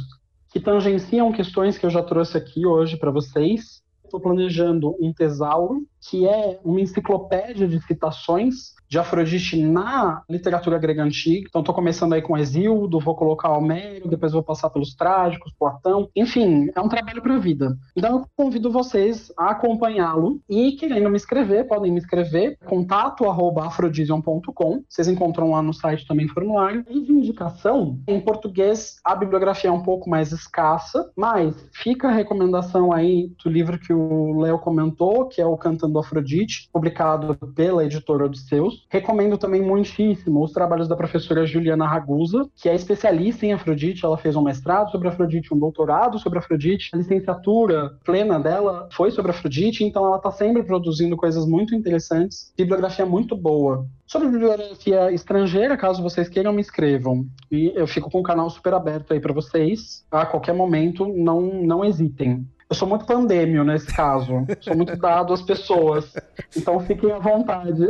que 0.52 0.60
tangenciam 0.60 1.32
questões 1.32 1.78
que 1.78 1.86
eu 1.86 1.90
já 1.90 2.02
trouxe 2.02 2.38
aqui 2.38 2.66
hoje 2.66 2.98
para 2.98 3.12
vocês. 3.12 3.84
Estou 4.04 4.20
planejando 4.20 4.96
um 5.00 5.14
tesauro, 5.14 5.86
que 6.02 6.28
é 6.28 6.60
uma 6.64 6.82
enciclopédia 6.82 7.68
de 7.68 7.80
citações 7.82 8.76
de 8.90 8.98
Afrodite 8.98 9.62
na 9.62 10.24
literatura 10.30 10.78
grega 10.78 11.04
antiga. 11.04 11.48
Então, 11.50 11.60
estou 11.62 11.76
começando 11.76 12.14
aí 12.14 12.22
com 12.22 12.38
Exildo, 12.38 12.98
vou 13.00 13.16
colocar 13.16 13.50
Homero, 13.50 14.08
depois 14.08 14.32
vou 14.32 14.42
passar 14.42 14.70
pelos 14.70 14.96
trágicos, 14.96 15.52
Platão. 15.58 16.10
Enfim, 16.16 16.70
é 16.74 16.80
um 16.80 16.88
trabalho 16.88 17.22
para 17.22 17.36
a 17.36 17.40
vida. 17.40 17.78
Então, 17.96 18.20
eu 18.20 18.26
convido 18.36 18.72
vocês 18.72 19.30
a 19.38 19.50
acompanhá-lo 19.52 20.40
e, 20.50 20.72
querendo 20.74 21.10
me 21.10 21.18
escrever, 21.18 21.68
podem 21.68 21.92
me 21.92 22.00
escrever, 22.00 22.58
contato.afrodision.com. 22.66 24.84
Vocês 24.88 25.10
encontram 25.10 25.52
lá 25.52 25.62
no 25.62 25.74
site 25.74 26.08
também 26.08 26.30
formulário. 26.30 26.86
E 26.90 27.02
de 27.02 27.12
indicação, 27.12 28.00
em 28.08 28.22
português, 28.22 29.02
a 29.04 29.14
bibliografia 29.16 29.70
é 29.70 29.74
um 29.74 29.84
pouco 29.84 30.10
mais 30.10 30.32
escassa, 30.32 31.12
mas 31.16 31.54
fica 31.74 32.08
a 32.08 32.12
recomendação 32.12 32.94
aí 32.94 33.34
do 33.44 33.50
livro 33.50 33.78
que 33.78 33.92
o 33.92 34.40
Léo 34.40 34.60
comentou, 34.60 35.28
que 35.28 35.42
é 35.42 35.46
o 35.46 35.58
Cantando 35.58 35.87
Afrodite, 36.00 36.70
publicado 36.72 37.36
pela 37.56 37.86
editora 37.86 38.26
Odisseus. 38.26 38.86
Recomendo 38.90 39.38
também 39.38 39.62
muitíssimo 39.62 40.44
os 40.44 40.52
trabalhos 40.52 40.88
da 40.88 40.96
professora 40.96 41.46
Juliana 41.46 41.88
Ragusa, 41.88 42.50
que 42.56 42.68
é 42.68 42.76
especialista 42.76 43.46
em 43.46 43.54
Afrodite. 43.54 44.06
Ela 44.06 44.18
fez 44.18 44.36
um 44.36 44.42
mestrado 44.42 44.92
sobre 44.92 45.08
Afrodite, 45.08 45.54
um 45.54 45.60
doutorado 45.60 46.20
sobre 46.20 46.40
Afrodite. 46.40 46.90
A 46.94 46.98
licenciatura 46.98 47.98
plena 48.04 48.40
dela 48.40 48.90
foi 48.92 49.12
sobre 49.12 49.32
Afrodite, 49.32 49.84
então 49.84 50.06
ela 50.06 50.18
está 50.18 50.32
sempre 50.32 50.64
produzindo 50.64 51.16
coisas 51.16 51.46
muito 51.46 51.76
interessantes. 51.76 52.52
Bibliografia 52.58 53.06
muito 53.06 53.36
boa. 53.36 53.86
Sobre 54.08 54.30
bibliografia 54.30 55.12
estrangeira, 55.12 55.76
caso 55.76 56.02
vocês 56.02 56.30
queiram, 56.30 56.54
me 56.54 56.62
escrevam. 56.62 57.28
E 57.52 57.74
eu 57.76 57.86
fico 57.86 58.10
com 58.10 58.22
o 58.22 58.24
canal 58.24 58.50
super 58.50 58.74
aberto 58.74 59.12
aí 59.12 59.20
para 59.20 59.34
vocês. 59.34 60.06
A 60.10 60.26
qualquer 60.26 60.54
momento, 60.54 61.06
não, 61.08 61.42
não 61.62 61.84
hesitem. 61.84 62.48
Eu 62.70 62.76
sou 62.76 62.88
muito 62.88 63.06
pandêmio 63.06 63.64
nesse 63.64 63.88
caso. 63.88 64.46
sou 64.60 64.76
muito 64.76 64.96
dado 64.98 65.34
às 65.34 65.42
pessoas. 65.42 66.14
Então 66.56 66.80
fiquem 66.82 67.12
à 67.12 67.20
vontade. 67.20 67.88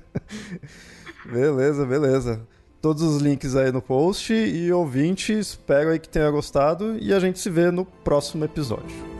beleza, 1.30 1.84
beleza. 1.84 2.40
Todos 2.80 3.02
os 3.02 3.20
links 3.20 3.54
aí 3.54 3.70
no 3.70 3.82
post 3.82 4.32
e 4.32 4.72
ouvinte, 4.72 5.38
espero 5.38 5.90
aí 5.90 5.98
que 5.98 6.08
tenha 6.08 6.30
gostado 6.30 6.96
e 6.98 7.12
a 7.12 7.20
gente 7.20 7.38
se 7.38 7.50
vê 7.50 7.70
no 7.70 7.84
próximo 7.84 8.42
episódio. 8.46 9.19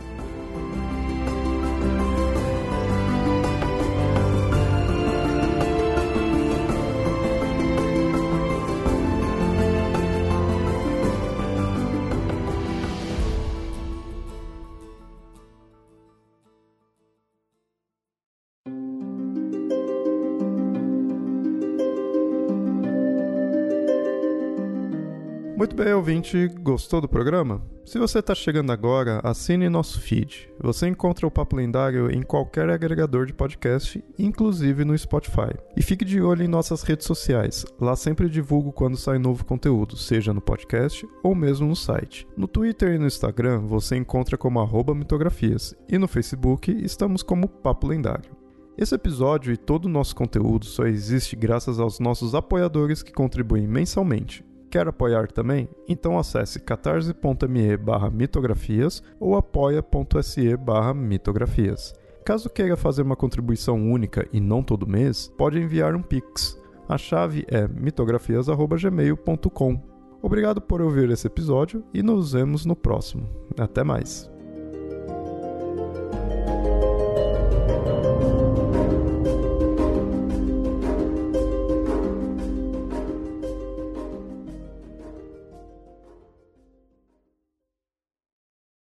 Bem, 25.83 25.95
ouvinte, 25.95 26.47
gostou 26.61 27.01
do 27.01 27.09
programa? 27.09 27.59
Se 27.83 27.97
você 27.97 28.19
está 28.19 28.35
chegando 28.35 28.71
agora, 28.71 29.19
assine 29.23 29.67
nosso 29.67 29.99
feed. 29.99 30.47
Você 30.59 30.87
encontra 30.87 31.25
o 31.25 31.31
Papo 31.31 31.55
Lendário 31.55 32.11
em 32.11 32.21
qualquer 32.21 32.69
agregador 32.69 33.25
de 33.25 33.33
podcast, 33.33 34.03
inclusive 34.19 34.85
no 34.85 34.95
Spotify. 34.95 35.49
E 35.75 35.81
fique 35.81 36.05
de 36.05 36.21
olho 36.21 36.43
em 36.43 36.47
nossas 36.47 36.83
redes 36.83 37.07
sociais. 37.07 37.65
Lá 37.79 37.95
sempre 37.95 38.29
divulgo 38.29 38.71
quando 38.71 38.95
sai 38.95 39.17
novo 39.17 39.43
conteúdo, 39.43 39.97
seja 39.97 40.31
no 40.31 40.39
podcast 40.39 41.03
ou 41.23 41.33
mesmo 41.33 41.67
no 41.67 41.75
site. 41.75 42.27
No 42.37 42.47
Twitter 42.47 42.93
e 42.93 42.99
no 42.99 43.07
Instagram 43.07 43.61
você 43.61 43.95
encontra 43.95 44.37
como 44.37 44.61
mitografias 44.93 45.73
e 45.89 45.97
no 45.97 46.07
Facebook 46.07 46.71
estamos 46.71 47.23
como 47.23 47.49
Papo 47.49 47.87
Lendário. 47.87 48.37
Esse 48.77 48.93
episódio 48.93 49.51
e 49.51 49.57
todo 49.57 49.85
o 49.85 49.89
nosso 49.89 50.15
conteúdo 50.15 50.63
só 50.65 50.85
existe 50.85 51.35
graças 51.35 51.79
aos 51.79 51.99
nossos 51.99 52.35
apoiadores 52.35 53.01
que 53.01 53.11
contribuem 53.11 53.67
mensalmente. 53.67 54.45
Quer 54.71 54.87
apoiar 54.87 55.27
também? 55.27 55.69
Então 55.85 56.17
acesse 56.17 56.61
catarse.me 56.61 57.77
mitografias 58.13 59.03
ou 59.19 59.35
apoia.se 59.35 60.57
mitografias. 60.95 61.93
Caso 62.23 62.49
queira 62.49 62.77
fazer 62.77 63.01
uma 63.01 63.17
contribuição 63.17 63.91
única 63.91 64.25
e 64.31 64.39
não 64.39 64.63
todo 64.63 64.87
mês, 64.87 65.27
pode 65.37 65.59
enviar 65.59 65.93
um 65.93 66.01
Pix. 66.01 66.57
A 66.87 66.97
chave 66.97 67.45
é 67.49 67.67
mitografias.gmail.com. 67.67 69.81
Obrigado 70.21 70.61
por 70.61 70.81
ouvir 70.81 71.09
esse 71.09 71.27
episódio 71.27 71.83
e 71.93 72.01
nos 72.01 72.31
vemos 72.31 72.65
no 72.65 72.75
próximo. 72.75 73.27
Até 73.57 73.83
mais! 73.83 74.30